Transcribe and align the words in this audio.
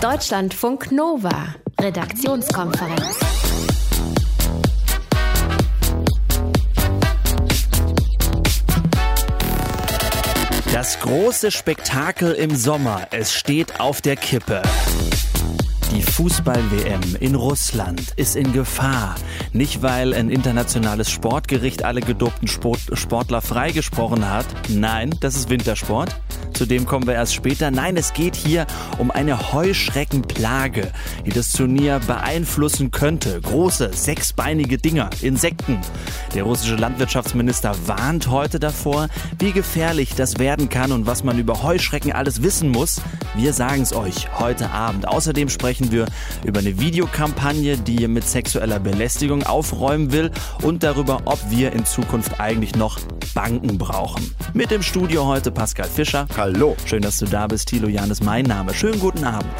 Deutschlandfunk 0.00 0.92
Nova, 0.92 1.54
Redaktionskonferenz. 1.78 3.18
Das 10.72 11.00
große 11.00 11.50
Spektakel 11.50 12.32
im 12.32 12.56
Sommer, 12.56 13.08
es 13.10 13.34
steht 13.34 13.78
auf 13.78 14.00
der 14.00 14.16
Kippe. 14.16 14.62
Die 15.92 16.00
Fußball-WM 16.00 17.16
in 17.20 17.34
Russland 17.34 18.14
ist 18.16 18.36
in 18.36 18.54
Gefahr. 18.54 19.16
Nicht, 19.52 19.82
weil 19.82 20.14
ein 20.14 20.30
internationales 20.30 21.10
Sportgericht 21.10 21.84
alle 21.84 22.00
gedopten 22.00 22.48
Sport 22.48 22.80
Sportler 22.94 23.42
freigesprochen 23.42 24.30
hat. 24.30 24.46
Nein, 24.68 25.14
das 25.20 25.36
ist 25.36 25.50
Wintersport. 25.50 26.16
Zu 26.60 26.66
dem 26.66 26.84
kommen 26.84 27.06
wir 27.06 27.14
erst 27.14 27.32
später. 27.32 27.70
Nein, 27.70 27.96
es 27.96 28.12
geht 28.12 28.36
hier 28.36 28.66
um 28.98 29.10
eine 29.10 29.54
Heuschreckenplage, 29.54 30.92
die 31.24 31.30
das 31.30 31.52
Turnier 31.52 32.00
beeinflussen 32.06 32.90
könnte. 32.90 33.40
Große, 33.40 33.92
sechsbeinige 33.94 34.76
Dinger, 34.76 35.08
Insekten. 35.22 35.78
Der 36.34 36.42
russische 36.42 36.76
Landwirtschaftsminister 36.76 37.74
warnt 37.86 38.28
heute 38.28 38.60
davor, 38.60 39.08
wie 39.38 39.52
gefährlich 39.52 40.14
das 40.14 40.38
werden 40.38 40.68
kann 40.68 40.92
und 40.92 41.06
was 41.06 41.24
man 41.24 41.38
über 41.38 41.62
Heuschrecken 41.62 42.12
alles 42.12 42.42
wissen 42.42 42.68
muss. 42.68 43.00
Wir 43.34 43.54
sagen 43.54 43.80
es 43.80 43.94
euch 43.94 44.28
heute 44.38 44.70
Abend. 44.70 45.08
Außerdem 45.08 45.48
sprechen 45.48 45.90
wir 45.92 46.04
über 46.44 46.60
eine 46.60 46.78
Videokampagne, 46.78 47.78
die 47.78 48.06
mit 48.06 48.28
sexueller 48.28 48.80
Belästigung 48.80 49.44
aufräumen 49.44 50.12
will 50.12 50.30
und 50.60 50.82
darüber, 50.82 51.22
ob 51.24 51.38
wir 51.48 51.72
in 51.72 51.86
Zukunft 51.86 52.38
eigentlich 52.38 52.74
noch 52.76 52.98
Banken 53.34 53.78
brauchen. 53.78 54.34
Mit 54.54 54.72
im 54.72 54.82
Studio 54.82 55.26
heute 55.26 55.50
Pascal 55.50 55.88
Fischer. 55.88 56.26
Hallo. 56.36 56.76
Schön, 56.84 57.02
dass 57.02 57.18
du 57.18 57.26
da 57.26 57.46
bist. 57.46 57.68
Thilo 57.68 57.88
Jan 57.88 58.10
ist 58.10 58.24
mein 58.24 58.44
Name. 58.44 58.74
Schönen 58.74 59.00
guten 59.00 59.24
Abend. 59.24 59.54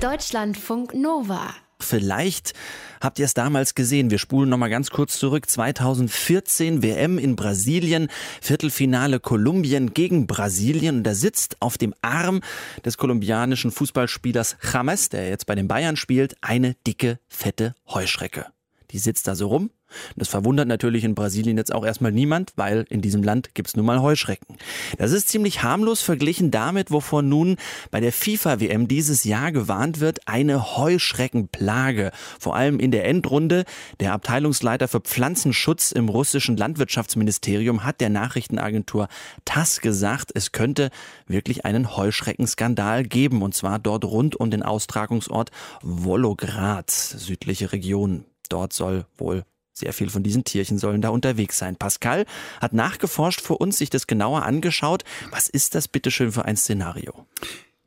Deutschlandfunk 0.00 0.94
Nova. 0.94 1.54
Vielleicht 1.80 2.52
habt 3.00 3.18
ihr 3.18 3.24
es 3.24 3.34
damals 3.34 3.74
gesehen. 3.74 4.10
Wir 4.10 4.18
spulen 4.18 4.50
nochmal 4.50 4.70
ganz 4.70 4.90
kurz 4.90 5.18
zurück. 5.18 5.48
2014 5.48 6.82
WM 6.82 7.18
in 7.18 7.36
Brasilien, 7.36 8.08
Viertelfinale 8.40 9.20
Kolumbien 9.20 9.94
gegen 9.94 10.26
Brasilien. 10.26 10.98
Und 10.98 11.04
da 11.04 11.14
sitzt 11.14 11.56
auf 11.60 11.78
dem 11.78 11.94
Arm 12.02 12.40
des 12.84 12.98
kolumbianischen 12.98 13.70
Fußballspielers 13.70 14.56
James, 14.72 15.08
der 15.08 15.28
jetzt 15.28 15.46
bei 15.46 15.54
den 15.54 15.68
Bayern 15.68 15.96
spielt, 15.96 16.36
eine 16.42 16.74
dicke, 16.86 17.18
fette 17.28 17.74
Heuschrecke. 17.88 18.46
Die 18.90 18.98
sitzt 18.98 19.28
da 19.28 19.34
so 19.34 19.48
rum 19.48 19.70
das 20.16 20.28
verwundert 20.28 20.68
natürlich 20.68 21.04
in 21.04 21.14
Brasilien 21.14 21.56
jetzt 21.56 21.74
auch 21.74 21.84
erstmal 21.84 22.12
niemand, 22.12 22.52
weil 22.56 22.84
in 22.90 23.00
diesem 23.00 23.22
Land 23.22 23.54
gibt's 23.54 23.76
nun 23.76 23.86
mal 23.86 24.02
Heuschrecken. 24.02 24.56
Das 24.98 25.12
ist 25.12 25.28
ziemlich 25.28 25.62
harmlos 25.62 26.02
verglichen 26.02 26.50
damit, 26.50 26.90
wovon 26.90 27.28
nun 27.28 27.56
bei 27.90 28.00
der 28.00 28.12
FIFA-WM 28.12 28.88
dieses 28.88 29.24
Jahr 29.24 29.52
gewarnt 29.52 30.00
wird, 30.00 30.28
eine 30.28 30.76
Heuschreckenplage. 30.76 32.10
Vor 32.38 32.54
allem 32.54 32.80
in 32.80 32.90
der 32.90 33.06
Endrunde. 33.06 33.64
Der 34.00 34.12
Abteilungsleiter 34.12 34.88
für 34.88 35.00
Pflanzenschutz 35.00 35.92
im 35.92 36.08
russischen 36.08 36.56
Landwirtschaftsministerium 36.56 37.84
hat 37.84 38.00
der 38.00 38.10
Nachrichtenagentur 38.10 39.08
TASS 39.44 39.80
gesagt, 39.80 40.32
es 40.34 40.52
könnte 40.52 40.90
wirklich 41.26 41.64
einen 41.64 41.96
Heuschreckenskandal 41.96 43.04
geben. 43.04 43.42
Und 43.42 43.54
zwar 43.54 43.78
dort 43.78 44.04
rund 44.04 44.36
um 44.36 44.50
den 44.50 44.62
Austragungsort 44.62 45.50
Wolograd, 45.82 46.90
südliche 46.90 47.72
Region. 47.72 48.24
Dort 48.48 48.72
soll 48.72 49.06
wohl 49.16 49.44
sehr 49.78 49.92
viel 49.92 50.10
von 50.10 50.22
diesen 50.22 50.44
Tierchen 50.44 50.78
sollen 50.78 51.00
da 51.00 51.10
unterwegs 51.10 51.56
sein. 51.56 51.76
Pascal 51.76 52.26
hat 52.60 52.72
nachgeforscht 52.72 53.40
für 53.40 53.56
uns, 53.56 53.78
sich 53.78 53.90
das 53.90 54.06
genauer 54.06 54.42
angeschaut. 54.42 55.04
Was 55.30 55.48
ist 55.48 55.74
das 55.74 55.88
bitteschön 55.88 56.32
für 56.32 56.44
ein 56.44 56.56
Szenario? 56.56 57.26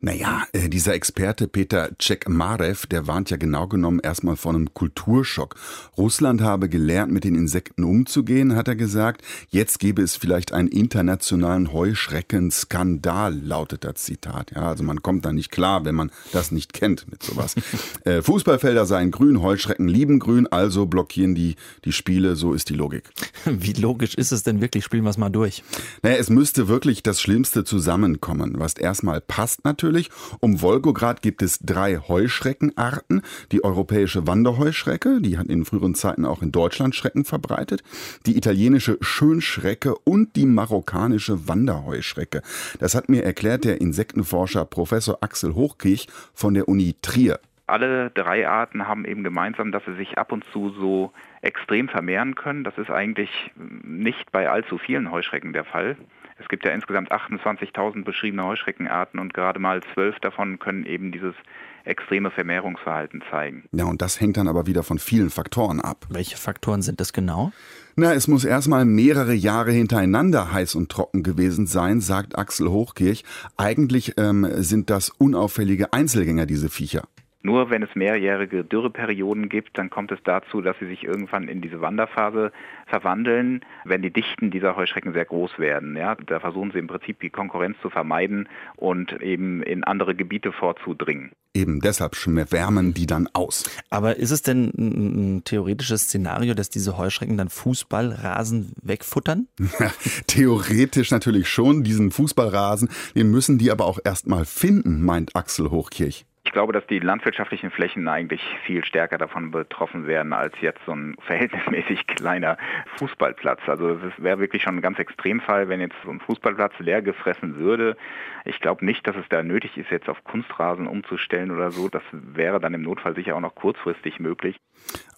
Naja, 0.03 0.47
äh, 0.51 0.67
dieser 0.67 0.95
Experte 0.95 1.47
Peter 1.47 1.91
Cekmarev, 2.01 2.87
der 2.87 3.05
warnt 3.05 3.29
ja 3.29 3.37
genau 3.37 3.67
genommen 3.67 3.99
erstmal 3.99 4.35
vor 4.35 4.51
einem 4.51 4.73
Kulturschock. 4.73 5.53
Russland 5.95 6.41
habe 6.41 6.69
gelernt, 6.69 7.11
mit 7.11 7.23
den 7.23 7.35
Insekten 7.35 7.83
umzugehen, 7.83 8.55
hat 8.55 8.67
er 8.67 8.75
gesagt. 8.75 9.21
Jetzt 9.49 9.77
gäbe 9.77 10.01
es 10.01 10.15
vielleicht 10.15 10.53
einen 10.53 10.69
internationalen 10.69 11.71
Heuschreckenskandal, 11.71 13.39
lautet 13.43 13.83
das 13.83 14.01
Zitat. 14.01 14.53
Ja, 14.55 14.69
also 14.69 14.83
man 14.83 15.03
kommt 15.03 15.23
da 15.23 15.31
nicht 15.31 15.51
klar, 15.51 15.85
wenn 15.85 15.93
man 15.93 16.09
das 16.31 16.49
nicht 16.49 16.73
kennt 16.73 17.05
mit 17.11 17.21
sowas. 17.21 17.53
äh, 18.03 18.23
Fußballfelder 18.23 18.87
seien 18.87 19.11
grün, 19.11 19.43
Heuschrecken 19.43 19.87
lieben 19.87 20.17
grün, 20.17 20.47
also 20.47 20.87
blockieren 20.87 21.35
die 21.35 21.57
die 21.85 21.91
Spiele, 21.91 22.35
so 22.35 22.53
ist 22.53 22.69
die 22.69 22.73
Logik. 22.73 23.11
Wie 23.45 23.73
logisch 23.73 24.15
ist 24.15 24.31
es 24.31 24.41
denn 24.41 24.61
wirklich? 24.61 24.83
Spielen 24.83 25.03
wir 25.03 25.11
es 25.11 25.19
mal 25.19 25.29
durch. 25.29 25.63
Naja, 26.01 26.15
es 26.15 26.31
müsste 26.31 26.67
wirklich 26.67 27.03
das 27.03 27.21
Schlimmste 27.21 27.63
zusammenkommen, 27.63 28.55
was 28.57 28.73
erstmal 28.73 29.21
passt 29.21 29.63
natürlich 29.63 29.90
natürlich. 29.91 30.09
Um 30.39 30.61
Wolgograd 30.61 31.21
gibt 31.21 31.41
es 31.41 31.59
drei 31.59 31.97
Heuschreckenarten. 31.97 33.21
Die 33.51 33.63
europäische 33.63 34.25
Wanderheuschrecke, 34.25 35.21
die 35.21 35.37
hat 35.37 35.47
in 35.47 35.65
früheren 35.65 35.95
Zeiten 35.95 36.25
auch 36.25 36.41
in 36.41 36.51
Deutschland 36.51 36.95
Schrecken 36.95 37.25
verbreitet. 37.25 37.83
Die 38.25 38.37
italienische 38.37 38.97
Schönschrecke 39.01 39.95
und 40.05 40.35
die 40.35 40.45
marokkanische 40.45 41.47
Wanderheuschrecke. 41.47 42.41
Das 42.79 42.95
hat 42.95 43.09
mir 43.09 43.23
erklärt 43.23 43.65
der 43.65 43.81
Insektenforscher 43.81 44.65
Professor 44.65 45.17
Axel 45.21 45.55
Hochkirch 45.55 46.07
von 46.33 46.53
der 46.53 46.69
Uni 46.69 46.95
Trier. 47.01 47.39
Alle 47.67 48.11
drei 48.11 48.47
Arten 48.47 48.87
haben 48.87 49.05
eben 49.05 49.23
gemeinsam, 49.23 49.71
dass 49.71 49.83
sie 49.85 49.95
sich 49.95 50.17
ab 50.17 50.31
und 50.31 50.43
zu 50.51 50.71
so 50.71 51.13
extrem 51.41 51.87
vermehren 51.87 52.35
können. 52.35 52.63
Das 52.63 52.77
ist 52.77 52.89
eigentlich 52.89 53.29
nicht 53.55 54.31
bei 54.31 54.49
allzu 54.49 54.77
vielen 54.77 55.11
Heuschrecken 55.11 55.53
der 55.53 55.63
Fall. 55.63 55.95
Es 56.41 56.49
gibt 56.49 56.65
ja 56.65 56.71
insgesamt 56.71 57.11
28.000 57.11 58.03
beschriebene 58.03 58.43
Heuschreckenarten 58.43 59.19
und 59.19 59.33
gerade 59.33 59.59
mal 59.59 59.81
zwölf 59.93 60.19
davon 60.19 60.57
können 60.57 60.85
eben 60.85 61.11
dieses 61.11 61.35
extreme 61.83 62.31
Vermehrungsverhalten 62.31 63.23
zeigen. 63.29 63.63
Ja, 63.71 63.85
und 63.85 64.01
das 64.01 64.19
hängt 64.19 64.37
dann 64.37 64.47
aber 64.47 64.67
wieder 64.67 64.83
von 64.83 64.99
vielen 64.99 65.29
Faktoren 65.29 65.79
ab. 65.79 66.05
Welche 66.09 66.37
Faktoren 66.37 66.81
sind 66.81 66.99
das 66.99 67.13
genau? 67.13 67.51
Na, 67.95 68.13
es 68.13 68.27
muss 68.27 68.45
erstmal 68.45 68.85
mehrere 68.85 69.33
Jahre 69.33 69.71
hintereinander 69.71 70.51
heiß 70.51 70.75
und 70.75 70.89
trocken 70.89 71.23
gewesen 71.23 71.67
sein, 71.67 72.01
sagt 72.01 72.37
Axel 72.37 72.69
Hochkirch. 72.69 73.23
Eigentlich 73.57 74.13
ähm, 74.17 74.47
sind 74.57 74.89
das 74.89 75.09
unauffällige 75.09 75.93
Einzelgänger, 75.93 76.45
diese 76.45 76.69
Viecher. 76.69 77.03
Nur 77.43 77.69
wenn 77.69 77.81
es 77.81 77.95
mehrjährige 77.95 78.63
Dürreperioden 78.63 79.49
gibt, 79.49 79.77
dann 79.77 79.89
kommt 79.89 80.11
es 80.11 80.19
dazu, 80.23 80.61
dass 80.61 80.77
sie 80.79 80.87
sich 80.87 81.03
irgendwann 81.03 81.47
in 81.47 81.61
diese 81.61 81.81
Wanderphase 81.81 82.51
verwandeln, 82.85 83.61
wenn 83.83 84.01
die 84.01 84.11
Dichten 84.11 84.51
dieser 84.51 84.75
Heuschrecken 84.75 85.13
sehr 85.13 85.25
groß 85.25 85.57
werden. 85.57 85.95
Ja, 85.95 86.15
da 86.15 86.39
versuchen 86.39 86.71
sie 86.71 86.79
im 86.79 86.87
Prinzip 86.87 87.19
die 87.19 87.29
Konkurrenz 87.29 87.77
zu 87.81 87.89
vermeiden 87.89 88.47
und 88.75 89.21
eben 89.21 89.63
in 89.63 89.83
andere 89.83 90.13
Gebiete 90.13 90.51
vorzudringen. 90.51 91.31
Eben 91.53 91.81
deshalb 91.81 92.15
wärmen 92.15 92.93
die 92.93 93.07
dann 93.07 93.27
aus. 93.33 93.69
Aber 93.89 94.15
ist 94.15 94.31
es 94.31 94.41
denn 94.41 94.71
ein 94.77 95.43
theoretisches 95.43 96.03
Szenario, 96.03 96.53
dass 96.53 96.69
diese 96.69 96.97
Heuschrecken 96.97 97.37
dann 97.37 97.49
Fußballrasen 97.49 98.71
wegfuttern? 98.81 99.47
Theoretisch 100.27 101.11
natürlich 101.11 101.49
schon, 101.49 101.83
diesen 101.83 102.11
Fußballrasen, 102.11 102.89
den 103.15 103.31
müssen 103.31 103.57
die 103.57 103.71
aber 103.71 103.85
auch 103.85 103.99
erstmal 104.03 104.45
finden, 104.45 105.03
meint 105.03 105.35
Axel 105.35 105.71
Hochkirch. 105.71 106.25
Ich 106.43 106.51
glaube, 106.51 106.73
dass 106.73 106.85
die 106.87 106.99
landwirtschaftlichen 106.99 107.69
Flächen 107.69 108.07
eigentlich 108.07 108.41
viel 108.65 108.83
stärker 108.83 109.17
davon 109.17 109.51
betroffen 109.51 110.07
werden 110.07 110.33
als 110.33 110.53
jetzt 110.59 110.81
so 110.85 110.91
ein 110.91 111.15
verhältnismäßig 111.27 112.07
kleiner 112.07 112.57
Fußballplatz. 112.97 113.61
Also 113.67 113.91
es 113.91 114.23
wäre 114.23 114.39
wirklich 114.39 114.63
schon 114.63 114.77
ein 114.77 114.81
ganz 114.81 114.97
Extremfall, 114.97 115.69
wenn 115.69 115.79
jetzt 115.79 115.95
so 116.03 116.09
ein 116.09 116.19
Fußballplatz 116.19 116.73
leer 116.79 117.01
gefressen 117.01 117.57
würde. 117.57 117.95
Ich 118.43 118.59
glaube 118.59 118.83
nicht, 118.83 119.07
dass 119.07 119.15
es 119.15 119.25
da 119.29 119.43
nötig 119.43 119.77
ist, 119.77 119.91
jetzt 119.91 120.09
auf 120.09 120.23
Kunstrasen 120.23 120.87
umzustellen 120.87 121.51
oder 121.51 121.71
so. 121.71 121.89
Das 121.89 122.03
wäre 122.11 122.59
dann 122.59 122.73
im 122.73 122.81
Notfall 122.81 123.13
sicher 123.13 123.35
auch 123.35 123.41
noch 123.41 123.55
kurzfristig 123.55 124.19
möglich. 124.19 124.57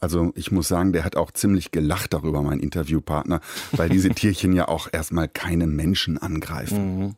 Also 0.01 0.33
ich 0.35 0.51
muss 0.51 0.67
sagen, 0.67 0.91
der 0.91 1.05
hat 1.05 1.15
auch 1.15 1.31
ziemlich 1.31 1.71
gelacht 1.71 2.13
darüber, 2.13 2.41
mein 2.41 2.59
Interviewpartner, 2.59 3.39
weil 3.71 3.87
diese 3.87 4.09
Tierchen 4.13 4.51
ja 4.53 4.67
auch 4.67 4.89
erstmal 4.91 5.29
keine 5.29 5.67
Menschen 5.67 6.17
angreifen. 6.17 6.99
Mhm. 6.99 7.15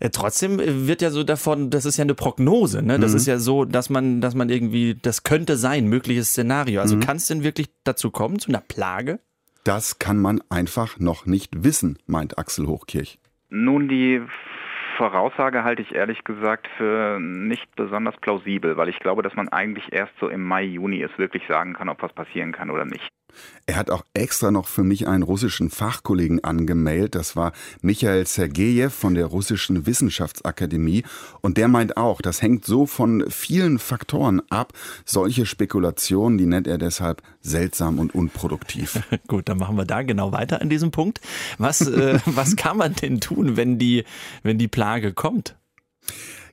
Äh, 0.00 0.10
trotzdem 0.10 0.60
äh, 0.60 0.86
wird 0.86 1.02
ja 1.02 1.10
so 1.10 1.24
davon, 1.24 1.70
das 1.70 1.84
ist 1.84 1.96
ja 1.96 2.02
eine 2.02 2.14
Prognose, 2.14 2.82
ne? 2.82 2.98
Das 2.98 3.12
mhm. 3.12 3.16
ist 3.16 3.26
ja 3.26 3.38
so, 3.38 3.64
dass 3.64 3.90
man, 3.90 4.20
dass 4.20 4.34
man 4.34 4.48
irgendwie, 4.48 4.94
das 4.94 5.24
könnte 5.24 5.56
sein, 5.56 5.86
mögliches 5.86 6.30
Szenario. 6.30 6.80
Also 6.80 6.96
mhm. 6.96 7.00
kann 7.00 7.16
es 7.16 7.26
denn 7.26 7.42
wirklich 7.42 7.68
dazu 7.84 8.10
kommen, 8.10 8.38
zu 8.38 8.50
einer 8.50 8.60
Plage? 8.60 9.20
Das 9.64 9.98
kann 9.98 10.18
man 10.18 10.40
einfach 10.48 10.98
noch 10.98 11.26
nicht 11.26 11.64
wissen, 11.64 11.98
meint 12.06 12.38
Axel 12.38 12.66
Hochkirch. 12.66 13.18
Nun, 13.50 13.88
die 13.88 14.22
Voraussage 14.96 15.62
halte 15.62 15.82
ich 15.82 15.94
ehrlich 15.94 16.24
gesagt 16.24 16.68
für 16.76 17.18
nicht 17.20 17.74
besonders 17.76 18.16
plausibel, 18.16 18.76
weil 18.76 18.88
ich 18.88 18.98
glaube, 18.98 19.22
dass 19.22 19.34
man 19.34 19.48
eigentlich 19.48 19.92
erst 19.92 20.12
so 20.20 20.28
im 20.28 20.42
Mai, 20.42 20.64
Juni 20.64 21.02
es 21.02 21.16
wirklich 21.18 21.42
sagen 21.48 21.74
kann, 21.74 21.88
ob 21.88 22.02
was 22.02 22.12
passieren 22.12 22.52
kann 22.52 22.70
oder 22.70 22.84
nicht. 22.84 23.08
Er 23.66 23.76
hat 23.76 23.90
auch 23.90 24.02
extra 24.14 24.50
noch 24.50 24.66
für 24.66 24.82
mich 24.82 25.06
einen 25.06 25.22
russischen 25.22 25.68
Fachkollegen 25.68 26.42
angemeldet. 26.42 27.14
Das 27.14 27.36
war 27.36 27.52
Michael 27.82 28.26
Sergejew 28.26 28.88
von 28.88 29.14
der 29.14 29.26
russischen 29.26 29.86
Wissenschaftsakademie. 29.86 31.04
Und 31.42 31.58
der 31.58 31.68
meint 31.68 31.96
auch, 31.96 32.22
das 32.22 32.40
hängt 32.40 32.64
so 32.64 32.86
von 32.86 33.24
vielen 33.28 33.78
Faktoren 33.78 34.40
ab. 34.48 34.72
Solche 35.04 35.44
Spekulationen, 35.44 36.38
die 36.38 36.46
nennt 36.46 36.66
er 36.66 36.78
deshalb 36.78 37.22
seltsam 37.40 37.98
und 37.98 38.14
unproduktiv. 38.14 39.00
Gut, 39.26 39.48
dann 39.48 39.58
machen 39.58 39.76
wir 39.76 39.84
da 39.84 40.02
genau 40.02 40.32
weiter 40.32 40.62
an 40.62 40.70
diesem 40.70 40.90
Punkt. 40.90 41.20
Was, 41.58 41.82
äh, 41.82 42.20
was 42.26 42.56
kann 42.56 42.78
man 42.78 42.94
denn 42.94 43.20
tun, 43.20 43.56
wenn 43.56 43.78
die, 43.78 44.04
wenn 44.42 44.56
die 44.56 44.68
Plage 44.68 45.12
kommt? 45.12 45.56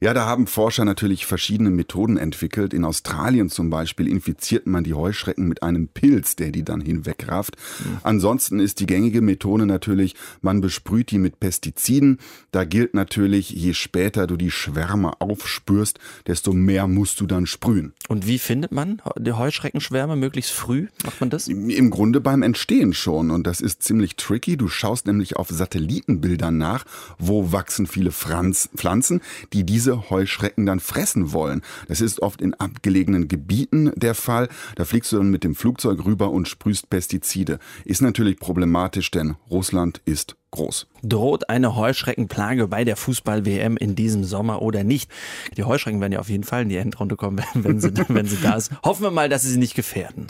Ja, 0.01 0.13
da 0.13 0.25
haben 0.25 0.47
Forscher 0.47 0.86
natürlich 0.86 1.25
verschiedene 1.25 1.69
Methoden 1.69 2.18
entwickelt. 2.18 2.74
In 2.74 2.86
Australien 2.86 3.50
zum 3.50 3.69
Beispiel 3.69 4.07
infiziert 4.07 4.68
man 4.68 4.83
die 4.83 4.94
Heuschrecken 4.94 5.47
mit 5.47 5.63
einem 5.63 5.88
Pilz, 5.88 6.36
der 6.36 6.51
die 6.51 6.63
dann 6.63 6.81
hinwegrafft. 6.81 7.56
Mhm. 7.80 7.97
Ansonsten 8.03 8.59
ist 8.59 8.80
die 8.80 8.86
gängige 8.86 9.21
Methode 9.21 9.65
natürlich, 9.65 10.15
man 10.42 10.62
besprüht 10.62 11.12
die 11.12 11.18
mit 11.18 11.39
Pestiziden. 11.39 12.19
Da 12.51 12.65
gilt 12.65 12.94
natürlich, 12.94 13.50
je 13.50 13.74
später 13.74 14.27
du 14.27 14.38
die 14.38 14.51
Schwärme 14.51 15.21
aufspürst, 15.21 16.00
desto 16.27 16.53
mehr 16.53 16.88
musst 16.88 17.21
du 17.21 17.25
dann 17.25 17.45
sprühen. 17.45 17.94
Und 18.07 18.27
wie 18.27 18.39
findet 18.39 18.71
man 18.71 19.01
die 19.18 19.33
Heuschreckenschwärme 19.33 20.15
möglichst 20.15 20.51
früh? 20.51 20.88
Macht 21.03 21.19
man 21.19 21.30
das? 21.30 21.47
Im 21.47 21.89
Grunde 21.89 22.21
beim 22.21 22.44
Entstehen 22.44 22.94
schon. 22.94 23.31
Und 23.31 23.47
das 23.47 23.62
ist 23.62 23.83
ziemlich 23.83 24.15
tricky. 24.15 24.57
Du 24.57 24.68
schaust 24.68 25.07
nämlich 25.07 25.38
auf 25.38 25.50
Satellitenbildern 25.50 26.57
nach, 26.57 26.86
wo 27.18 27.51
wachsen 27.51 27.88
viele 27.88 28.12
Pflanzen, 28.12 29.21
die 29.53 29.63
diese 29.63 29.84
Heuschrecken 30.09 30.65
dann 30.65 30.79
fressen 30.79 31.31
wollen. 31.31 31.61
Das 31.87 32.01
ist 32.01 32.21
oft 32.21 32.41
in 32.41 32.53
abgelegenen 32.53 33.27
Gebieten 33.27 33.91
der 33.95 34.15
Fall. 34.15 34.49
Da 34.75 34.85
fliegst 34.85 35.11
du 35.11 35.17
dann 35.17 35.29
mit 35.29 35.43
dem 35.43 35.55
Flugzeug 35.55 36.05
rüber 36.05 36.31
und 36.31 36.47
sprühst 36.47 36.89
Pestizide. 36.89 37.59
Ist 37.83 38.01
natürlich 38.01 38.39
problematisch, 38.39 39.11
denn 39.11 39.35
Russland 39.49 40.01
ist 40.05 40.35
groß. 40.51 40.87
Droht 41.03 41.49
eine 41.49 41.75
Heuschreckenplage 41.75 42.67
bei 42.67 42.83
der 42.83 42.95
Fußball-WM 42.95 43.77
in 43.77 43.95
diesem 43.95 44.23
Sommer 44.23 44.61
oder 44.61 44.83
nicht? 44.83 45.11
Die 45.57 45.63
Heuschrecken 45.63 46.01
werden 46.01 46.13
ja 46.13 46.19
auf 46.19 46.29
jeden 46.29 46.43
Fall 46.43 46.63
in 46.63 46.69
die 46.69 46.77
Endrunde 46.77 47.15
kommen, 47.15 47.43
wenn 47.53 47.79
sie, 47.79 47.91
wenn 48.07 48.25
sie 48.25 48.37
da 48.41 48.55
ist. 48.55 48.71
Hoffen 48.83 49.03
wir 49.03 49.11
mal, 49.11 49.29
dass 49.29 49.43
sie 49.43 49.51
sie 49.51 49.59
nicht 49.59 49.75
gefährden. 49.75 50.27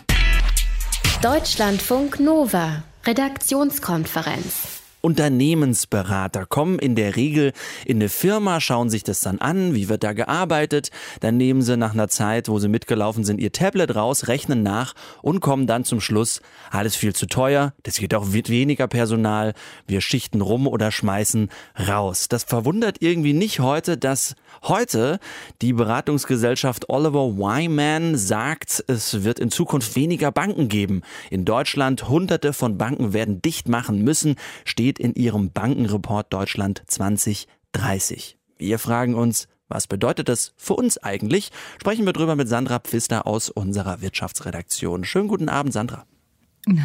Deutschlandfunk 1.21 2.19
Nova, 2.19 2.83
Redaktionskonferenz. 3.05 4.84
Unternehmensberater 5.05 6.47
kommen 6.47 6.79
in 6.79 6.95
der 6.95 7.15
Regel 7.15 7.53
in 7.85 7.97
eine 7.97 8.09
Firma, 8.09 8.59
schauen 8.59 8.89
sich 8.89 9.03
das 9.03 9.21
dann 9.21 9.37
an, 9.37 9.75
wie 9.75 9.87
wird 9.87 10.03
da 10.03 10.13
gearbeitet, 10.13 10.89
dann 11.19 11.37
nehmen 11.37 11.61
sie 11.61 11.77
nach 11.77 11.93
einer 11.93 12.07
Zeit, 12.07 12.49
wo 12.49 12.57
sie 12.57 12.69
mitgelaufen 12.69 13.23
sind, 13.23 13.39
ihr 13.39 13.51
Tablet 13.51 13.95
raus, 13.95 14.27
rechnen 14.29 14.63
nach 14.63 14.95
und 15.21 15.41
kommen 15.41 15.67
dann 15.67 15.85
zum 15.85 16.01
Schluss, 16.01 16.41
alles 16.71 16.95
viel 16.95 17.13
zu 17.13 17.27
teuer, 17.27 17.73
das 17.83 17.97
geht 17.97 18.15
auch 18.15 18.25
mit 18.25 18.49
weniger 18.49 18.87
Personal, 18.87 19.53
wir 19.85 20.01
schichten 20.01 20.41
rum 20.41 20.65
oder 20.65 20.91
schmeißen 20.91 21.49
raus. 21.87 22.27
Das 22.27 22.43
verwundert 22.43 22.97
irgendwie 23.01 23.33
nicht 23.33 23.59
heute, 23.59 23.99
dass 23.99 24.33
heute 24.63 25.19
die 25.61 25.73
Beratungsgesellschaft 25.73 26.89
Oliver 26.89 27.37
Wyman 27.37 28.17
sagt, 28.17 28.83
es 28.87 29.23
wird 29.23 29.39
in 29.39 29.51
Zukunft 29.51 29.95
weniger 29.95 30.31
Banken 30.31 30.67
geben. 30.67 31.03
In 31.29 31.45
Deutschland 31.45 32.09
hunderte 32.09 32.53
von 32.53 32.79
Banken 32.79 33.13
werden 33.13 33.43
dicht 33.43 33.67
machen 33.67 34.03
müssen, 34.03 34.35
steht 34.63 34.94
steht 34.95 34.99
in 34.99 35.13
ihrem 35.15 35.51
Bankenreport 35.51 36.31
Deutschland 36.31 36.83
2030. 36.87 38.37
Wir 38.57 38.79
fragen 38.79 39.15
uns, 39.15 39.47
was 39.67 39.87
bedeutet 39.87 40.29
das 40.29 40.53
für 40.57 40.75
uns 40.75 40.97
eigentlich? 40.97 41.51
Sprechen 41.79 42.05
wir 42.05 42.13
drüber 42.13 42.35
mit 42.35 42.47
Sandra 42.47 42.79
Pfister 42.79 43.27
aus 43.27 43.49
unserer 43.49 44.01
Wirtschaftsredaktion. 44.01 45.03
Schönen 45.03 45.27
guten 45.27 45.49
Abend, 45.49 45.73
Sandra. 45.73 46.05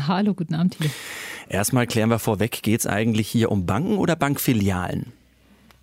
Hallo, 0.06 0.34
guten 0.34 0.54
Abend. 0.54 0.76
Hier. 0.78 0.90
Erstmal 1.48 1.86
klären 1.86 2.10
wir 2.10 2.18
vorweg, 2.18 2.62
geht 2.62 2.80
es 2.80 2.86
eigentlich 2.86 3.28
hier 3.28 3.50
um 3.50 3.66
Banken 3.66 3.96
oder 3.98 4.16
Bankfilialen? 4.16 5.12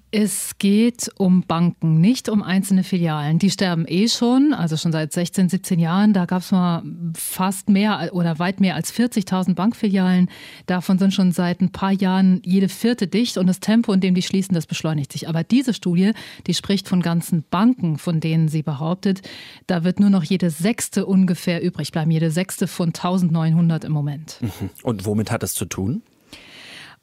Es 0.09 0.57
geht 0.57 1.11
um 1.17 1.43
Banken, 1.43 1.99
nicht 1.99 2.29
um 2.29 2.41
einzelne 2.41 2.85
Filialen. 2.85 3.39
Die 3.39 3.51
sterben 3.51 3.83
eh 3.89 4.07
schon, 4.07 4.53
also 4.53 4.77
schon 4.77 4.93
seit 4.93 5.11
16, 5.11 5.49
17 5.49 5.79
Jahren. 5.79 6.13
Da 6.13 6.23
gab 6.23 6.43
es 6.43 6.51
mal 6.53 6.81
fast 7.13 7.67
mehr 7.67 8.11
oder 8.13 8.39
weit 8.39 8.61
mehr 8.61 8.75
als 8.75 8.93
40.000 8.93 9.55
Bankfilialen. 9.55 10.29
Davon 10.65 10.97
sind 10.97 11.13
schon 11.13 11.33
seit 11.33 11.59
ein 11.59 11.73
paar 11.73 11.91
Jahren 11.91 12.41
jede 12.45 12.69
vierte 12.69 13.07
dicht 13.07 13.37
und 13.37 13.47
das 13.47 13.59
Tempo, 13.59 13.91
in 13.91 13.99
dem 13.99 14.15
die 14.15 14.21
schließen, 14.21 14.55
das 14.55 14.65
beschleunigt 14.65 15.11
sich. 15.11 15.27
Aber 15.27 15.43
diese 15.43 15.73
Studie, 15.73 16.13
die 16.47 16.53
spricht 16.53 16.87
von 16.87 17.01
ganzen 17.01 17.43
Banken, 17.49 17.97
von 17.97 18.21
denen 18.21 18.47
sie 18.47 18.63
behauptet, 18.63 19.27
da 19.67 19.83
wird 19.83 19.99
nur 19.99 20.09
noch 20.09 20.23
jede 20.23 20.51
sechste 20.51 21.05
ungefähr 21.05 21.61
übrig 21.61 21.91
bleiben. 21.91 22.11
Jede 22.11 22.31
sechste 22.31 22.67
von 22.67 22.87
1900 22.87 23.83
im 23.83 23.91
Moment. 23.91 24.39
Und 24.83 25.05
womit 25.05 25.31
hat 25.31 25.43
das 25.43 25.53
zu 25.53 25.65
tun? 25.65 26.01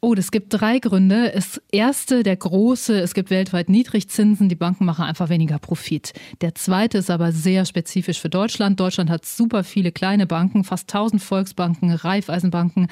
Oh, 0.06 0.12
es 0.19 0.31
gibt 0.31 0.53
drei 0.53 0.81
Gründe. 0.81 1.33
Das 1.35 1.62
erste, 1.73 2.25
der 2.25 2.37
große, 2.37 3.01
es 3.01 3.15
gibt 3.15 3.31
weltweit 3.31 3.71
Niedrigzinsen, 3.71 4.51
die 4.51 4.55
Banken 4.55 4.85
machen 4.85 5.06
einfach 5.06 5.31
weniger 5.31 5.59
Profit. 5.59 6.12
Der 6.43 6.55
zweite 6.55 6.99
ist 6.99 7.09
aber 7.09 7.33
sehr 7.33 7.65
spezifisch 7.65 8.21
für 8.21 8.29
Deutschland. 8.29 8.79
Deutschland 8.79 9.09
hat 9.09 9.25
super 9.25 9.65
viele 9.65 9.93
kleine 9.93 10.27
Banken, 10.27 10.62
fast 10.62 10.95
1000 10.95 11.23
Volksbanken, 11.23 11.91
Raiffeisenbanken 11.91 12.89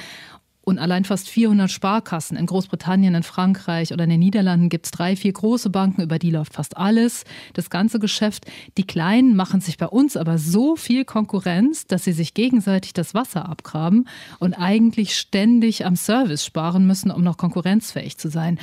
und 0.62 0.78
allein 0.78 1.04
fast 1.04 1.28
400 1.28 1.70
Sparkassen 1.70 2.36
in 2.36 2.46
Großbritannien, 2.46 3.14
in 3.14 3.22
Frankreich 3.22 3.92
oder 3.92 4.04
in 4.04 4.10
den 4.10 4.20
Niederlanden 4.20 4.68
gibt 4.68 4.86
es 4.86 4.92
drei, 4.92 5.16
vier 5.16 5.32
große 5.32 5.70
Banken, 5.70 6.02
über 6.02 6.18
die 6.18 6.30
läuft 6.30 6.54
fast 6.54 6.76
alles, 6.76 7.24
das 7.52 7.68
ganze 7.68 7.98
Geschäft. 7.98 8.46
Die 8.78 8.86
Kleinen 8.86 9.34
machen 9.34 9.60
sich 9.60 9.76
bei 9.76 9.86
uns 9.86 10.16
aber 10.16 10.38
so 10.38 10.76
viel 10.76 11.04
Konkurrenz, 11.04 11.86
dass 11.86 12.04
sie 12.04 12.12
sich 12.12 12.34
gegenseitig 12.34 12.92
das 12.92 13.12
Wasser 13.12 13.48
abgraben 13.48 14.06
und 14.38 14.54
eigentlich 14.54 15.16
ständig 15.16 15.84
am 15.84 15.96
Service 15.96 16.44
sparen 16.44 16.86
müssen, 16.86 17.10
um 17.10 17.24
noch 17.24 17.36
konkurrenzfähig 17.36 18.16
zu 18.16 18.30
sein. 18.30 18.58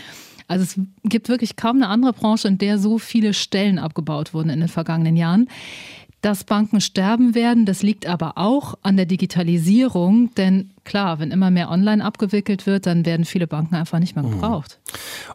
Also 0.50 0.64
es 0.64 0.80
gibt 1.04 1.30
wirklich 1.30 1.58
kaum 1.58 1.76
eine 1.76 1.90
andere 1.90 2.12
Branche, 2.12 2.48
in 2.48 2.58
der 2.58 2.80
so 2.80 2.98
viele 2.98 3.36
Stellen 3.36 3.78
abgebaut 3.78 4.34
wurden 4.34 4.50
in 4.50 4.60
den 4.60 4.68
vergangenen 4.68 5.16
Jahren. 5.16 5.48
Dass 6.22 6.44
Banken 6.44 6.82
sterben 6.82 7.34
werden, 7.34 7.66
das 7.66 7.82
liegt 7.82 8.06
aber 8.06 8.38
auch 8.38 8.76
an 8.82 8.98
der 8.98 9.06
Digitalisierung, 9.06 10.34
denn 10.36 10.72
klar, 10.84 11.20
wenn 11.20 11.32
immer 11.32 11.50
mehr 11.50 11.72
online 11.72 12.04
abgewickelt 12.04 12.66
wird, 12.66 12.86
dann 12.88 13.06
werden 13.06 13.24
viele 13.24 13.48
Banken 13.48 13.76
einfach 13.76 14.00
nicht 14.00 14.16
mehr 14.16 14.26
mhm. 14.26 14.32
gebraucht. 14.32 14.80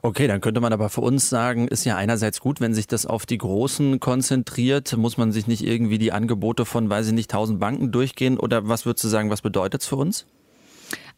Okay, 0.02 0.26
dann 0.26 0.42
könnte 0.42 0.60
man 0.60 0.74
aber 0.74 0.90
für 0.90 1.00
uns 1.00 1.30
sagen, 1.30 1.68
ist 1.68 1.86
ja 1.86 1.96
einerseits 1.96 2.40
gut, 2.40 2.60
wenn 2.60 2.74
sich 2.74 2.86
das 2.86 3.06
auf 3.06 3.24
die 3.24 3.38
Großen 3.38 3.98
konzentriert, 3.98 4.94
muss 4.96 5.16
man 5.16 5.32
sich 5.32 5.46
nicht 5.46 5.64
irgendwie 5.64 5.98
die 5.98 6.12
Angebote 6.12 6.66
von, 6.66 6.90
weiß 6.90 7.06
ich 7.08 7.14
nicht, 7.14 7.30
tausend 7.30 7.60
Banken 7.60 7.90
durchgehen 7.90 8.38
oder 8.38 8.68
was 8.68 8.84
würdest 8.84 9.04
du 9.04 9.08
sagen, 9.08 9.30
was 9.30 9.40
bedeutet 9.40 9.80
es 9.80 9.88
für 9.88 9.96
uns? 9.96 10.26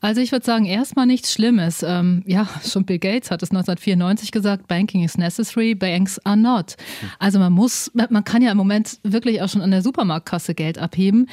Also 0.01 0.21
ich 0.21 0.31
würde 0.31 0.45
sagen, 0.45 0.67
erstmal 0.67 1.07
nichts 1.07 1.33
Schlimmes. 1.33 1.83
Ähm, 1.83 2.23
ja, 2.27 2.49
schon 2.65 2.85
Bill 2.85 2.99
Gates 2.99 3.31
hat 3.31 3.43
es 3.43 3.51
1994 3.51 4.31
gesagt, 4.31 4.69
Banking 4.69 5.05
is 5.05 5.17
necessary, 5.19 5.75
banks 5.75 6.19
are 6.25 6.37
not. 6.37 6.77
Also 7.19 7.39
man 7.39 7.53
muss, 7.53 7.91
man 7.95 8.25
kann 8.25 8.43
ja 8.43 8.51
im 8.51 8.57
Moment 8.57 8.99
wirklich 9.03 9.43
auch 9.43 9.49
schon 9.49 9.63
an 9.63 9.71
der 9.71 9.83
Supermarktkasse 9.83 10.55
Geld 10.55 10.79
abheben. 10.79 11.29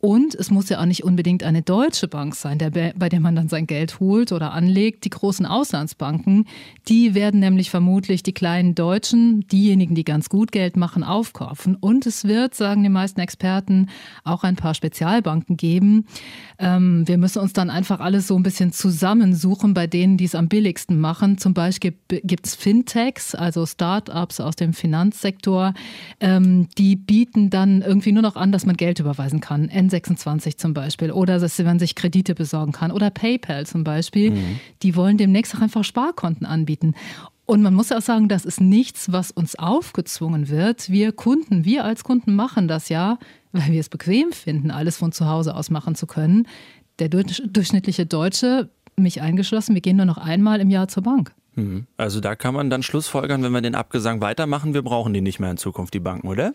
Und 0.00 0.36
es 0.36 0.52
muss 0.52 0.68
ja 0.68 0.80
auch 0.80 0.84
nicht 0.86 1.02
unbedingt 1.02 1.42
eine 1.42 1.60
deutsche 1.60 2.06
Bank 2.06 2.36
sein, 2.36 2.58
der, 2.58 2.70
bei 2.70 3.08
der 3.08 3.18
man 3.18 3.34
dann 3.34 3.48
sein 3.48 3.66
Geld 3.66 3.98
holt 3.98 4.30
oder 4.30 4.52
anlegt. 4.52 5.04
Die 5.04 5.10
großen 5.10 5.44
Auslandsbanken, 5.44 6.46
die 6.86 7.16
werden 7.16 7.40
nämlich 7.40 7.68
vermutlich 7.68 8.22
die 8.22 8.32
kleinen 8.32 8.76
Deutschen, 8.76 9.40
diejenigen, 9.48 9.96
die 9.96 10.04
ganz 10.04 10.28
gut 10.28 10.52
Geld 10.52 10.76
machen, 10.76 11.02
aufkaufen. 11.02 11.74
Und 11.74 12.06
es 12.06 12.24
wird, 12.24 12.54
sagen 12.54 12.84
die 12.84 12.90
meisten 12.90 13.20
Experten, 13.20 13.88
auch 14.22 14.44
ein 14.44 14.54
paar 14.54 14.74
Spezialbanken 14.74 15.56
geben. 15.56 16.06
Ähm, 16.60 17.02
wir 17.08 17.18
müssen 17.18 17.40
uns 17.40 17.52
dann 17.52 17.68
einfach 17.68 17.98
alles 17.98 18.28
so 18.28 18.36
ein 18.36 18.44
bisschen 18.44 18.72
zusammensuchen 18.72 19.74
bei 19.74 19.88
denen, 19.88 20.16
die 20.16 20.26
es 20.26 20.36
am 20.36 20.46
billigsten 20.46 21.00
machen. 21.00 21.38
Zum 21.38 21.54
Beispiel 21.54 21.94
gibt 22.08 22.46
es 22.46 22.54
Fintechs, 22.54 23.34
also 23.34 23.66
Startups 23.66 24.38
aus 24.38 24.54
dem 24.54 24.74
Finanzsektor, 24.74 25.74
ähm, 26.20 26.68
die 26.78 26.94
bieten 26.94 27.50
dann 27.50 27.82
irgendwie 27.82 28.12
nur 28.12 28.22
noch 28.22 28.36
an, 28.36 28.52
dass 28.52 28.64
man 28.64 28.76
Geld 28.76 29.00
überweisen 29.00 29.40
kann 29.40 29.68
N26 29.88 30.56
zum 30.56 30.74
Beispiel 30.74 31.10
oder 31.10 31.38
dass 31.38 31.58
man 31.58 31.78
sich 31.78 31.94
Kredite 31.94 32.34
besorgen 32.34 32.72
kann 32.72 32.92
oder 32.92 33.10
PayPal 33.10 33.66
zum 33.66 33.84
Beispiel. 33.84 34.32
Mhm. 34.32 34.60
Die 34.82 34.96
wollen 34.96 35.16
demnächst 35.16 35.54
auch 35.54 35.60
einfach 35.60 35.84
Sparkonten 35.84 36.46
anbieten. 36.46 36.94
Und 37.46 37.62
man 37.62 37.72
muss 37.72 37.90
auch 37.92 38.02
sagen, 38.02 38.28
das 38.28 38.44
ist 38.44 38.60
nichts, 38.60 39.10
was 39.10 39.30
uns 39.30 39.54
aufgezwungen 39.54 40.50
wird. 40.50 40.90
Wir 40.90 41.12
Kunden, 41.12 41.64
wir 41.64 41.84
als 41.84 42.04
Kunden 42.04 42.36
machen 42.36 42.68
das 42.68 42.90
ja, 42.90 43.18
weil 43.52 43.72
wir 43.72 43.80
es 43.80 43.88
bequem 43.88 44.32
finden, 44.32 44.70
alles 44.70 44.98
von 44.98 45.12
zu 45.12 45.26
Hause 45.26 45.54
aus 45.56 45.70
machen 45.70 45.94
zu 45.94 46.06
können. 46.06 46.46
Der 46.98 47.08
durchschnittliche 47.08 48.04
Deutsche, 48.04 48.68
mich 48.96 49.22
eingeschlossen, 49.22 49.74
wir 49.74 49.80
gehen 49.80 49.96
nur 49.96 50.04
noch 50.04 50.18
einmal 50.18 50.60
im 50.60 50.68
Jahr 50.68 50.88
zur 50.88 51.02
Bank. 51.04 51.32
Mhm. 51.54 51.86
Also 51.96 52.20
da 52.20 52.36
kann 52.36 52.54
man 52.54 52.68
dann 52.68 52.82
Schlussfolgern, 52.82 53.42
wenn 53.42 53.52
wir 53.52 53.62
den 53.62 53.74
Abgesang 53.74 54.20
weitermachen, 54.20 54.74
wir 54.74 54.82
brauchen 54.82 55.14
die 55.14 55.20
nicht 55.22 55.40
mehr 55.40 55.50
in 55.50 55.56
Zukunft, 55.56 55.94
die 55.94 56.00
Banken, 56.00 56.28
oder? 56.28 56.52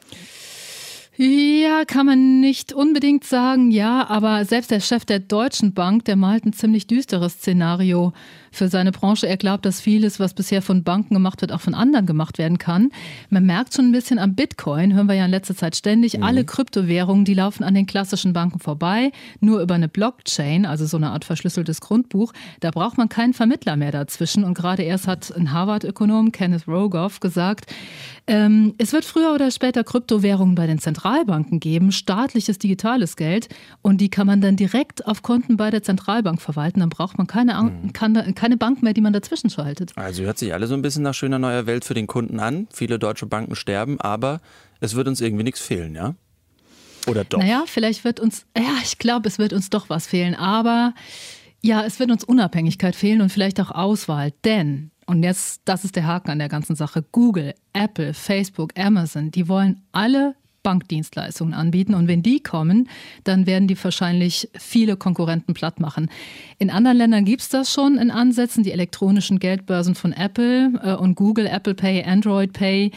Ja, 1.15 1.85
kann 1.85 2.07
man 2.07 2.39
nicht 2.39 2.73
unbedingt 2.73 3.23
sagen, 3.23 3.69
ja, 3.69 4.09
aber 4.09 4.45
selbst 4.45 4.71
der 4.71 4.79
Chef 4.79 5.05
der 5.05 5.19
Deutschen 5.19 5.73
Bank, 5.73 6.05
der 6.05 6.15
malt 6.15 6.43
ein 6.43 6.53
ziemlich 6.53 6.87
düsteres 6.87 7.33
Szenario 7.33 8.13
für 8.53 8.67
seine 8.67 8.91
Branche. 8.91 9.27
Er 9.27 9.37
glaubt, 9.37 9.65
dass 9.65 9.81
vieles, 9.81 10.19
was 10.19 10.33
bisher 10.33 10.61
von 10.61 10.83
Banken 10.83 11.13
gemacht 11.13 11.41
wird, 11.41 11.51
auch 11.51 11.61
von 11.61 11.73
anderen 11.73 12.05
gemacht 12.05 12.37
werden 12.37 12.57
kann. 12.57 12.91
Man 13.29 13.45
merkt 13.45 13.73
schon 13.73 13.85
ein 13.85 13.91
bisschen 13.91 14.19
am 14.19 14.35
Bitcoin, 14.35 14.93
hören 14.93 15.07
wir 15.07 15.15
ja 15.15 15.25
in 15.25 15.31
letzter 15.31 15.55
Zeit 15.55 15.75
ständig, 15.75 16.17
mhm. 16.17 16.23
alle 16.23 16.45
Kryptowährungen, 16.45 17.25
die 17.25 17.33
laufen 17.33 17.63
an 17.63 17.73
den 17.73 17.85
klassischen 17.85 18.33
Banken 18.33 18.59
vorbei, 18.59 19.11
nur 19.39 19.61
über 19.61 19.75
eine 19.75 19.89
Blockchain, 19.89 20.65
also 20.65 20.85
so 20.85 20.97
eine 20.97 21.11
Art 21.11 21.25
verschlüsseltes 21.25 21.81
Grundbuch. 21.81 22.33
Da 22.59 22.71
braucht 22.71 22.97
man 22.97 23.09
keinen 23.09 23.33
Vermittler 23.33 23.75
mehr 23.75 23.91
dazwischen. 23.91 24.43
Und 24.43 24.53
gerade 24.53 24.83
erst 24.83 25.07
hat 25.07 25.35
ein 25.35 25.51
Harvard-Ökonom, 25.51 26.31
Kenneth 26.31 26.67
Rogoff, 26.67 27.19
gesagt, 27.19 27.71
ähm, 28.25 28.73
es 28.77 28.93
wird 28.93 29.03
früher 29.03 29.33
oder 29.33 29.51
später 29.51 29.83
Kryptowährungen 29.83 30.55
bei 30.55 30.65
den 30.67 30.79
Zentralbanken 30.79 31.59
geben, 31.59 31.91
staatliches 31.91 32.57
digitales 32.57 33.15
Geld. 33.17 33.49
Und 33.81 33.99
die 33.99 34.09
kann 34.09 34.27
man 34.27 34.39
dann 34.39 34.55
direkt 34.55 35.05
auf 35.05 35.23
Konten 35.23 35.57
bei 35.57 35.69
der 35.69 35.83
Zentralbank 35.83 36.41
verwalten. 36.41 36.79
Dann 36.79 36.89
braucht 36.89 37.17
man 37.17 37.27
keine, 37.27 37.61
mhm. 37.61 37.91
kann, 37.93 38.13
keine 38.43 38.57
Bank 38.57 38.83
mehr, 38.83 38.91
die 38.91 38.99
man 38.99 39.13
dazwischen 39.13 39.49
schaltet. 39.49 39.93
Also 39.95 40.23
hört 40.23 40.37
sich 40.37 40.53
alle 40.53 40.67
so 40.67 40.73
ein 40.73 40.81
bisschen 40.81 41.01
nach 41.03 41.13
schöner 41.13 41.39
neuer 41.39 41.65
Welt 41.65 41.85
für 41.85 41.93
den 41.93 42.07
Kunden 42.07 42.41
an. 42.41 42.67
Viele 42.73 42.99
deutsche 42.99 43.25
Banken 43.25 43.55
sterben, 43.55 44.01
aber 44.01 44.41
es 44.81 44.95
wird 44.95 45.07
uns 45.07 45.21
irgendwie 45.21 45.45
nichts 45.45 45.61
fehlen, 45.61 45.95
ja? 45.95 46.15
Oder 47.07 47.23
doch? 47.23 47.39
Naja, 47.39 47.63
vielleicht 47.65 48.03
wird 48.03 48.19
uns, 48.19 48.45
ja, 48.57 48.73
ich 48.83 48.99
glaube, 48.99 49.29
es 49.29 49.39
wird 49.39 49.53
uns 49.53 49.69
doch 49.69 49.89
was 49.89 50.07
fehlen, 50.07 50.35
aber 50.35 50.93
ja, 51.61 51.85
es 51.85 51.99
wird 51.99 52.11
uns 52.11 52.25
Unabhängigkeit 52.25 52.97
fehlen 52.97 53.21
und 53.21 53.29
vielleicht 53.29 53.61
auch 53.61 53.71
Auswahl, 53.71 54.33
denn 54.43 54.91
und 55.05 55.23
jetzt, 55.23 55.61
das 55.63 55.85
ist 55.85 55.95
der 55.95 56.05
Haken 56.05 56.31
an 56.31 56.39
der 56.39 56.49
ganzen 56.49 56.75
Sache. 56.75 57.01
Google, 57.13 57.53
Apple, 57.71 58.13
Facebook, 58.13 58.77
Amazon, 58.77 59.31
die 59.31 59.47
wollen 59.47 59.83
alle 59.93 60.35
Bankdienstleistungen 60.63 61.53
anbieten. 61.53 61.93
Und 61.93 62.07
wenn 62.07 62.23
die 62.23 62.41
kommen, 62.41 62.89
dann 63.23 63.45
werden 63.45 63.67
die 63.67 63.81
wahrscheinlich 63.83 64.49
viele 64.57 64.97
Konkurrenten 64.97 65.53
platt 65.53 65.79
machen. 65.79 66.09
In 66.57 66.69
anderen 66.69 66.97
Ländern 66.97 67.25
gibt 67.25 67.41
es 67.41 67.49
das 67.49 67.71
schon 67.71 67.97
in 67.97 68.09
Ansätzen, 68.09 68.63
die 68.63 68.71
elektronischen 68.71 69.39
Geldbörsen 69.39 69.95
von 69.95 70.13
Apple 70.13 70.71
äh, 70.81 70.95
und 70.95 71.15
Google, 71.15 71.45
Apple 71.45 71.75
Pay, 71.75 72.03
Android 72.03 72.53
Pay 72.53 72.91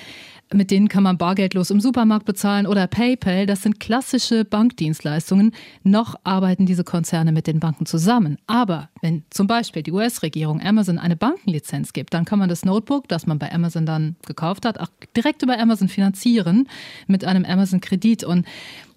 mit 0.53 0.71
denen 0.71 0.88
kann 0.88 1.03
man 1.03 1.19
bargeldlos 1.19 1.71
im 1.71 1.81
Supermarkt 1.81 2.25
bezahlen 2.25 2.67
oder 2.67 2.87
PayPal. 2.87 3.47
Das 3.47 3.62
sind 3.62 3.81
klassische 3.81 4.45
Bankdienstleistungen. 4.45 5.53
Noch 5.83 6.15
arbeiten 6.23 6.67
diese 6.67 6.85
Konzerne 6.85 7.33
mit 7.33 7.47
den 7.47 7.59
Banken 7.59 7.87
zusammen. 7.87 8.38
Aber 8.47 8.88
wenn 9.03 9.25
zum 9.31 9.47
Beispiel 9.47 9.83
die 9.83 9.93
US-Regierung 9.93 10.61
Amazon 10.62 10.99
eine 10.99 11.17
Bankenlizenz 11.17 11.93
gibt, 11.93 12.15
dann 12.15 12.25
kann 12.25 12.38
man 12.38 12.49
das 12.49 12.65
Notebook, 12.65 13.09
das 13.09 13.26
man 13.26 13.38
bei 13.38 13.53
Amazon 13.53 13.87
dann 13.87 14.17
gekauft 14.25 14.65
hat, 14.65 14.79
auch 14.79 14.91
direkt 15.17 15.43
über 15.43 15.59
Amazon 15.59 15.88
finanzieren 15.88 16.69
mit 17.07 17.25
einem 17.25 17.45
Amazon-Kredit. 17.45 18.23
Und 18.23 18.47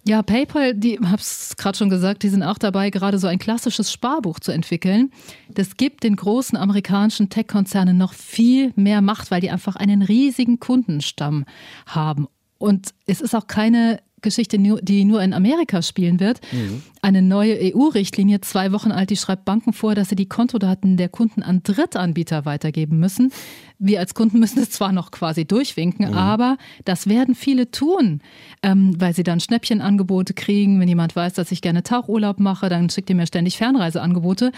ja, 0.08 0.22
PayPal, 0.24 0.74
die 0.74 1.00
habe 1.04 1.22
es 1.22 1.56
gerade 1.58 1.78
schon 1.78 1.90
gesagt, 1.90 2.24
die 2.24 2.30
sind 2.30 2.44
auch 2.44 2.58
dabei, 2.58 2.90
gerade 2.90 3.20
so 3.20 3.28
ein 3.28 3.40
klassisches 3.40 3.92
Sparbuch 3.92 4.40
zu 4.40 4.52
entwickeln. 4.52 5.12
Das 5.50 5.78
gibt 5.78 6.04
den 6.04 6.16
großen 6.16 6.58
amerikanischen 6.58 7.30
Tech-Konzernen 7.30 7.98
noch 7.98 8.14
viel 8.14 8.72
mehr 8.76 9.02
Macht, 9.02 9.32
weil 9.32 9.42
die 9.42 9.52
einfach 9.52 9.76
einen 9.76 10.02
riesigen 10.02 10.60
Kundenstamm 10.60 11.46
haben. 11.86 12.28
Und 12.58 12.94
es 13.06 13.22
ist 13.22 13.36
auch 13.36 13.48
keine 13.48 14.02
Geschichte, 14.22 14.58
die 14.58 15.06
nur 15.06 15.22
in 15.22 15.34
Amerika 15.34 15.82
spielen 15.82 16.20
wird. 16.20 16.40
Mhm. 16.52 16.84
Eine 17.02 17.22
neue 17.22 17.58
EU-Richtlinie, 17.74 18.42
zwei 18.42 18.72
Wochen 18.72 18.92
alt, 18.92 19.10
die 19.10 19.18
schreibt 19.18 19.46
Banken 19.46 19.74
vor, 19.74 19.96
dass 19.96 20.10
sie 20.10 20.16
die 20.16 20.28
Kontodaten 20.28 20.98
der 20.98 21.10
Kunden 21.10 21.44
an 21.44 21.64
Drittanbieter 21.64 22.46
weitergeben 22.46 23.00
müssen. 23.00 23.32
Wir 23.78 24.00
als 24.00 24.14
Kunden 24.14 24.40
müssen 24.40 24.60
es 24.60 24.72
zwar 24.72 24.92
noch 24.92 25.12
quasi 25.12 25.46
durchwinken, 25.46 26.10
mhm. 26.10 26.18
aber 26.18 26.58
das 26.86 27.08
werden 27.08 27.36
viele 27.36 27.72
tun, 27.72 28.22
ähm, 28.64 29.00
weil 29.00 29.14
sie 29.14 29.24
dann 29.24 29.40
Schnäppchenangebote 29.40 30.34
kriegen. 30.34 30.80
Wenn 30.80 30.88
jemand 30.88 31.16
weiß, 31.16 31.34
dass 31.34 31.52
ich 31.52 31.62
gerne 31.62 31.84
Tauchurlaub 31.84 32.40
mache, 32.40 32.70
dann 32.70 32.90
schickt 32.90 33.10
ihr 33.10 33.16
mir 33.16 33.28
ständig 33.28 33.58
Fernreiseangebote. 33.58 34.52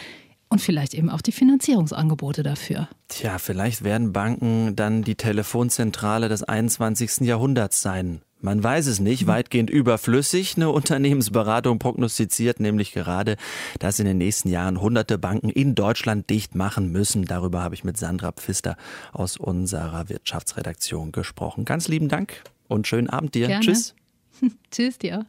Und 0.52 0.60
vielleicht 0.60 0.94
eben 0.94 1.10
auch 1.10 1.22
die 1.22 1.32
Finanzierungsangebote 1.32 2.44
dafür. 2.44 2.90
Tja, 3.08 3.38
vielleicht 3.38 3.86
werden 3.86 4.12
Banken 4.12 4.76
dann 4.76 5.02
die 5.02 5.16
Telefonzentrale 5.16 6.28
des 6.28 6.44
21. 6.44 7.22
Jahrhunderts 7.22 7.82
sein. 7.82 8.22
Man 8.42 8.64
weiß 8.64 8.88
es 8.88 9.00
nicht, 9.00 9.28
weitgehend 9.28 9.70
überflüssig. 9.70 10.56
Eine 10.56 10.72
Unternehmensberatung 10.72 11.78
prognostiziert 11.78 12.60
nämlich 12.60 12.92
gerade, 12.92 13.38
dass 13.80 14.00
in 14.00 14.06
den 14.06 14.18
nächsten 14.18 14.50
Jahren 14.50 14.82
hunderte 14.82 15.20
Banken 15.20 15.50
in 15.50 15.76
Deutschland 15.76 16.30
dicht 16.30 16.56
machen 16.56 16.92
müssen. 16.92 17.26
Darüber 17.26 17.62
habe 17.62 17.76
ich 17.76 17.84
mit 17.84 17.98
Sandra 17.98 18.32
Pfister 18.32 18.78
aus 19.14 19.38
unserer 19.38 20.10
Wirtschaftsredaktion 20.10 21.12
gesprochen. 21.12 21.66
Ganz 21.66 21.88
lieben 21.88 22.10
Dank 22.10 22.44
und 22.68 22.88
schönen 22.88 23.10
Abend 23.10 23.36
dir. 23.36 23.48
Gerne. 23.48 23.64
Tschüss. 23.64 23.94
Tschüss 24.72 24.98
dir. 24.98 25.24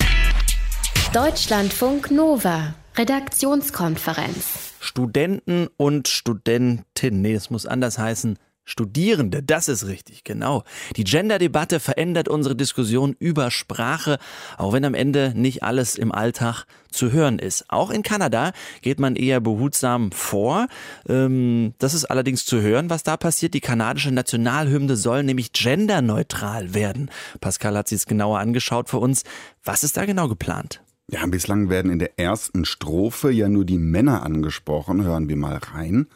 Deutschlandfunk 1.13 2.11
Nova, 2.11 2.75
Redaktionskonferenz. 2.97 4.73
Studenten 4.81 5.69
und 5.77 6.09
Studentinnen, 6.09 7.21
nee, 7.21 7.35
es 7.35 7.51
muss 7.51 7.67
anders 7.67 7.99
heißen, 7.99 8.39
Studierende, 8.65 9.43
das 9.43 9.69
ist 9.69 9.87
richtig, 9.87 10.23
genau. 10.23 10.63
Die 10.97 11.03
Gender-Debatte 11.03 11.81
verändert 11.81 12.29
unsere 12.29 12.55
Diskussion 12.55 13.17
über 13.19 13.51
Sprache, 13.51 14.19
auch 14.57 14.73
wenn 14.73 14.85
am 14.85 14.95
Ende 14.95 15.33
nicht 15.35 15.65
alles 15.65 15.97
im 15.97 16.13
Alltag 16.13 16.65
zu 16.91 17.11
hören 17.11 17.41
ist. 17.41 17.65
Auch 17.69 17.91
in 17.91 18.03
Kanada 18.05 18.53
geht 18.81 19.01
man 19.01 19.17
eher 19.17 19.41
behutsam 19.41 20.13
vor. 20.13 20.69
Ähm, 21.09 21.75
das 21.79 21.95
ist 21.95 22.05
allerdings 22.05 22.45
zu 22.45 22.61
hören, 22.61 22.89
was 22.89 23.03
da 23.03 23.17
passiert. 23.17 23.55
Die 23.55 23.61
kanadische 23.61 24.13
Nationalhymne 24.13 24.97
soll 24.97 25.25
nämlich 25.25 25.53
genderneutral 25.53 26.73
werden. 26.73 27.11
Pascal 27.41 27.77
hat 27.77 27.89
sich 27.89 27.97
es 27.97 28.07
genauer 28.07 28.39
angeschaut 28.39 28.89
für 28.89 28.99
uns. 28.99 29.25
Was 29.65 29.83
ist 29.83 29.97
da 29.97 30.05
genau 30.05 30.29
geplant? 30.29 30.83
Ja, 31.11 31.27
bislang 31.27 31.69
werden 31.69 31.91
in 31.91 31.99
der 31.99 32.19
ersten 32.19 32.65
Strophe 32.65 33.33
ja 33.33 33.49
nur 33.49 33.65
die 33.65 33.79
Männer 33.79 34.23
angesprochen. 34.23 35.03
Hören 35.03 35.29
wir 35.29 35.37
mal 35.37 35.57
rein. 35.57 36.07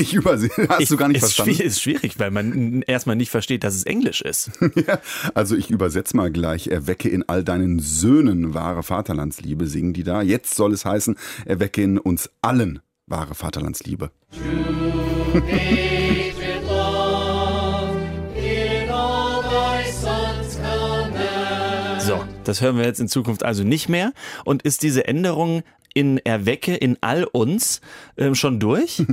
Ich 0.00 0.14
übersehe, 0.14 0.50
hast 0.68 0.80
ich, 0.80 0.88
du 0.88 0.96
gar 0.96 1.08
nicht 1.08 1.18
ist 1.18 1.34
verstanden? 1.34 1.62
Ist 1.62 1.82
schwierig, 1.82 2.18
weil 2.18 2.30
man 2.30 2.82
erstmal 2.82 3.16
nicht 3.16 3.30
versteht, 3.30 3.64
dass 3.64 3.74
es 3.74 3.84
Englisch 3.84 4.22
ist. 4.22 4.50
ja, 4.86 4.98
also 5.34 5.56
ich 5.56 5.70
übersetze 5.70 6.16
mal 6.16 6.30
gleich. 6.30 6.68
Erwecke 6.68 7.08
in 7.08 7.28
all 7.28 7.44
deinen 7.44 7.80
Söhnen 7.80 8.54
wahre 8.54 8.82
Vaterlandsliebe, 8.82 9.66
singen 9.66 9.92
die 9.92 10.02
da. 10.02 10.22
Jetzt 10.22 10.54
soll 10.54 10.72
es 10.72 10.84
heißen, 10.84 11.16
erwecke 11.44 11.82
in 11.82 11.98
uns 11.98 12.30
allen 12.40 12.80
wahre 13.06 13.34
Vaterlandsliebe. 13.34 14.10
So, 22.00 22.24
das 22.44 22.62
hören 22.62 22.78
wir 22.78 22.84
jetzt 22.84 23.00
in 23.00 23.08
Zukunft 23.08 23.44
also 23.44 23.64
nicht 23.64 23.88
mehr. 23.90 24.12
Und 24.44 24.62
ist 24.62 24.82
diese 24.82 25.06
Änderung 25.06 25.62
in 25.94 26.18
Erwecke 26.18 26.74
in 26.74 26.96
all 27.00 27.24
uns 27.24 27.80
äh, 28.16 28.34
schon 28.34 28.60
durch? 28.60 29.02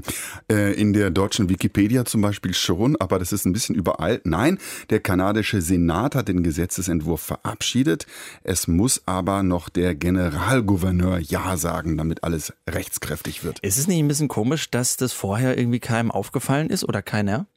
Äh, 0.50 0.74
in 0.74 0.94
der 0.94 1.10
deutschen 1.10 1.50
Wikipedia 1.50 2.06
zum 2.06 2.22
Beispiel 2.22 2.54
schon, 2.54 2.96
aber 2.98 3.20
das 3.20 3.34
ist 3.34 3.46
ein 3.46 3.54
bisschen 3.54 3.76
überall. 3.76 4.22
Nein, 4.24 4.60
der 4.90 5.00
kanadische 5.00 5.62
Senat 5.62 6.16
hat 6.16 6.30
den 6.30 6.42
Gesetzesentwurf 6.42 7.22
verabschiedet. 7.22 8.06
Es 8.44 8.68
muss 8.68 9.02
aber 9.06 9.44
noch 9.44 9.68
der 9.68 9.96
Generalgouverneur 9.96 11.20
Ja 11.20 11.58
sagen, 11.58 11.98
damit 11.98 12.24
alles 12.24 12.54
rechtskräftig 12.70 13.44
wird. 13.44 13.60
Ist 13.60 13.78
es 13.78 13.88
nicht 13.88 14.00
ein 14.00 14.08
bisschen 14.08 14.30
komisch, 14.30 14.70
dass 14.72 14.96
das 14.96 15.12
vorher 15.12 15.58
irgendwie 15.58 15.80
keinem 15.80 16.12
aufgefallen 16.12 16.70
ist 16.70 16.84
oder 16.84 17.02
keiner? 17.02 17.48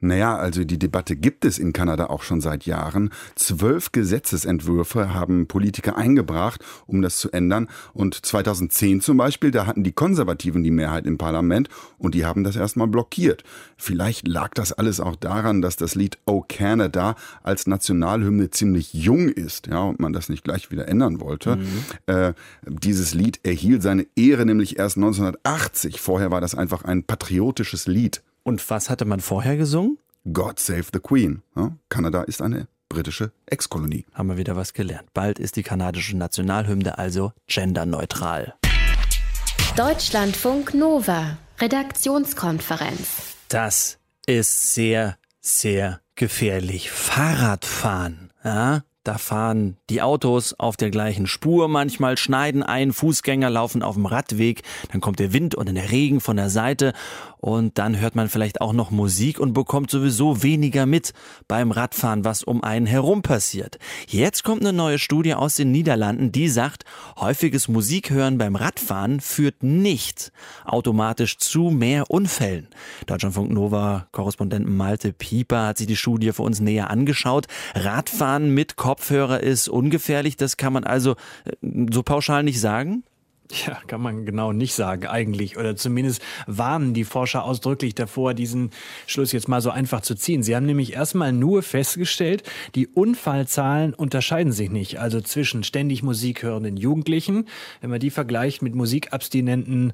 Naja, 0.00 0.36
also 0.36 0.64
die 0.64 0.78
Debatte 0.78 1.16
gibt 1.16 1.46
es 1.46 1.58
in 1.58 1.72
Kanada 1.72 2.06
auch 2.06 2.22
schon 2.22 2.42
seit 2.42 2.66
Jahren. 2.66 3.10
Zwölf 3.34 3.92
Gesetzesentwürfe 3.92 5.14
haben 5.14 5.46
Politiker 5.46 5.96
eingebracht, 5.96 6.62
um 6.86 7.00
das 7.00 7.16
zu 7.16 7.30
ändern. 7.32 7.68
Und 7.94 8.26
2010 8.26 9.00
zum 9.00 9.16
Beispiel, 9.16 9.50
da 9.50 9.64
hatten 9.64 9.84
die 9.84 9.92
Konservativen 9.92 10.62
die 10.62 10.70
Mehrheit 10.70 11.06
im 11.06 11.16
Parlament 11.16 11.70
und 11.96 12.14
die 12.14 12.26
haben 12.26 12.44
das 12.44 12.56
erstmal 12.56 12.88
blockiert. 12.88 13.42
Vielleicht 13.78 14.28
lag 14.28 14.52
das 14.52 14.74
alles 14.74 15.00
auch 15.00 15.16
daran, 15.16 15.62
dass 15.62 15.76
das 15.76 15.94
Lied 15.94 16.18
Oh 16.26 16.44
Canada 16.46 17.16
als 17.42 17.66
Nationalhymne 17.66 18.50
ziemlich 18.50 18.92
jung 18.92 19.30
ist, 19.30 19.66
ja, 19.66 19.80
und 19.80 19.98
man 19.98 20.12
das 20.12 20.28
nicht 20.28 20.44
gleich 20.44 20.70
wieder 20.70 20.88
ändern 20.88 21.20
wollte. 21.20 21.56
Mhm. 21.56 21.84
Äh, 22.04 22.34
dieses 22.66 23.14
Lied 23.14 23.40
erhielt 23.44 23.82
seine 23.82 24.06
Ehre 24.14 24.44
nämlich 24.44 24.78
erst 24.78 24.98
1980. 24.98 26.02
Vorher 26.02 26.30
war 26.30 26.42
das 26.42 26.54
einfach 26.54 26.84
ein 26.84 27.02
patriotisches 27.02 27.86
Lied. 27.86 28.22
Und 28.46 28.70
was 28.70 28.90
hatte 28.90 29.04
man 29.04 29.18
vorher 29.18 29.56
gesungen? 29.56 29.98
God 30.32 30.60
Save 30.60 30.84
the 30.92 31.00
Queen. 31.00 31.42
Ja, 31.56 31.72
Kanada 31.88 32.22
ist 32.22 32.40
eine 32.40 32.68
britische 32.88 33.32
Ex-Kolonie. 33.46 34.06
Haben 34.14 34.28
wir 34.28 34.36
wieder 34.36 34.54
was 34.54 34.72
gelernt. 34.72 35.12
Bald 35.12 35.40
ist 35.40 35.56
die 35.56 35.64
kanadische 35.64 36.16
Nationalhymne 36.16 36.96
also 36.96 37.32
genderneutral. 37.48 38.54
Deutschlandfunk 39.76 40.74
Nova, 40.74 41.38
Redaktionskonferenz. 41.58 43.34
Das 43.48 43.98
ist 44.26 44.74
sehr, 44.74 45.16
sehr 45.40 46.00
gefährlich. 46.14 46.92
Fahrradfahren. 46.92 48.30
Ja? 48.44 48.84
Da 49.06 49.18
fahren 49.18 49.76
die 49.88 50.02
Autos 50.02 50.52
auf 50.58 50.76
der 50.76 50.90
gleichen 50.90 51.28
Spur, 51.28 51.68
manchmal 51.68 52.18
schneiden 52.18 52.64
ein, 52.64 52.92
Fußgänger 52.92 53.48
laufen 53.48 53.84
auf 53.84 53.94
dem 53.94 54.04
Radweg, 54.04 54.64
dann 54.90 55.00
kommt 55.00 55.20
der 55.20 55.32
Wind 55.32 55.54
und 55.54 55.72
der 55.72 55.92
Regen 55.92 56.20
von 56.20 56.36
der 56.36 56.50
Seite 56.50 56.92
und 57.38 57.78
dann 57.78 57.98
hört 57.98 58.14
man 58.14 58.28
vielleicht 58.28 58.60
auch 58.60 58.72
noch 58.72 58.90
Musik 58.90 59.38
und 59.38 59.52
bekommt 59.52 59.90
sowieso 59.90 60.42
weniger 60.42 60.86
mit 60.86 61.12
beim 61.48 61.70
Radfahren, 61.70 62.24
was 62.24 62.42
um 62.42 62.62
einen 62.62 62.86
herum 62.86 63.22
passiert. 63.22 63.78
Jetzt 64.08 64.44
kommt 64.44 64.62
eine 64.62 64.72
neue 64.72 64.98
Studie 64.98 65.34
aus 65.34 65.56
den 65.56 65.72
Niederlanden, 65.72 66.32
die 66.32 66.48
sagt, 66.48 66.84
häufiges 67.18 67.68
Musikhören 67.68 68.38
beim 68.38 68.56
Radfahren 68.56 69.20
führt 69.20 69.62
nicht 69.62 70.32
automatisch 70.64 71.38
zu 71.38 71.70
mehr 71.70 72.10
Unfällen. 72.10 72.68
Deutschlandfunk 73.06 73.50
Nova 73.50 74.06
Korrespondent 74.12 74.68
Malte 74.68 75.12
Pieper 75.12 75.66
hat 75.66 75.78
sich 75.78 75.86
die 75.86 75.96
Studie 75.96 76.32
für 76.32 76.42
uns 76.42 76.60
näher 76.60 76.90
angeschaut. 76.90 77.46
Radfahren 77.74 78.54
mit 78.54 78.76
Kopfhörer 78.76 79.40
ist 79.40 79.68
ungefährlich, 79.68 80.36
das 80.36 80.56
kann 80.56 80.72
man 80.72 80.84
also 80.84 81.12
äh, 81.44 81.52
so 81.90 82.02
pauschal 82.02 82.42
nicht 82.42 82.60
sagen? 82.60 83.04
Ja, 83.66 83.78
kann 83.86 84.00
man 84.00 84.26
genau 84.26 84.52
nicht 84.52 84.74
sagen 84.74 85.06
eigentlich. 85.06 85.56
Oder 85.56 85.76
zumindest 85.76 86.20
warnen 86.46 86.94
die 86.94 87.04
Forscher 87.04 87.44
ausdrücklich 87.44 87.94
davor, 87.94 88.34
diesen 88.34 88.70
Schluss 89.06 89.32
jetzt 89.32 89.48
mal 89.48 89.60
so 89.60 89.70
einfach 89.70 90.00
zu 90.00 90.16
ziehen. 90.16 90.42
Sie 90.42 90.56
haben 90.56 90.66
nämlich 90.66 90.94
erstmal 90.94 91.32
nur 91.32 91.62
festgestellt, 91.62 92.42
die 92.74 92.88
Unfallzahlen 92.88 93.94
unterscheiden 93.94 94.52
sich 94.52 94.70
nicht. 94.70 94.98
Also 94.98 95.20
zwischen 95.20 95.62
ständig 95.62 96.02
Musik 96.02 96.42
hörenden 96.42 96.76
Jugendlichen, 96.76 97.46
wenn 97.80 97.90
man 97.90 98.00
die 98.00 98.10
vergleicht 98.10 98.62
mit 98.62 98.74
musikabstinenten, 98.74 99.92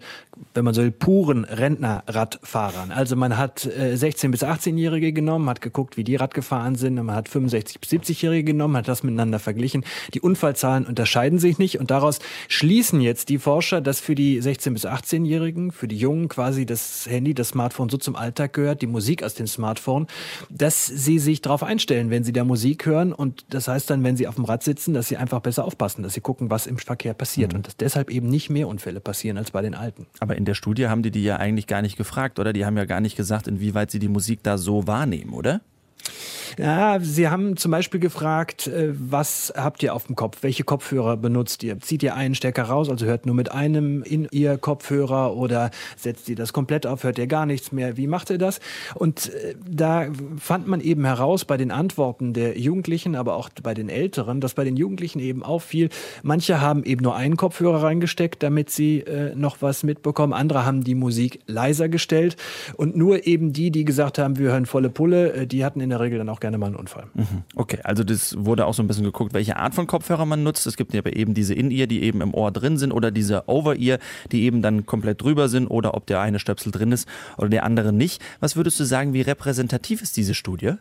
wenn 0.54 0.64
man 0.64 0.72
so 0.72 0.82
will, 0.82 0.90
puren 0.90 1.44
Rentnerradfahrern. 1.44 2.90
Also 2.90 3.16
man 3.16 3.36
hat 3.36 3.60
16- 3.60 4.24
äh, 4.24 4.28
bis 4.28 4.42
18-Jährige 4.42 5.12
genommen, 5.12 5.48
hat 5.50 5.60
geguckt, 5.60 5.98
wie 5.98 6.04
die 6.04 6.16
Rad 6.16 6.32
gefahren 6.32 6.76
sind. 6.76 6.98
Und 6.98 7.06
man 7.06 7.16
hat 7.16 7.28
65- 7.28 7.80
bis 7.80 7.90
70-Jährige 7.90 8.44
genommen, 8.44 8.76
hat 8.78 8.88
das 8.88 9.02
miteinander 9.02 9.38
verglichen. 9.38 9.84
Die 10.14 10.20
Unfallzahlen 10.20 10.86
unterscheiden 10.86 11.38
sich 11.38 11.58
nicht. 11.58 11.78
Und 11.78 11.90
daraus 11.90 12.18
schließen 12.48 13.02
jetzt 13.02 13.28
die 13.28 13.41
Forscher, 13.42 13.80
dass 13.80 14.00
für 14.00 14.14
die 14.14 14.40
16- 14.40 14.72
bis 14.72 14.86
18-Jährigen, 14.86 15.72
für 15.72 15.88
die 15.88 15.98
Jungen 15.98 16.28
quasi 16.28 16.64
das 16.64 17.06
Handy, 17.06 17.34
das 17.34 17.48
Smartphone 17.48 17.88
so 17.88 17.98
zum 17.98 18.16
Alltag 18.16 18.52
gehört, 18.52 18.82
die 18.82 18.86
Musik 18.86 19.22
aus 19.22 19.34
dem 19.34 19.46
Smartphone, 19.46 20.06
dass 20.48 20.86
sie 20.86 21.18
sich 21.18 21.42
darauf 21.42 21.62
einstellen, 21.62 22.10
wenn 22.10 22.24
sie 22.24 22.32
da 22.32 22.44
Musik 22.44 22.86
hören. 22.86 23.12
Und 23.12 23.44
das 23.50 23.68
heißt 23.68 23.90
dann, 23.90 24.04
wenn 24.04 24.16
sie 24.16 24.28
auf 24.28 24.36
dem 24.36 24.44
Rad 24.44 24.62
sitzen, 24.62 24.94
dass 24.94 25.08
sie 25.08 25.16
einfach 25.16 25.40
besser 25.40 25.64
aufpassen, 25.64 26.02
dass 26.02 26.14
sie 26.14 26.20
gucken, 26.20 26.50
was 26.50 26.66
im 26.66 26.78
Verkehr 26.78 27.14
passiert. 27.14 27.52
Mhm. 27.52 27.56
Und 27.58 27.66
dass 27.66 27.76
deshalb 27.76 28.10
eben 28.10 28.28
nicht 28.28 28.48
mehr 28.48 28.68
Unfälle 28.68 29.00
passieren 29.00 29.36
als 29.36 29.50
bei 29.50 29.60
den 29.60 29.74
Alten. 29.74 30.06
Aber 30.20 30.36
in 30.36 30.44
der 30.44 30.54
Studie 30.54 30.86
haben 30.86 31.02
die 31.02 31.10
die 31.10 31.24
ja 31.24 31.36
eigentlich 31.36 31.66
gar 31.66 31.82
nicht 31.82 31.96
gefragt, 31.96 32.38
oder? 32.38 32.52
Die 32.52 32.64
haben 32.64 32.76
ja 32.76 32.84
gar 32.84 33.00
nicht 33.00 33.16
gesagt, 33.16 33.48
inwieweit 33.48 33.90
sie 33.90 33.98
die 33.98 34.08
Musik 34.08 34.44
da 34.44 34.56
so 34.56 34.86
wahrnehmen, 34.86 35.32
oder? 35.32 35.60
Ja, 36.58 36.98
Sie 37.00 37.28
haben 37.28 37.56
zum 37.56 37.70
Beispiel 37.70 38.00
gefragt, 38.00 38.66
äh, 38.66 38.92
was 38.92 39.52
habt 39.56 39.82
ihr 39.82 39.94
auf 39.94 40.06
dem 40.06 40.16
Kopf? 40.16 40.38
Welche 40.42 40.64
Kopfhörer 40.64 41.16
benutzt 41.16 41.62
ihr? 41.62 41.80
Zieht 41.80 42.02
ihr 42.02 42.14
einen 42.14 42.34
Stecker 42.34 42.64
raus, 42.64 42.90
also 42.90 43.06
hört 43.06 43.26
nur 43.26 43.34
mit 43.34 43.50
einem 43.50 44.02
in 44.02 44.28
Ihr 44.30 44.58
Kopfhörer 44.58 45.34
oder 45.34 45.70
setzt 45.96 46.28
ihr 46.28 46.36
das 46.36 46.52
komplett 46.52 46.86
auf, 46.86 47.04
hört 47.04 47.18
ihr 47.18 47.26
gar 47.26 47.46
nichts 47.46 47.72
mehr? 47.72 47.96
Wie 47.96 48.06
macht 48.06 48.30
ihr 48.30 48.38
das? 48.38 48.60
Und 48.94 49.32
äh, 49.32 49.54
da 49.66 50.08
fand 50.38 50.66
man 50.66 50.80
eben 50.80 51.04
heraus 51.04 51.44
bei 51.44 51.56
den 51.56 51.70
Antworten 51.70 52.34
der 52.34 52.58
Jugendlichen, 52.58 53.16
aber 53.16 53.36
auch 53.36 53.48
bei 53.62 53.74
den 53.74 53.88
Älteren, 53.88 54.40
dass 54.40 54.54
bei 54.54 54.64
den 54.64 54.76
Jugendlichen 54.76 55.20
eben 55.20 55.42
auffiel, 55.42 55.88
manche 56.22 56.60
haben 56.60 56.84
eben 56.84 57.02
nur 57.02 57.16
einen 57.16 57.36
Kopfhörer 57.36 57.82
reingesteckt, 57.82 58.42
damit 58.42 58.70
sie 58.70 59.00
äh, 59.00 59.34
noch 59.34 59.62
was 59.62 59.84
mitbekommen. 59.84 60.32
Andere 60.32 60.66
haben 60.66 60.84
die 60.84 60.94
Musik 60.94 61.40
leiser 61.46 61.88
gestellt 61.88 62.36
und 62.76 62.96
nur 62.96 63.26
eben 63.26 63.52
die, 63.52 63.70
die 63.70 63.84
gesagt 63.84 64.18
haben, 64.18 64.38
wir 64.38 64.50
hören 64.50 64.66
volle 64.66 64.90
Pulle, 64.90 65.46
die 65.46 65.64
hatten 65.64 65.80
in 65.80 65.91
der 65.92 66.00
Regel 66.00 66.18
dann 66.18 66.28
auch 66.28 66.40
gerne 66.40 66.58
mal 66.58 66.66
einen 66.66 66.76
Unfall. 66.76 67.04
Mhm. 67.14 67.44
Okay, 67.54 67.78
also 67.84 68.02
das 68.04 68.34
wurde 68.38 68.66
auch 68.66 68.74
so 68.74 68.82
ein 68.82 68.88
bisschen 68.88 69.04
geguckt, 69.04 69.34
welche 69.34 69.56
Art 69.56 69.74
von 69.74 69.86
Kopfhörer 69.86 70.26
man 70.26 70.42
nutzt. 70.42 70.66
Es 70.66 70.76
gibt 70.76 70.94
ja 70.94 71.04
eben 71.06 71.34
diese 71.34 71.54
In-Ear, 71.54 71.86
die 71.86 72.02
eben 72.02 72.20
im 72.20 72.34
Ohr 72.34 72.50
drin 72.50 72.76
sind 72.76 72.92
oder 72.92 73.10
diese 73.10 73.48
Over-Ear, 73.48 73.98
die 74.32 74.42
eben 74.42 74.62
dann 74.62 74.86
komplett 74.86 75.22
drüber 75.22 75.48
sind 75.48 75.68
oder 75.68 75.94
ob 75.94 76.06
der 76.06 76.20
eine 76.20 76.38
Stöpsel 76.38 76.72
drin 76.72 76.92
ist 76.92 77.08
oder 77.38 77.48
der 77.48 77.64
andere 77.64 77.92
nicht. 77.92 78.22
Was 78.40 78.56
würdest 78.56 78.80
du 78.80 78.84
sagen, 78.84 79.12
wie 79.12 79.22
repräsentativ 79.22 80.02
ist 80.02 80.16
diese 80.16 80.34
Studie? 80.34 80.74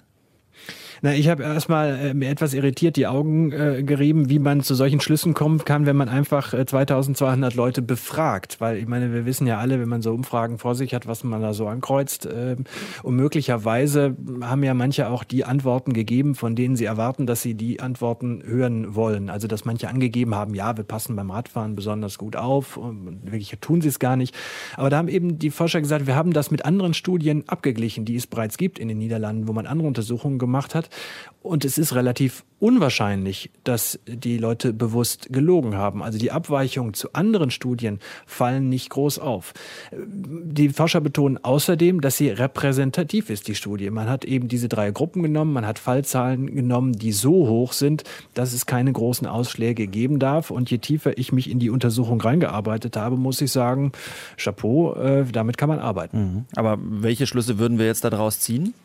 Na, 1.04 1.16
ich 1.16 1.30
habe 1.30 1.42
erstmal 1.42 1.98
äh, 1.98 2.14
mir 2.14 2.30
etwas 2.30 2.54
irritiert 2.54 2.96
die 2.96 3.08
Augen 3.08 3.52
äh, 3.52 3.82
gerieben, 3.82 4.30
wie 4.30 4.38
man 4.38 4.62
zu 4.62 4.76
solchen 4.76 5.02
Schlüssen 5.02 5.34
kommen 5.34 5.66
kann, 5.66 5.88
wenn 5.88 5.96
man 5.96 6.10
einfach 6.10 6.54
äh, 6.54 6.64
2200 6.64 7.56
Leute 7.56 7.82
befragt. 7.82 8.62
Weil 8.62 8.78
ich 8.78 8.86
meine, 8.86 9.12
wir 9.12 9.26
wissen 9.26 9.48
ja 9.48 9.58
alle, 9.58 9.80
wenn 9.80 9.90
man 9.90 10.04
so 10.04 10.14
Umfragen 10.14 10.60
vor 10.60 10.76
sich 10.76 10.94
hat, 10.94 11.08
was 11.08 11.24
man 11.24 11.42
da 11.42 11.54
so 11.56 11.68
ankreuzt. 11.68 12.28
Äh, 12.28 12.56
und 13.02 13.16
möglicherweise 13.16 14.16
haben 14.44 14.62
ja 14.62 14.76
manche 14.76 15.10
auch 15.10 15.24
die 15.24 15.44
Antworten 15.44 15.94
gegeben, 15.94 16.36
von 16.36 16.56
denen 16.56 16.76
sie 16.76 16.86
erwarten, 16.86 17.26
dass 17.26 17.42
sie 17.42 17.56
die 17.56 17.80
Antworten 17.80 18.44
hören 18.46 18.94
wollen. 18.94 19.32
Also 19.32 19.48
dass 19.48 19.66
manche 19.66 19.90
angegeben 19.90 20.36
haben, 20.36 20.54
ja, 20.54 20.78
wir 20.78 20.84
passen 20.84 21.16
beim 21.16 21.32
Radfahren 21.32 21.76
besonders 21.76 22.20
gut 22.20 22.36
auf. 22.36 22.78
Und 22.78 23.22
wirklich 23.24 23.58
tun 23.60 23.82
sie 23.82 23.88
es 23.88 23.98
gar 23.98 24.18
nicht. 24.18 24.36
Aber 24.78 24.92
da 24.92 24.98
haben 24.98 25.08
eben 25.08 25.40
die 25.40 25.50
Forscher 25.50 25.82
gesagt, 25.82 26.06
wir 26.06 26.16
haben 26.16 26.32
das 26.32 26.52
mit 26.52 26.64
anderen 26.64 26.94
Studien 26.94 27.44
abgeglichen, 27.48 28.06
die 28.06 28.18
es 28.18 28.28
bereits 28.28 28.60
gibt 28.60 28.78
in 28.78 28.88
den 28.88 29.00
Niederlanden, 29.00 29.48
wo 29.48 29.54
man 29.54 29.66
andere 29.66 29.88
Untersuchungen 29.88 30.38
gemacht 30.38 30.76
hat. 30.76 30.91
Und 31.44 31.66
es 31.66 31.80
ist 31.80 31.96
relativ 31.96 32.44
unwahrscheinlich, 32.60 33.50
dass 33.64 34.00
die 34.06 34.38
Leute 34.38 34.74
bewusst 34.74 35.30
gelogen 35.32 35.76
haben. 35.76 36.04
Also 36.04 36.20
die 36.20 36.32
Abweichungen 36.32 36.94
zu 36.94 37.14
anderen 37.14 37.50
Studien 37.50 38.00
fallen 38.28 38.70
nicht 38.70 38.92
groß 38.92 39.18
auf. 39.18 39.54
Die 39.92 40.70
Forscher 40.70 41.02
betonen 41.02 41.40
außerdem, 41.44 42.02
dass 42.02 42.18
sie 42.18 42.30
repräsentativ 42.30 43.32
ist, 43.32 43.48
die 43.48 43.56
Studie. 43.56 43.90
Man 43.90 44.08
hat 44.08 44.24
eben 44.24 44.48
diese 44.48 44.70
drei 44.70 44.92
Gruppen 44.92 45.24
genommen, 45.24 45.54
man 45.54 45.66
hat 45.66 45.80
Fallzahlen 45.80 46.54
genommen, 46.54 46.94
die 46.94 47.12
so 47.12 47.48
hoch 47.48 47.74
sind, 47.74 48.04
dass 48.36 48.54
es 48.54 48.68
keine 48.68 48.94
großen 48.94 49.26
Ausschläge 49.26 49.88
geben 49.88 50.20
darf. 50.20 50.52
Und 50.52 50.70
je 50.70 50.78
tiefer 50.78 51.18
ich 51.18 51.32
mich 51.32 51.50
in 51.50 51.58
die 51.58 51.72
Untersuchung 51.72 52.22
reingearbeitet 52.22 52.96
habe, 52.96 53.18
muss 53.18 53.42
ich 53.42 53.52
sagen, 53.52 53.94
Chapeau, 54.38 54.94
äh, 54.94 55.26
damit 55.26 55.58
kann 55.58 55.70
man 55.70 55.80
arbeiten. 55.80 56.18
Mhm. 56.20 56.46
Aber 56.56 56.78
welche 56.80 57.26
Schlüsse 57.26 57.58
würden 57.58 57.80
wir 57.80 57.88
jetzt 57.88 58.04
daraus 58.04 58.40
ziehen? 58.40 58.76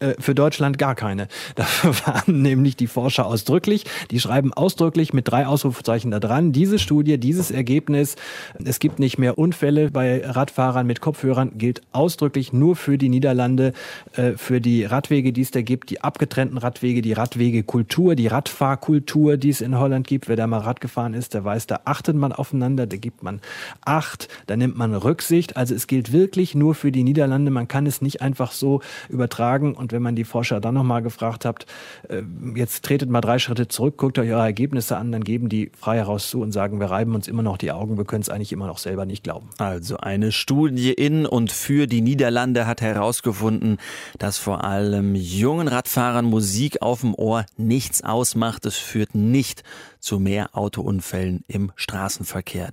Äh, 0.00 0.14
für 0.18 0.34
Deutschland 0.34 0.78
gar 0.78 0.94
keine. 0.94 1.28
Dafür 1.54 1.94
waren 2.06 2.42
nämlich 2.42 2.76
die 2.76 2.86
Forscher 2.86 3.26
ausdrücklich. 3.26 3.84
Die 4.10 4.20
schreiben 4.20 4.52
ausdrücklich 4.52 5.12
mit 5.12 5.28
drei 5.28 5.46
Ausrufezeichen 5.46 6.10
da 6.10 6.20
dran. 6.20 6.52
Diese 6.52 6.78
Studie, 6.78 7.18
dieses 7.18 7.50
Ergebnis, 7.50 8.16
es 8.62 8.78
gibt 8.78 8.98
nicht 8.98 9.18
mehr 9.18 9.38
Unfälle 9.38 9.90
bei 9.90 10.24
Radfahrern 10.24 10.86
mit 10.86 11.00
Kopfhörern, 11.00 11.52
gilt 11.58 11.82
ausdrücklich 11.92 12.52
nur 12.52 12.76
für 12.76 12.98
die 12.98 13.08
Niederlande, 13.08 13.72
äh, 14.14 14.32
für 14.32 14.60
die 14.60 14.84
Radwege, 14.84 15.32
die 15.32 15.42
es 15.42 15.50
da 15.50 15.62
gibt, 15.62 15.90
die 15.90 16.00
abgetrennten 16.00 16.58
Radwege, 16.58 17.02
die 17.02 17.12
Radwegekultur, 17.12 18.14
die 18.14 18.26
Radfahrkultur, 18.26 19.36
die 19.36 19.50
es 19.50 19.60
in 19.60 19.78
Holland 19.78 20.06
gibt. 20.06 20.28
Wer 20.28 20.36
da 20.36 20.46
mal 20.46 20.58
Rad 20.58 20.80
gefahren 20.80 21.14
ist, 21.14 21.34
der 21.34 21.44
weiß, 21.44 21.66
da 21.66 21.80
achtet 21.84 22.16
man 22.16 22.32
aufeinander, 22.32 22.86
da 22.86 22.96
gibt 22.96 23.22
man 23.22 23.40
Acht, 23.84 24.28
da 24.46 24.56
nimmt 24.56 24.76
man 24.76 24.94
Rücksicht. 24.94 25.56
Also 25.56 25.74
es 25.74 25.86
gilt 25.86 26.12
wirklich 26.12 26.54
nur 26.54 26.74
für 26.74 26.90
die 26.90 27.04
Niederlande. 27.04 27.50
Man 27.50 27.68
kann 27.68 27.86
es 27.86 28.02
nicht 28.02 28.22
einfach 28.22 28.52
so 28.52 28.80
übertragen 29.08 29.74
und 29.84 29.92
wenn 29.92 30.02
man 30.02 30.16
die 30.16 30.24
Forscher 30.24 30.60
dann 30.60 30.74
nochmal 30.74 31.02
gefragt 31.02 31.44
hat, 31.44 31.66
äh, 32.08 32.22
jetzt 32.56 32.84
tretet 32.84 33.10
mal 33.10 33.20
drei 33.20 33.38
Schritte 33.38 33.68
zurück, 33.68 33.98
guckt 33.98 34.18
euch 34.18 34.30
eure 34.30 34.42
Ergebnisse 34.42 34.96
an, 34.96 35.12
dann 35.12 35.22
geben 35.22 35.50
die 35.50 35.70
frei 35.78 35.98
heraus 35.98 36.30
zu 36.30 36.40
und 36.40 36.52
sagen, 36.52 36.80
wir 36.80 36.86
reiben 36.90 37.14
uns 37.14 37.28
immer 37.28 37.42
noch 37.42 37.58
die 37.58 37.70
Augen, 37.70 37.98
wir 37.98 38.06
können 38.06 38.22
es 38.22 38.30
eigentlich 38.30 38.52
immer 38.52 38.66
noch 38.66 38.78
selber 38.78 39.04
nicht 39.04 39.22
glauben. 39.22 39.50
Also 39.58 39.98
eine 39.98 40.32
Studie 40.32 40.92
in 40.92 41.26
und 41.26 41.52
für 41.52 41.86
die 41.86 42.00
Niederlande 42.00 42.66
hat 42.66 42.80
herausgefunden, 42.80 43.76
dass 44.18 44.38
vor 44.38 44.64
allem 44.64 45.14
jungen 45.14 45.68
Radfahrern 45.68 46.24
Musik 46.24 46.80
auf 46.80 47.02
dem 47.02 47.14
Ohr 47.14 47.44
nichts 47.58 48.02
ausmacht. 48.02 48.64
Es 48.64 48.76
führt 48.76 49.14
nicht 49.14 49.64
zu 50.00 50.18
mehr 50.18 50.56
Autounfällen 50.56 51.44
im 51.46 51.72
Straßenverkehr. 51.76 52.70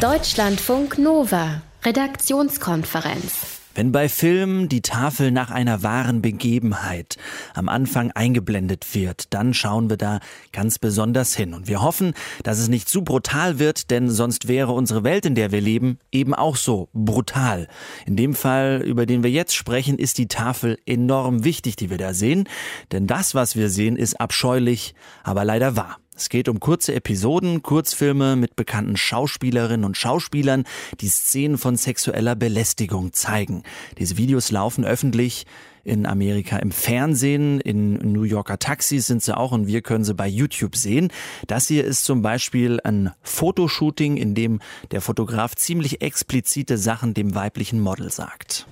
Deutschlandfunk 0.00 0.98
Nova, 0.98 1.62
Redaktionskonferenz. 1.84 3.53
Wenn 3.74 3.90
bei 3.90 4.08
Filmen 4.08 4.68
die 4.68 4.82
Tafel 4.82 5.32
nach 5.32 5.50
einer 5.50 5.82
wahren 5.82 6.22
Begebenheit 6.22 7.16
am 7.54 7.68
Anfang 7.68 8.12
eingeblendet 8.12 8.94
wird, 8.94 9.34
dann 9.34 9.52
schauen 9.52 9.90
wir 9.90 9.96
da 9.96 10.20
ganz 10.52 10.78
besonders 10.78 11.34
hin. 11.34 11.54
Und 11.54 11.66
wir 11.66 11.82
hoffen, 11.82 12.14
dass 12.44 12.60
es 12.60 12.68
nicht 12.68 12.88
zu 12.88 13.02
brutal 13.02 13.58
wird, 13.58 13.90
denn 13.90 14.10
sonst 14.10 14.46
wäre 14.46 14.70
unsere 14.70 15.02
Welt, 15.02 15.26
in 15.26 15.34
der 15.34 15.50
wir 15.50 15.60
leben, 15.60 15.98
eben 16.12 16.34
auch 16.34 16.54
so 16.54 16.88
brutal. 16.92 17.66
In 18.06 18.14
dem 18.14 18.34
Fall, 18.34 18.80
über 18.84 19.06
den 19.06 19.24
wir 19.24 19.30
jetzt 19.30 19.56
sprechen, 19.56 19.98
ist 19.98 20.18
die 20.18 20.28
Tafel 20.28 20.78
enorm 20.86 21.42
wichtig, 21.42 21.74
die 21.74 21.90
wir 21.90 21.98
da 21.98 22.14
sehen. 22.14 22.48
Denn 22.92 23.08
das, 23.08 23.34
was 23.34 23.56
wir 23.56 23.70
sehen, 23.70 23.96
ist 23.96 24.20
abscheulich, 24.20 24.94
aber 25.24 25.44
leider 25.44 25.74
wahr. 25.74 25.98
Es 26.16 26.28
geht 26.28 26.48
um 26.48 26.60
kurze 26.60 26.94
Episoden, 26.94 27.62
Kurzfilme 27.62 28.36
mit 28.36 28.54
bekannten 28.54 28.96
Schauspielerinnen 28.96 29.84
und 29.84 29.96
Schauspielern, 29.96 30.64
die 31.00 31.08
Szenen 31.08 31.58
von 31.58 31.76
sexueller 31.76 32.36
Belästigung 32.36 33.12
zeigen. 33.12 33.64
Diese 33.98 34.16
Videos 34.16 34.52
laufen 34.52 34.84
öffentlich 34.84 35.44
in 35.82 36.06
Amerika 36.06 36.58
im 36.58 36.70
Fernsehen, 36.70 37.60
in 37.60 37.94
New 38.12 38.22
Yorker 38.22 38.60
Taxis 38.60 39.08
sind 39.08 39.24
sie 39.24 39.36
auch 39.36 39.50
und 39.50 39.66
wir 39.66 39.82
können 39.82 40.04
sie 40.04 40.14
bei 40.14 40.28
YouTube 40.28 40.76
sehen. 40.76 41.10
Das 41.48 41.66
hier 41.66 41.84
ist 41.84 42.04
zum 42.04 42.22
Beispiel 42.22 42.80
ein 42.84 43.10
Fotoshooting, 43.22 44.16
in 44.16 44.36
dem 44.36 44.60
der 44.92 45.00
Fotograf 45.00 45.56
ziemlich 45.56 46.00
explizite 46.00 46.78
Sachen 46.78 47.12
dem 47.12 47.34
weiblichen 47.34 47.80
Model 47.80 48.10
sagt. 48.12 48.66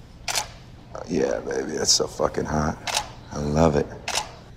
Yeah, 1.10 1.40
baby, 1.40 1.76
that's 1.76 1.96
so 1.96 2.06
fucking 2.06 2.48
hot. 2.48 2.76
I 3.34 3.40
love 3.52 3.78
it. 3.78 3.86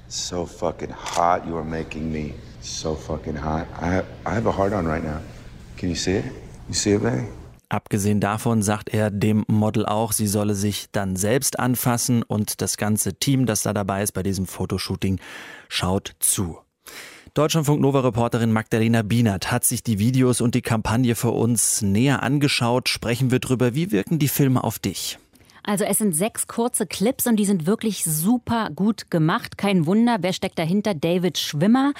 So 0.08 0.45
fucking 0.45 0.93
hot 0.93 1.48
you 1.48 1.58
are 1.58 1.65
making 1.65 2.12
me. 2.12 2.36
So 2.65 2.95
fucking 2.95 3.38
hot. 3.38 3.67
I 3.80 3.86
have, 3.86 4.06
I 4.25 4.32
have 4.32 4.47
a 4.47 4.58
heart 4.58 4.73
on 4.73 4.88
right 4.88 5.04
now. 5.04 5.19
Can 5.78 5.89
you 5.89 5.95
see 5.95 6.17
it? 6.17 6.25
You 6.67 6.73
see 6.73 6.93
it, 6.93 7.04
baby? 7.04 7.28
Abgesehen 7.69 8.19
davon 8.19 8.63
sagt 8.63 8.89
er 8.89 9.12
dem 9.12 9.43
Model 9.47 9.86
auch, 9.86 10.12
sie 10.13 10.28
solle 10.28 10.56
sich 10.56 10.88
dann 10.91 11.15
selbst 11.15 11.60
anfassen 11.60 12.23
und 12.23 12.62
das 12.62 12.78
ganze 12.78 13.15
Team, 13.15 13.45
das 13.45 13.63
da 13.63 13.73
dabei 13.73 14.01
ist 14.01 14.13
bei 14.13 14.23
diesem 14.23 14.47
Fotoshooting, 14.47 15.19
schaut 15.67 16.15
zu. 16.19 16.58
Deutschlandfunk 17.36 17.82
Nova 17.82 17.99
Reporterin 17.99 18.51
Magdalena 18.51 19.04
Bienert 19.04 19.51
hat 19.51 19.63
sich 19.63 19.84
die 19.84 19.99
Videos 19.99 20.41
und 20.41 20.56
die 20.56 20.62
Kampagne 20.62 21.15
für 21.15 21.32
uns 21.32 21.82
näher 21.82 22.23
angeschaut. 22.23 22.89
Sprechen 22.89 23.30
wir 23.30 23.39
drüber, 23.39 23.75
wie 23.75 23.91
wirken 23.91 24.17
die 24.19 24.28
Filme 24.28 24.63
auf 24.63 24.80
dich? 24.80 25.19
Also 25.67 25.84
es 25.84 25.97
sind 25.97 26.15
sechs 26.15 26.45
kurze 26.45 26.86
Clips 26.86 27.25
und 27.25 27.38
die 27.38 27.45
sind 27.45 27.65
wirklich 27.65 28.04
super 28.04 28.69
gut 28.75 29.10
gemacht. 29.10 29.58
Kein 29.58 29.88
Wunder, 29.88 30.17
wer 30.21 30.32
steckt 30.32 30.60
dahinter? 30.60 30.93
David 30.93 31.39
Schwimmer. 31.39 31.93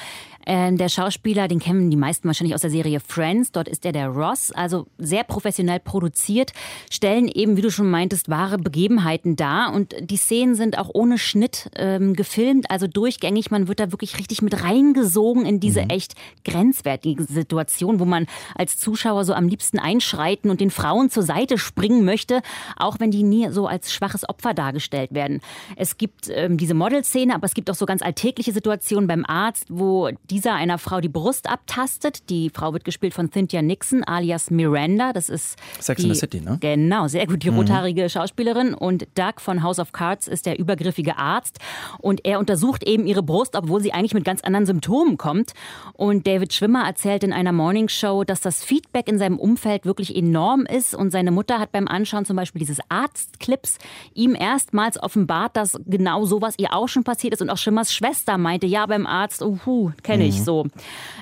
Äh, 0.45 0.73
der 0.73 0.89
Schauspieler, 0.89 1.47
den 1.47 1.60
kennen 1.60 1.89
die 1.89 1.97
meisten 1.97 2.27
wahrscheinlich 2.27 2.55
aus 2.55 2.62
der 2.62 2.69
Serie 2.69 2.99
Friends. 2.99 3.51
Dort 3.51 3.67
ist 3.67 3.86
er 3.86 3.91
der 3.91 4.08
Ross, 4.08 4.51
also 4.51 4.88
sehr 4.97 5.23
professionell 5.23 5.79
produziert, 5.79 6.53
stellen 6.91 7.27
eben, 7.27 7.58
wie 7.58 7.62
du 7.62 7.71
schon 7.71 7.89
meintest, 7.89 8.29
wahre 8.29 8.58
Begebenheiten 8.58 9.36
dar. 9.36 9.73
Und 9.73 9.95
die 9.99 10.17
Szenen 10.17 10.55
sind 10.55 10.77
auch 10.77 10.89
ohne 10.93 11.17
Schnitt 11.17 11.69
ähm, 11.75 12.13
gefilmt, 12.13 12.69
also 12.69 12.88
durchgängig. 12.88 13.51
Man 13.51 13.67
wird 13.67 13.79
da 13.79 13.91
wirklich 13.91 14.17
richtig 14.17 14.41
mit 14.41 14.63
reingesogen 14.63 15.45
in 15.45 15.60
diese 15.60 15.84
mhm. 15.84 15.89
echt 15.89 16.13
grenzwertige 16.43 17.23
Situation, 17.23 17.99
wo 17.99 18.05
man 18.05 18.27
als 18.55 18.77
Zuschauer 18.77 19.25
so 19.25 19.34
am 19.34 19.47
liebsten 19.47 19.79
einschreiten 19.79 20.49
und 20.49 20.62
den 20.62 20.71
Frauen 20.71 21.10
zur 21.10 21.23
Seite 21.23 21.58
springen 21.58 22.05
möchte, 22.05 22.41
auch 22.77 22.99
wenn 22.99 23.12
die 23.12 23.23
nie 23.23 23.49
so 23.49 23.67
als 23.67 23.91
schwaches 23.91 24.27
Opfer 24.27 24.53
dargestellt 24.53 25.13
werden. 25.13 25.41
Es 25.75 25.97
gibt 25.97 26.29
ähm, 26.29 26.58
diese 26.58 26.73
Modelszene, 26.73 27.34
aber 27.34 27.45
es 27.45 27.53
gibt 27.53 27.69
auch 27.69 27.75
so 27.75 27.86
ganz 27.86 28.01
alltägliche 28.01 28.51
Situationen 28.51 29.08
beim 29.08 29.25
Arzt, 29.25 29.65
wo 29.69 30.10
dieser 30.36 30.54
einer 30.54 30.78
Frau 30.78 31.00
die 31.00 31.08
Brust 31.08 31.50
abtastet. 31.50 32.30
Die 32.30 32.50
Frau 32.50 32.74
wird 32.74 32.84
gespielt 32.84 33.13
von 33.13 33.32
Cynthia 33.32 33.62
Nixon 33.62 34.04
alias 34.04 34.52
Miranda. 34.52 35.13
Das 35.13 35.30
ist 35.30 35.56
Sex 35.80 36.02
die, 36.02 36.10
in 36.10 36.13
the 36.13 36.19
City, 36.19 36.41
ne? 36.41 36.58
Genau, 36.60 37.08
sehr 37.08 37.26
gut, 37.26 37.41
die 37.43 37.52
mhm. 37.52 37.60
rothaarige 37.60 38.10
Schauspielerin. 38.10 38.74
Und 38.74 39.08
Doug 39.15 39.36
von 39.38 39.63
House 39.63 39.80
of 39.80 39.93
Cards 39.93 40.28
ist 40.28 40.45
der 40.45 40.60
übergriffige 40.60 41.17
Arzt. 41.17 41.60
Und 42.00 42.26
er 42.26 42.39
untersucht 42.39 42.84
eben 42.84 43.08
ihre 43.08 43.24
Brust, 43.24 43.56
obwohl 43.56 43.82
sie 43.82 43.93
eigentlich 43.93 44.13
mit 44.13 44.26
ganz 44.26 44.41
anderen 44.41 44.65
Symptomen 44.65 45.17
kommt. 45.17 45.54
Und 45.93 46.28
David 46.28 46.52
Schwimmer 46.52 46.86
erzählt 46.86 47.24
in 47.24 47.32
einer 47.32 47.54
Morningshow, 47.54 48.26
dass 48.26 48.41
das 48.41 48.62
Feedback 48.62 49.08
in 49.08 49.17
seinem 49.17 49.39
Umfeld 49.39 49.86
wirklich 49.86 50.13
enorm 50.13 50.65
ist. 50.65 50.95
Und 50.95 51.12
seine 51.12 51.32
Mutter 51.32 51.60
hat 51.60 51.71
beim 51.71 51.88
Anschauen 51.88 52.26
zum 52.26 52.36
Beispiel 52.36 52.60
dieses 52.60 52.80
Arztclips 52.89 53.78
ihm 54.13 54.36
erstmals 54.36 55.02
offenbart, 55.02 55.56
dass 55.56 55.80
genau 55.86 56.26
sowas 56.26 56.56
ihr 56.58 56.74
auch 56.74 56.89
schon 56.89 57.06
passiert 57.06 57.34
ist. 57.34 57.41
Und 57.41 57.50
auch 57.50 57.58
Schimmers 57.58 57.93
Schwester 57.93 58.38
meinte, 58.38 58.67
ja, 58.67 58.86
beim 58.86 59.08
Arzt, 59.08 59.41
uhu, 59.41 59.93
kenne 60.04 60.24
ich 60.27 60.39
mhm. 60.39 60.43
so. 60.43 60.67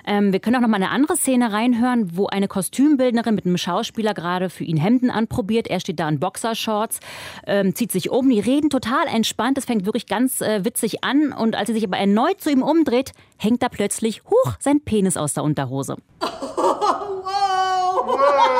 Ähm, 0.05 0.33
wir 0.33 0.39
können 0.39 0.55
auch 0.57 0.61
noch 0.61 0.67
mal 0.67 0.77
eine 0.77 0.89
andere 0.89 1.15
Szene 1.15 1.51
reinhören, 1.51 2.17
wo 2.17 2.27
eine 2.27 2.47
Kostümbildnerin 2.47 3.35
mit 3.35 3.45
einem 3.45 3.57
Schauspieler 3.57 4.13
gerade 4.13 4.49
für 4.49 4.63
ihn 4.63 4.77
Hemden 4.77 5.09
anprobiert. 5.09 5.67
Er 5.67 5.79
steht 5.79 5.99
da 5.99 6.09
in 6.09 6.19
Boxershorts, 6.19 6.99
ähm, 7.47 7.75
zieht 7.75 7.91
sich 7.91 8.09
um. 8.09 8.29
Die 8.29 8.39
reden 8.39 8.69
total 8.69 9.07
entspannt. 9.07 9.57
Es 9.57 9.65
fängt 9.65 9.85
wirklich 9.85 10.07
ganz 10.07 10.41
äh, 10.41 10.65
witzig 10.65 11.03
an. 11.03 11.33
Und 11.33 11.55
als 11.55 11.67
sie 11.67 11.73
sich 11.73 11.85
aber 11.85 11.97
erneut 11.97 12.41
zu 12.41 12.49
ihm 12.49 12.63
umdreht, 12.63 13.11
hängt 13.37 13.63
da 13.63 13.69
plötzlich, 13.69 14.23
huch, 14.25 14.53
sein 14.59 14.81
Penis 14.81 15.17
aus 15.17 15.33
der 15.33 15.43
Unterhose. 15.43 15.97
Oh, 16.21 16.27
wow! 16.57 18.07
wow. 18.07 18.53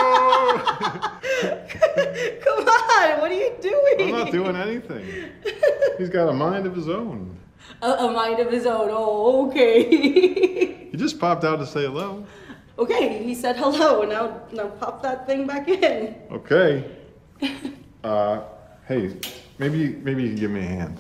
Come 2.44 2.68
on, 2.68 3.20
what 3.20 3.32
are 3.32 3.34
you 3.34 3.52
doing? 3.62 4.00
I'm 4.00 4.12
not 4.12 4.32
doing 4.32 4.56
anything. 4.56 5.06
He's 5.98 6.10
got 6.10 6.30
a 6.30 6.34
mind 6.34 6.66
of 6.66 6.76
his 6.76 6.88
own. 6.88 7.38
A, 7.82 7.92
a 7.92 8.12
mind 8.12 8.40
of 8.40 8.52
his 8.52 8.66
own. 8.66 8.90
Oh, 8.92 9.48
okay. 9.48 9.84
he 10.92 10.98
just 10.98 11.20
popped 11.20 11.44
out 11.44 11.58
to 11.58 11.66
say 11.66 11.84
hello. 11.84 12.26
Okay, 12.78 13.24
he 13.24 13.36
said 13.36 13.56
hello. 13.56 14.02
And 14.02 14.12
now, 14.12 14.42
now 14.52 14.68
pop 14.70 15.04
that 15.04 15.28
thing 15.28 15.46
back 15.48 15.68
in. 15.68 16.16
Okay. 16.32 16.86
Uh, 18.04 18.42
hey, 18.86 19.16
maybe 19.60 19.96
maybe 20.04 20.24
you 20.24 20.30
can 20.32 20.38
give 20.38 20.52
me 20.52 20.60
a 20.60 20.64
hand. 20.64 20.98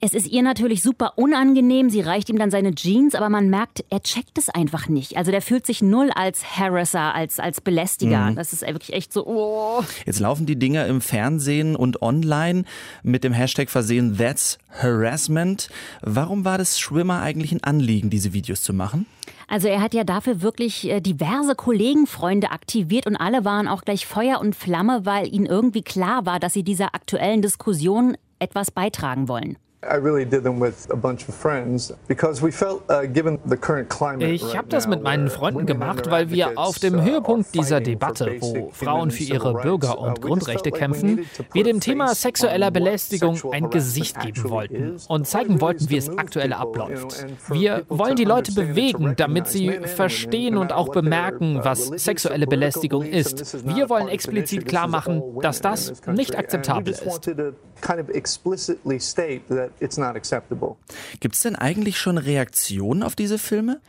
Es 0.00 0.12
ist 0.12 0.28
ihr 0.28 0.42
natürlich 0.42 0.82
super 0.82 1.14
unangenehm. 1.16 1.88
Sie 1.88 2.00
reicht 2.02 2.28
ihm 2.28 2.38
dann 2.38 2.50
seine 2.50 2.74
Jeans, 2.74 3.14
aber 3.14 3.30
man 3.30 3.48
merkt, 3.48 3.84
er 3.88 4.02
checkt 4.02 4.36
es 4.36 4.50
einfach 4.50 4.88
nicht. 4.88 5.16
Also 5.16 5.30
der 5.30 5.40
fühlt 5.40 5.64
sich 5.64 5.80
null 5.80 6.10
als 6.14 6.58
Harasser, 6.58 7.14
als, 7.14 7.40
als 7.40 7.60
Belästiger. 7.60 8.30
Mhm. 8.30 8.36
Das 8.36 8.52
ist 8.52 8.60
wirklich 8.62 8.92
echt 8.92 9.12
so. 9.12 9.26
Oh. 9.26 9.82
Jetzt 10.04 10.20
laufen 10.20 10.44
die 10.44 10.58
Dinger 10.58 10.86
im 10.86 11.00
Fernsehen 11.00 11.76
und 11.76 12.02
online 12.02 12.64
mit 13.02 13.24
dem 13.24 13.32
Hashtag 13.32 13.70
versehen 13.70 14.18
That's 14.18 14.58
Harassment. 14.68 15.70
Warum 16.02 16.44
war 16.44 16.58
das 16.58 16.78
Schwimmer 16.78 17.22
eigentlich 17.22 17.52
ein 17.52 17.64
Anliegen, 17.64 18.10
diese 18.10 18.34
Videos 18.34 18.62
zu 18.62 18.74
machen? 18.74 19.06
Also 19.48 19.68
er 19.68 19.80
hat 19.80 19.94
ja 19.94 20.04
dafür 20.04 20.42
wirklich 20.42 20.90
äh, 20.90 21.00
diverse 21.00 21.54
Kollegenfreunde 21.54 22.50
aktiviert 22.50 23.06
und 23.06 23.16
alle 23.16 23.44
waren 23.44 23.68
auch 23.68 23.82
gleich 23.82 24.06
Feuer 24.06 24.40
und 24.40 24.56
Flamme, 24.56 25.06
weil 25.06 25.32
ihnen 25.32 25.46
irgendwie 25.46 25.82
klar 25.82 26.26
war, 26.26 26.40
dass 26.40 26.52
sie 26.52 26.64
dieser 26.64 26.94
aktuellen 26.94 27.42
Diskussion 27.42 28.16
etwas 28.38 28.70
beitragen 28.70 29.28
wollen. 29.28 29.56
Ich 34.26 34.56
habe 34.56 34.68
das 34.68 34.86
mit 34.86 35.02
meinen 35.02 35.28
Freunden 35.28 35.66
gemacht, 35.66 36.10
weil 36.10 36.30
wir 36.30 36.58
auf 36.58 36.78
dem 36.78 36.94
uh, 36.94 37.02
Höhepunkt 37.02 37.54
dieser 37.54 37.80
Debatte, 37.80 38.36
wo 38.40 38.70
Frauen 38.72 39.10
für 39.10 39.24
ihre 39.24 39.54
Bürger- 39.54 39.98
und 39.98 40.22
Grundrechte 40.22 40.70
kämpfen, 40.70 41.26
wir 41.52 41.64
dem 41.64 41.80
Thema 41.80 42.14
sexueller 42.14 42.70
Belästigung 42.70 43.38
ein 43.52 43.70
Gesicht 43.70 44.18
geben 44.20 44.48
wollten 44.48 44.96
und 45.08 45.26
zeigen 45.26 45.60
wollten, 45.60 45.90
wie 45.90 45.96
es 45.96 46.08
aktuell 46.08 46.52
abläuft. 46.52 47.26
Wir 47.48 47.84
wollen 47.88 48.16
die 48.16 48.24
Leute 48.24 48.52
bewegen, 48.52 49.14
damit 49.16 49.46
sie 49.46 49.70
verstehen 49.84 50.56
und 50.56 50.72
auch 50.72 50.88
bemerken, 50.88 51.60
was 51.62 51.86
sexuelle 51.86 52.46
Belästigung 52.46 53.04
ist. 53.04 53.66
Wir 53.66 53.88
wollen 53.88 54.08
explizit 54.08 54.66
klar 54.66 54.88
machen, 54.88 55.22
dass 55.42 55.60
das 55.60 55.92
nicht 56.06 56.36
akzeptabel 56.36 56.94
ist 56.94 57.30
Gibt 61.20 61.34
es 61.34 61.42
denn 61.42 61.56
eigentlich 61.56 61.98
schon 61.98 62.18
Reaktionen 62.18 63.02
auf 63.02 63.16
diese 63.16 63.38
Filme? 63.38 63.80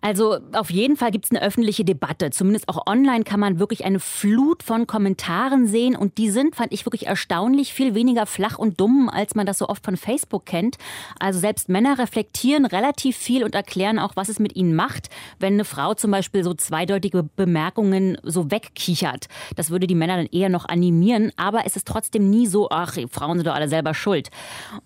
Also 0.00 0.38
auf 0.52 0.70
jeden 0.70 0.96
Fall 0.96 1.10
gibt 1.10 1.26
es 1.26 1.30
eine 1.30 1.42
öffentliche 1.42 1.84
Debatte. 1.84 2.30
Zumindest 2.30 2.68
auch 2.68 2.86
online 2.86 3.24
kann 3.24 3.40
man 3.40 3.58
wirklich 3.58 3.84
eine 3.84 4.00
Flut 4.00 4.62
von 4.62 4.86
Kommentaren 4.86 5.66
sehen. 5.66 5.96
Und 5.96 6.18
die 6.18 6.30
sind, 6.30 6.56
fand 6.56 6.72
ich 6.72 6.86
wirklich 6.86 7.06
erstaunlich, 7.06 7.72
viel 7.72 7.94
weniger 7.94 8.26
flach 8.26 8.58
und 8.58 8.80
dumm, 8.80 9.08
als 9.08 9.34
man 9.34 9.46
das 9.46 9.58
so 9.58 9.68
oft 9.68 9.84
von 9.84 9.96
Facebook 9.96 10.46
kennt. 10.46 10.76
Also 11.18 11.38
selbst 11.38 11.68
Männer 11.68 11.98
reflektieren 11.98 12.64
relativ 12.64 13.16
viel 13.16 13.44
und 13.44 13.54
erklären 13.54 13.98
auch, 13.98 14.16
was 14.16 14.28
es 14.28 14.38
mit 14.38 14.56
ihnen 14.56 14.74
macht, 14.74 15.08
wenn 15.38 15.54
eine 15.54 15.64
Frau 15.64 15.94
zum 15.94 16.10
Beispiel 16.10 16.44
so 16.44 16.54
zweideutige 16.54 17.22
Bemerkungen 17.22 18.16
so 18.22 18.50
wegkichert. 18.50 19.26
Das 19.56 19.70
würde 19.70 19.86
die 19.86 19.94
Männer 19.94 20.16
dann 20.16 20.26
eher 20.26 20.48
noch 20.48 20.68
animieren. 20.68 21.32
Aber 21.36 21.66
es 21.66 21.76
ist 21.76 21.86
trotzdem 21.86 22.30
nie 22.30 22.46
so, 22.46 22.70
ach, 22.70 22.96
Frauen 23.10 23.38
sind 23.38 23.46
doch 23.46 23.54
alle 23.54 23.68
selber 23.68 23.94
schuld. 23.94 24.30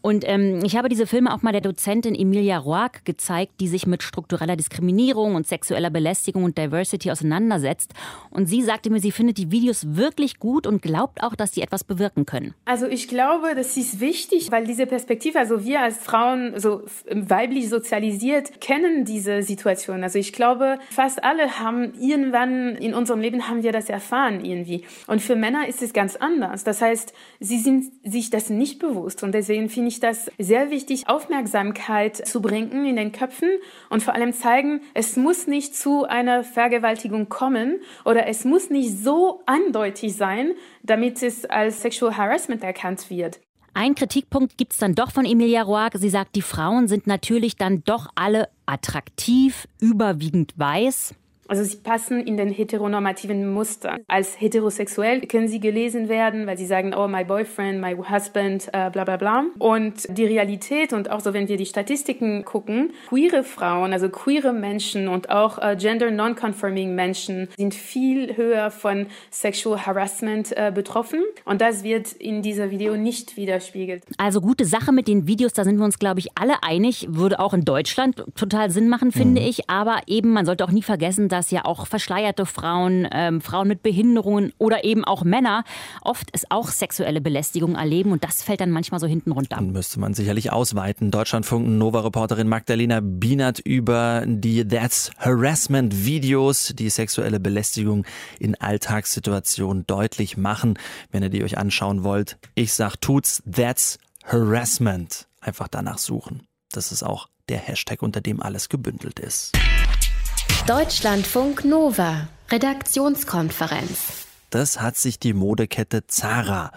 Und 0.00 0.24
ähm, 0.27 0.61
ich 0.64 0.77
habe 0.77 0.88
diese 0.88 1.07
Filme 1.07 1.33
auch 1.33 1.42
mal 1.42 1.53
der 1.53 1.61
Dozentin 1.61 2.14
Emilia 2.14 2.59
Roark 2.59 3.05
gezeigt, 3.05 3.53
die 3.61 3.68
sich 3.68 3.87
mit 3.87 4.03
struktureller 4.03 4.57
Diskriminierung 4.57 5.03
Diskriminierung 5.04 5.34
und 5.34 5.46
sexueller 5.46 5.90
Belästigung 5.90 6.44
und 6.44 6.56
Diversity 6.56 7.10
auseinandersetzt. 7.10 7.92
Und 8.30 8.46
sie 8.46 8.62
sagte 8.62 8.90
mir, 8.90 9.00
sie 9.00 9.12
findet 9.12 9.38
die 9.38 9.50
Videos 9.50 9.96
wirklich 9.96 10.38
gut 10.38 10.66
und 10.66 10.82
glaubt 10.82 11.22
auch, 11.22 11.34
dass 11.34 11.52
sie 11.52 11.62
etwas 11.62 11.84
bewirken 11.84 12.26
können. 12.26 12.54
Also 12.64 12.86
ich 12.86 13.08
glaube, 13.08 13.54
das 13.54 13.76
ist 13.76 14.00
wichtig, 14.00 14.50
weil 14.50 14.66
diese 14.66 14.86
Perspektive, 14.86 15.38
also 15.38 15.64
wir 15.64 15.80
als 15.80 15.98
Frauen, 15.98 16.58
so 16.58 16.82
weiblich 17.10 17.68
sozialisiert, 17.68 18.60
kennen 18.60 19.04
diese 19.04 19.42
Situation. 19.42 20.02
Also 20.02 20.18
ich 20.18 20.32
glaube, 20.32 20.78
fast 20.90 21.22
alle 21.22 21.58
haben 21.58 21.92
irgendwann 22.00 22.76
in 22.76 22.94
unserem 22.94 23.20
Leben 23.20 23.48
haben 23.48 23.62
wir 23.62 23.72
das 23.72 23.88
erfahren 23.88 24.44
irgendwie. 24.44 24.84
Und 25.06 25.20
für 25.20 25.36
Männer 25.36 25.68
ist 25.68 25.82
es 25.82 25.92
ganz 25.92 26.16
anders. 26.16 26.64
Das 26.64 26.80
heißt, 26.80 27.12
sie 27.40 27.58
sind 27.58 27.92
sich 28.04 28.30
das 28.30 28.50
nicht 28.50 28.78
bewusst. 28.78 29.22
Und 29.22 29.32
deswegen 29.32 29.68
finde 29.68 29.88
ich 29.88 30.00
das 30.00 30.30
sehr 30.38 30.70
wichtig, 30.70 31.08
Aufmerksamkeit 31.08 32.16
zu 32.26 32.40
bringen 32.40 32.86
in 32.86 32.96
den 32.96 33.12
Köpfen 33.12 33.50
und 33.90 34.02
vor 34.02 34.14
allem 34.14 34.32
zeigen, 34.32 34.80
es 34.94 35.16
muss 35.16 35.46
nicht 35.46 35.76
zu 35.76 36.04
einer 36.04 36.44
Vergewaltigung 36.44 37.28
kommen 37.28 37.80
oder 38.04 38.28
es 38.28 38.44
muss 38.44 38.70
nicht 38.70 38.96
so 38.96 39.42
eindeutig 39.44 40.16
sein, 40.16 40.52
damit 40.83 41.22
es 41.22 41.44
als 41.44 41.83
Sexual 41.83 42.16
Harassment 42.16 42.62
erkannt 42.62 43.11
wird. 43.11 43.40
Ein 43.74 43.96
Kritikpunkt 43.96 44.57
gibt 44.57 44.72
es 44.72 44.78
dann 44.78 44.94
doch 44.94 45.11
von 45.11 45.24
Emilia 45.24 45.62
Roark. 45.62 45.94
Sie 45.98 46.09
sagt, 46.09 46.37
die 46.37 46.42
Frauen 46.42 46.87
sind 46.87 47.09
natürlich 47.09 47.57
dann 47.57 47.83
doch 47.83 48.07
alle 48.14 48.48
attraktiv, 48.66 49.66
überwiegend 49.80 50.52
weiß. 50.57 51.14
Also 51.48 51.62
sie 51.62 51.76
passen 51.76 52.20
in 52.20 52.37
den 52.37 52.48
heteronormativen 52.48 53.52
Muster. 53.52 53.98
Als 54.09 54.40
heterosexuell 54.40 55.20
können 55.22 55.48
sie 55.48 55.61
gelesen 55.61 56.09
werden, 56.09 56.46
weil 56.46 56.59
sie 56.59 56.66
sagen, 56.66 56.94
oh, 56.94 57.09
my 57.09 57.24
boyfriend, 57.24 57.80
my 57.80 57.96
husband, 57.96 58.68
äh, 58.72 58.90
bla 58.90 59.04
bla 59.04 59.16
bla. 59.16 59.44
Und 59.59 60.07
die 60.09 60.24
Realität 60.24 60.92
und 60.92 61.11
auch 61.11 61.20
so, 61.20 61.35
wenn 61.35 61.48
wir 61.48 61.57
die 61.57 61.66
Statistiken 61.66 62.44
gucken, 62.44 62.92
queere 63.09 63.44
Frauen, 63.44 63.92
also 63.92 64.09
queere 64.09 64.52
Menschen 64.52 65.09
und 65.09 65.30
auch 65.30 65.59
äh, 65.59 65.76
gender 65.78 66.11
non-conforming 66.11 66.94
Menschen 66.94 67.48
sind 67.57 67.74
viel 67.74 68.37
höher 68.37 68.70
von 68.70 69.07
Sexual 69.30 69.87
Harassment 69.87 70.57
äh, 70.57 70.72
betroffen. 70.74 71.22
Und 71.44 71.61
das 71.61 71.85
wird 71.85 72.12
in 72.12 72.42
dieser 72.42 72.70
Video 72.70 72.96
nicht 72.96 73.37
widerspiegelt. 73.37 74.04
Also 74.18 74.40
gute 74.40 74.64
Sache 74.64 74.92
mit 74.92 75.09
den 75.09 75.26
Videos, 75.26 75.52
da 75.52 75.64
sind 75.64 75.78
wir 75.78 75.85
uns, 75.85 75.98
glaube 75.98 76.20
ich, 76.20 76.28
alle 76.37 76.62
einig. 76.62 77.07
Würde 77.11 77.40
auch 77.40 77.54
in 77.54 77.64
Deutschland 77.64 78.24
total 78.35 78.70
Sinn 78.70 78.88
machen, 78.88 79.12
finde 79.12 79.40
mhm. 79.40 79.46
ich. 79.46 79.68
Aber 79.68 80.00
eben, 80.07 80.30
man 80.30 80.46
sollte 80.46 80.64
auch 80.64 80.70
nie 80.70 80.83
vergessen, 80.83 81.28
dass 81.35 81.51
ja 81.51 81.64
auch 81.64 81.88
verschleierte 81.88 82.47
Frauen, 82.47 83.09
ähm, 83.11 83.40
Frauen 83.40 83.66
mit 83.66 83.83
Behinderungen 83.83 84.53
oder 84.59 84.85
eben 84.85 85.05
auch 85.05 85.25
Männer 85.25 85.64
oft 86.01 86.29
es 86.33 86.44
auch 86.49 86.68
sexuelle 86.68 87.20
Belästigung 87.20 87.75
erleben 87.75 88.12
und 88.12 88.23
das 88.23 88.44
fällt 88.44 88.61
dann 88.61 88.70
manchmal 88.70 89.01
so 89.01 89.09
hinten 89.09 89.33
runter. 89.33 89.61
Müsste 89.61 89.99
man 89.99 90.14
sicherlich 90.14 90.53
ausweiten. 90.53 91.11
Deutschlandfunk 91.11 91.66
Nova-Reporterin 91.66 92.47
Magdalena 92.47 93.01
Bienert 93.03 93.59
über 93.59 94.23
die 94.27 94.66
That's 94.66 95.11
Harassment 95.18 96.07
Videos, 96.07 96.73
die 96.77 96.88
sexuelle 96.88 97.40
Belästigung 97.40 98.07
in 98.38 98.55
Alltagssituationen 98.55 99.87
deutlich 99.88 100.37
machen. 100.37 100.79
Wenn 101.11 101.25
ihr 101.25 101.31
die 101.31 101.42
euch 101.42 101.59
anschauen 101.59 102.05
wollt, 102.05 102.38
ich 102.55 102.73
sag 102.75 102.97
tut's, 103.01 103.42
That's 103.51 103.99
Harassment. 104.23 105.27
Einfach 105.40 105.66
danach 105.66 105.99
suchen. 105.99 106.47
Das 106.70 106.92
ist 106.92 107.03
auch 107.03 107.29
der 107.49 107.59
Hashtag, 107.59 108.03
unter 108.03 108.20
dem 108.20 108.40
alles 108.40 108.68
gebündelt 108.68 109.18
ist. 109.18 109.53
Deutschlandfunk 110.66 111.66
Nova, 111.66 112.27
Redaktionskonferenz. 112.50 114.27
Das 114.48 114.81
hat 114.81 114.96
sich 114.96 115.18
die 115.18 115.35
Modekette 115.35 116.07
Zara 116.07 116.72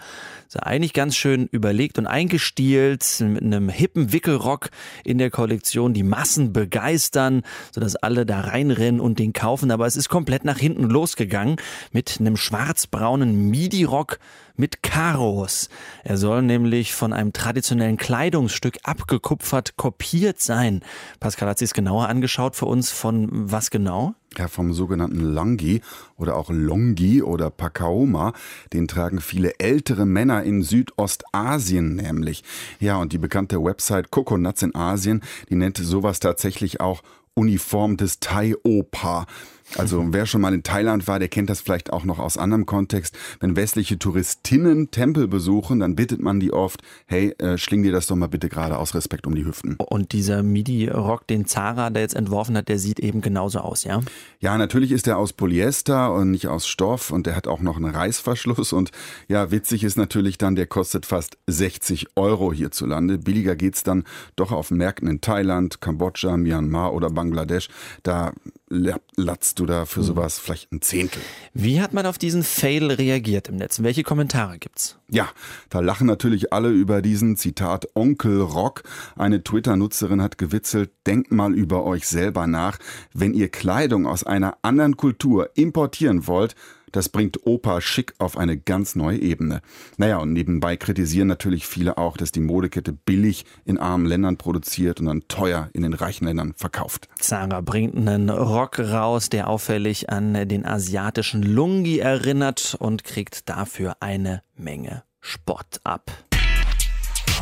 so 0.48 0.60
eigentlich 0.60 0.94
ganz 0.94 1.14
schön 1.14 1.46
überlegt 1.52 1.98
und 1.98 2.06
eingestielt 2.06 3.04
mit 3.20 3.42
einem 3.42 3.68
hippen 3.68 4.12
Wickelrock 4.12 4.70
in 5.04 5.18
der 5.18 5.30
Kollektion, 5.30 5.92
die 5.92 6.02
Massen 6.02 6.54
begeistern, 6.54 7.42
sodass 7.70 7.96
alle 7.96 8.24
da 8.24 8.40
reinrennen 8.40 9.00
und 9.00 9.18
den 9.18 9.34
kaufen. 9.34 9.70
Aber 9.70 9.86
es 9.86 9.96
ist 9.96 10.08
komplett 10.08 10.44
nach 10.44 10.58
hinten 10.58 10.84
losgegangen 10.84 11.56
mit 11.92 12.16
einem 12.18 12.38
schwarzbraunen 12.38 13.50
Midi-Rock 13.50 14.18
mit 14.58 14.82
Karos. 14.82 15.70
Er 16.04 16.18
soll 16.18 16.42
nämlich 16.42 16.92
von 16.94 17.12
einem 17.12 17.32
traditionellen 17.32 17.96
Kleidungsstück 17.96 18.78
abgekupfert 18.82 19.76
kopiert 19.76 20.40
sein. 20.40 20.82
Pascal 21.20 21.48
hat 21.48 21.58
sich 21.58 21.70
es 21.70 21.74
genauer 21.74 22.08
angeschaut 22.08 22.56
für 22.56 22.66
uns. 22.66 22.90
Von 22.90 23.28
was 23.30 23.70
genau? 23.70 24.14
Ja, 24.36 24.48
vom 24.48 24.74
sogenannten 24.74 25.20
Langi 25.20 25.80
oder 26.16 26.36
auch 26.36 26.50
Longi 26.50 27.22
oder 27.22 27.50
Pakaoma. 27.50 28.34
Den 28.72 28.88
tragen 28.88 29.20
viele 29.20 29.58
ältere 29.58 30.04
Männer 30.04 30.42
in 30.42 30.62
Südostasien 30.62 31.94
nämlich. 31.94 32.44
Ja, 32.80 32.96
und 32.96 33.12
die 33.12 33.18
bekannte 33.18 33.62
Website 33.62 34.10
Coconuts 34.10 34.62
in 34.62 34.74
Asien, 34.74 35.22
die 35.48 35.56
nennt 35.56 35.78
sowas 35.78 36.20
tatsächlich 36.20 36.80
auch 36.80 37.02
Uniform 37.38 37.96
des 37.96 38.18
Thai-Opa. 38.18 39.26
Also 39.76 40.06
wer 40.10 40.26
schon 40.26 40.40
mal 40.40 40.54
in 40.54 40.62
Thailand 40.62 41.06
war, 41.06 41.18
der 41.18 41.28
kennt 41.28 41.50
das 41.50 41.60
vielleicht 41.60 41.92
auch 41.92 42.04
noch 42.04 42.18
aus 42.18 42.38
anderem 42.38 42.66
Kontext. 42.66 43.16
Wenn 43.40 43.56
westliche 43.56 43.98
Touristinnen 43.98 44.90
Tempel 44.90 45.28
besuchen, 45.28 45.80
dann 45.80 45.94
bittet 45.94 46.20
man 46.20 46.40
die 46.40 46.52
oft, 46.52 46.82
hey, 47.06 47.34
äh, 47.38 47.58
schling 47.58 47.82
dir 47.82 47.92
das 47.92 48.06
doch 48.06 48.16
mal 48.16 48.28
bitte 48.28 48.48
gerade 48.48 48.78
aus 48.78 48.94
Respekt 48.94 49.26
um 49.26 49.34
die 49.34 49.44
Hüften. 49.44 49.76
Und 49.76 50.12
dieser 50.12 50.42
Midi-Rock, 50.42 51.26
den 51.26 51.46
Zara 51.46 51.90
da 51.90 52.00
jetzt 52.00 52.16
entworfen 52.16 52.56
hat, 52.56 52.68
der 52.68 52.78
sieht 52.78 52.98
eben 53.00 53.20
genauso 53.20 53.60
aus, 53.60 53.84
ja? 53.84 54.00
Ja, 54.40 54.56
natürlich 54.56 54.92
ist 54.92 55.06
er 55.06 55.18
aus 55.18 55.32
Polyester 55.32 56.14
und 56.14 56.30
nicht 56.30 56.48
aus 56.48 56.66
Stoff 56.66 57.10
und 57.10 57.26
der 57.26 57.36
hat 57.36 57.46
auch 57.46 57.60
noch 57.60 57.76
einen 57.76 57.94
Reißverschluss 57.94 58.72
und 58.72 58.90
ja, 59.28 59.50
witzig 59.50 59.84
ist 59.84 59.96
natürlich 59.96 60.38
dann, 60.38 60.54
der 60.54 60.66
kostet 60.66 61.06
fast 61.06 61.36
60 61.46 62.16
Euro 62.16 62.52
hierzulande. 62.52 63.18
Billiger 63.18 63.56
geht's 63.56 63.82
dann 63.82 64.04
doch 64.36 64.52
auf 64.52 64.70
Märkten 64.70 65.08
in 65.08 65.20
Thailand, 65.20 65.80
Kambodscha, 65.80 66.36
Myanmar 66.36 66.94
oder 66.94 67.10
Bangladesch. 67.10 67.68
Da 68.02 68.32
latzt 68.70 69.58
du 69.58 69.66
da 69.66 69.86
für 69.86 70.00
hm. 70.00 70.06
sowas 70.06 70.38
vielleicht 70.38 70.72
ein 70.72 70.80
Zehntel. 70.80 71.22
Wie 71.54 71.80
hat 71.80 71.92
man 71.92 72.06
auf 72.06 72.18
diesen 72.18 72.42
Fail 72.42 72.90
reagiert 72.90 73.48
im 73.48 73.56
Netz? 73.56 73.82
Welche 73.82 74.02
Kommentare 74.02 74.58
gibt's? 74.58 74.98
Ja, 75.10 75.28
da 75.70 75.80
lachen 75.80 76.06
natürlich 76.06 76.52
alle 76.52 76.70
über 76.70 77.02
diesen 77.02 77.36
Zitat 77.36 77.88
Onkel 77.94 78.40
Rock. 78.40 78.82
Eine 79.16 79.42
Twitter-Nutzerin 79.42 80.22
hat 80.22 80.38
gewitzelt, 80.38 80.90
denkt 81.06 81.32
mal 81.32 81.54
über 81.54 81.84
euch 81.84 82.06
selber 82.06 82.46
nach. 82.46 82.78
Wenn 83.14 83.34
ihr 83.34 83.48
Kleidung 83.48 84.06
aus 84.06 84.24
einer 84.24 84.58
anderen 84.62 84.96
Kultur 84.96 85.50
importieren 85.54 86.26
wollt, 86.26 86.54
das 86.92 87.08
bringt 87.08 87.46
Opa 87.46 87.80
schick 87.80 88.14
auf 88.18 88.36
eine 88.36 88.56
ganz 88.56 88.96
neue 88.96 89.18
Ebene. 89.18 89.60
Naja, 89.96 90.18
und 90.18 90.32
nebenbei 90.32 90.76
kritisieren 90.76 91.28
natürlich 91.28 91.66
viele 91.66 91.98
auch, 91.98 92.16
dass 92.16 92.32
die 92.32 92.40
Modekette 92.40 92.92
billig 92.92 93.44
in 93.64 93.78
armen 93.78 94.06
Ländern 94.06 94.36
produziert 94.36 95.00
und 95.00 95.06
dann 95.06 95.22
teuer 95.28 95.70
in 95.72 95.82
den 95.82 95.94
reichen 95.94 96.26
Ländern 96.26 96.54
verkauft. 96.56 97.08
Zara 97.18 97.60
bringt 97.60 97.96
einen 97.96 98.30
Rock 98.30 98.78
raus, 98.78 99.28
der 99.28 99.48
auffällig 99.48 100.10
an 100.10 100.48
den 100.48 100.64
asiatischen 100.64 101.42
Lungi 101.42 101.98
erinnert 101.98 102.76
und 102.78 103.04
kriegt 103.04 103.48
dafür 103.48 103.96
eine 104.00 104.42
Menge 104.56 105.02
Spott 105.20 105.80
ab. 105.84 106.10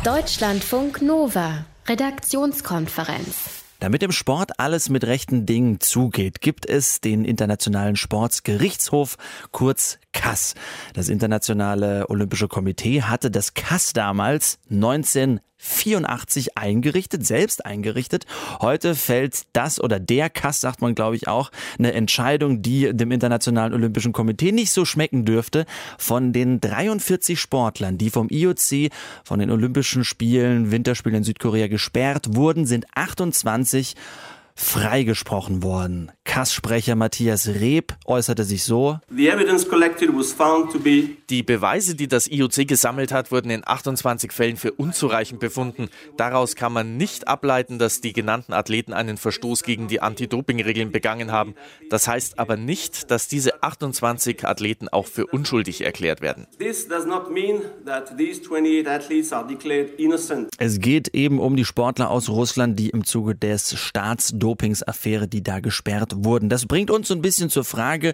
Deutschlandfunk 0.03 1.01
Nova, 1.01 1.65
Redaktionskonferenz. 1.87 3.66
Damit 3.79 4.01
im 4.01 4.11
Sport 4.11 4.59
alles 4.59 4.89
mit 4.89 5.05
rechten 5.05 5.45
Dingen 5.45 5.79
zugeht, 5.79 6.41
gibt 6.41 6.65
es 6.65 6.99
den 6.99 7.23
Internationalen 7.25 7.95
Sportsgerichtshof, 7.95 9.17
kurz 9.51 9.99
CAS. 10.13 10.55
Das 10.93 11.09
Internationale 11.09 12.09
Olympische 12.09 12.47
Komitee 12.47 13.03
hatte 13.03 13.29
das 13.29 13.53
CAS 13.53 13.93
damals 13.93 14.59
1984 15.59 16.57
eingerichtet, 16.57 17.25
selbst 17.25 17.65
eingerichtet. 17.65 18.25
Heute 18.61 18.95
fällt 18.95 19.43
das 19.53 19.81
oder 19.81 19.99
der 19.99 20.29
CAS, 20.29 20.61
sagt 20.61 20.81
man 20.81 20.95
glaube 20.95 21.15
ich 21.15 21.27
auch, 21.27 21.51
eine 21.79 21.93
Entscheidung, 21.93 22.61
die 22.61 22.93
dem 22.93 23.11
Internationalen 23.11 23.73
Olympischen 23.73 24.13
Komitee 24.13 24.51
nicht 24.51 24.71
so 24.71 24.85
schmecken 24.85 25.25
dürfte. 25.25 25.65
Von 25.97 26.33
den 26.33 26.61
43 26.61 27.39
Sportlern, 27.39 27.97
die 27.97 28.09
vom 28.09 28.27
IOC, 28.29 28.91
von 29.23 29.39
den 29.39 29.51
Olympischen 29.51 30.03
Spielen, 30.03 30.71
Winterspielen 30.71 31.17
in 31.17 31.23
Südkorea 31.23 31.67
gesperrt 31.67 32.35
wurden, 32.35 32.65
sind 32.65 32.85
28 32.95 33.95
freigesprochen 34.55 35.63
worden. 35.63 36.11
Kass-Sprecher 36.27 36.95
Matthias 36.95 37.47
Reb 37.47 37.95
äußerte 38.05 38.43
sich 38.43 38.63
so. 38.63 38.99
Die 39.09 39.23
Beweise, 41.43 41.95
die 41.95 42.07
das 42.07 42.27
IOC 42.27 42.67
gesammelt 42.67 43.11
hat, 43.11 43.31
wurden 43.31 43.49
in 43.49 43.63
28 43.65 44.31
Fällen 44.31 44.57
für 44.57 44.73
unzureichend 44.73 45.39
befunden. 45.39 45.89
Daraus 46.17 46.55
kann 46.55 46.73
man 46.73 46.97
nicht 46.97 47.27
ableiten, 47.27 47.79
dass 47.79 48.01
die 48.01 48.13
genannten 48.13 48.53
Athleten 48.53 48.93
einen 48.93 49.17
Verstoß 49.17 49.63
gegen 49.63 49.87
die 49.87 50.01
Anti-Doping-Regeln 50.01 50.91
begangen 50.91 51.31
haben. 51.31 51.55
Das 51.89 52.07
heißt 52.07 52.37
aber 52.37 52.57
nicht, 52.57 53.09
dass 53.09 53.27
diese 53.27 53.63
28 53.63 54.45
Athleten 54.45 54.89
auch 54.89 55.07
für 55.07 55.25
unschuldig 55.25 55.81
erklärt 55.81 56.21
werden. 56.21 56.45
Es 60.59 60.79
geht 60.79 61.07
eben 61.09 61.39
um 61.39 61.55
die 61.55 61.65
Sportler 61.65 62.11
aus 62.11 62.29
Russland, 62.29 62.77
die 62.77 62.89
im 62.89 63.05
Zuge 63.05 63.35
des 63.35 63.79
Staatsdopings 63.79 64.57
Dopingsaffäre, 64.57 65.27
die 65.27 65.43
da 65.43 65.59
gesperrt 65.59 66.16
wurden. 66.23 66.49
Das 66.49 66.65
bringt 66.65 66.91
uns 66.91 67.07
so 67.07 67.13
ein 67.13 67.21
bisschen 67.21 67.49
zur 67.49 67.63
Frage, 67.63 68.13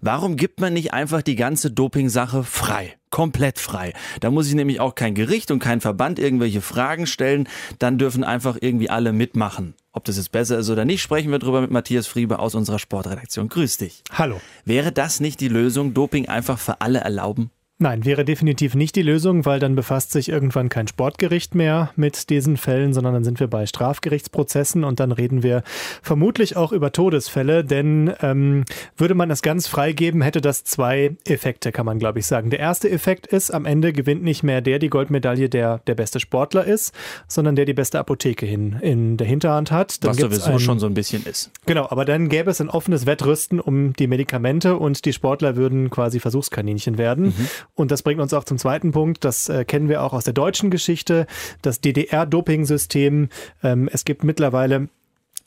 warum 0.00 0.36
gibt 0.36 0.60
man 0.60 0.72
nicht 0.72 0.92
einfach 0.92 1.22
die 1.22 1.36
ganze 1.36 1.70
Dopingsache 1.70 2.44
frei? 2.44 2.96
komplett 3.14 3.60
frei. 3.60 3.92
Da 4.18 4.32
muss 4.32 4.48
ich 4.48 4.54
nämlich 4.54 4.80
auch 4.80 4.96
kein 4.96 5.14
Gericht 5.14 5.52
und 5.52 5.60
kein 5.60 5.80
Verband 5.80 6.18
irgendwelche 6.18 6.60
Fragen 6.60 7.06
stellen. 7.06 7.48
Dann 7.78 7.96
dürfen 7.96 8.24
einfach 8.24 8.56
irgendwie 8.60 8.90
alle 8.90 9.12
mitmachen. 9.12 9.74
Ob 9.92 10.04
das 10.04 10.16
jetzt 10.16 10.32
besser 10.32 10.58
ist 10.58 10.68
oder 10.68 10.84
nicht, 10.84 11.00
sprechen 11.00 11.30
wir 11.30 11.38
drüber 11.38 11.60
mit 11.60 11.70
Matthias 11.70 12.08
Friebe 12.08 12.40
aus 12.40 12.56
unserer 12.56 12.80
Sportredaktion. 12.80 13.48
Grüß 13.48 13.76
dich. 13.76 14.02
Hallo. 14.10 14.40
Wäre 14.64 14.90
das 14.90 15.20
nicht 15.20 15.38
die 15.38 15.46
Lösung, 15.46 15.94
Doping 15.94 16.26
einfach 16.28 16.58
für 16.58 16.80
alle 16.80 16.98
erlauben? 16.98 17.52
Nein, 17.84 18.06
wäre 18.06 18.24
definitiv 18.24 18.74
nicht 18.74 18.96
die 18.96 19.02
Lösung, 19.02 19.44
weil 19.44 19.60
dann 19.60 19.74
befasst 19.74 20.10
sich 20.10 20.30
irgendwann 20.30 20.70
kein 20.70 20.88
Sportgericht 20.88 21.54
mehr 21.54 21.90
mit 21.96 22.30
diesen 22.30 22.56
Fällen, 22.56 22.94
sondern 22.94 23.12
dann 23.12 23.24
sind 23.24 23.40
wir 23.40 23.46
bei 23.46 23.66
Strafgerichtsprozessen 23.66 24.84
und 24.84 25.00
dann 25.00 25.12
reden 25.12 25.42
wir 25.42 25.62
vermutlich 26.00 26.56
auch 26.56 26.72
über 26.72 26.92
Todesfälle, 26.92 27.62
denn 27.62 28.10
ähm, 28.22 28.64
würde 28.96 29.14
man 29.14 29.30
es 29.30 29.42
ganz 29.42 29.66
freigeben, 29.66 30.22
hätte 30.22 30.40
das 30.40 30.64
zwei 30.64 31.14
Effekte, 31.26 31.72
kann 31.72 31.84
man 31.84 31.98
glaube 31.98 32.20
ich 32.20 32.26
sagen. 32.26 32.48
Der 32.48 32.58
erste 32.58 32.90
Effekt 32.90 33.26
ist, 33.26 33.50
am 33.50 33.66
Ende 33.66 33.92
gewinnt 33.92 34.22
nicht 34.22 34.42
mehr 34.42 34.62
der 34.62 34.78
die 34.78 34.88
Goldmedaille, 34.88 35.50
der 35.50 35.80
der 35.86 35.94
beste 35.94 36.20
Sportler 36.20 36.64
ist, 36.64 36.94
sondern 37.28 37.54
der 37.54 37.66
die 37.66 37.74
beste 37.74 37.98
Apotheke 37.98 38.46
hin, 38.46 38.76
in 38.80 39.18
der 39.18 39.26
Hinterhand 39.26 39.70
hat. 39.70 40.02
Dann 40.02 40.12
Was 40.12 40.16
sowieso 40.16 40.52
ein, 40.52 40.58
schon 40.58 40.78
so 40.78 40.86
ein 40.86 40.94
bisschen 40.94 41.26
ist. 41.26 41.50
Genau, 41.66 41.86
aber 41.90 42.06
dann 42.06 42.30
gäbe 42.30 42.50
es 42.50 42.62
ein 42.62 42.70
offenes 42.70 43.04
Wettrüsten 43.04 43.60
um 43.60 43.92
die 43.92 44.06
Medikamente 44.06 44.78
und 44.78 45.04
die 45.04 45.12
Sportler 45.12 45.56
würden 45.56 45.90
quasi 45.90 46.18
Versuchskaninchen 46.18 46.96
werden. 46.96 47.26
Mhm. 47.26 47.48
Und 47.74 47.90
das 47.90 48.02
bringt 48.02 48.20
uns 48.20 48.32
auch 48.32 48.44
zum 48.44 48.58
zweiten 48.58 48.92
Punkt. 48.92 49.24
Das 49.24 49.48
äh, 49.48 49.64
kennen 49.64 49.88
wir 49.88 50.02
auch 50.02 50.12
aus 50.12 50.24
der 50.24 50.32
deutschen 50.32 50.70
Geschichte. 50.70 51.26
Das 51.62 51.80
DDR-Doping-System. 51.80 53.28
Ähm, 53.62 53.88
es 53.92 54.04
gibt 54.04 54.22
mittlerweile 54.24 54.88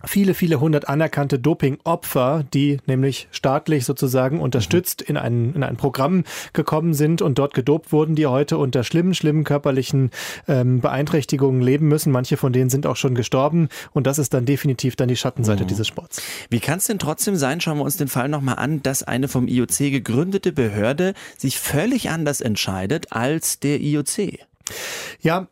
viele, 0.04 0.34
viele 0.34 0.60
hundert 0.60 0.88
anerkannte 0.88 1.40
Doping-Opfer, 1.40 2.46
die 2.54 2.78
nämlich 2.86 3.28
staatlich 3.32 3.86
sozusagen 3.86 4.40
unterstützt 4.40 5.02
in 5.02 5.18
ein, 5.18 5.54
in 5.56 5.64
ein 5.64 5.76
Programm 5.76 6.24
gekommen 6.54 6.94
sind 6.94 7.22
und 7.22 7.40
dort 7.40 7.54
gedopt 7.54 7.92
wurden, 7.92 8.16
die 8.16 8.28
heute 8.28 8.58
unter 8.58 8.84
schlimmen, 8.84 9.16
schlimmen 9.16 9.44
körperlichen 9.44 10.12
ähm, 10.48 10.82
Beeinträchtigungen 10.82 11.62
leben 11.62 11.88
müssen. 11.88 12.12
Manche 12.12 12.38
von 12.38 12.54
denen 12.54 12.70
sind 12.70 12.86
auch 12.86 12.96
schon 12.96 13.16
gestorben 13.16 13.70
und 13.92 14.06
das 14.06 14.20
ist 14.20 14.34
dann 14.34 14.46
definitiv 14.46 14.96
dann 14.96 15.08
die 15.08 15.16
Schattenseite 15.16 15.64
mhm. 15.64 15.68
dieses 15.68 15.88
Sports. 15.88 16.22
Wie 16.50 16.60
kann 16.60 16.78
es 16.78 16.86
denn 16.86 17.00
trotzdem 17.00 17.36
sein, 17.36 17.60
schauen 17.60 17.78
wir 17.80 17.84
uns 17.84 17.98
den 17.98 18.08
Fall 18.08 18.30
nochmal 18.30 18.56
an, 18.56 18.84
dass 18.84 19.04
eine 19.04 19.28
vom 19.28 19.48
IOC 19.48 19.78
gegründete 19.78 20.52
Behörde 20.52 21.14
sich 21.38 21.60
völlig 21.60 22.10
anders 22.10 22.42
entscheidet 22.42 23.12
als 23.12 23.60
der 23.60 23.82
IOC? 23.82 24.40
Ja, 25.22 25.48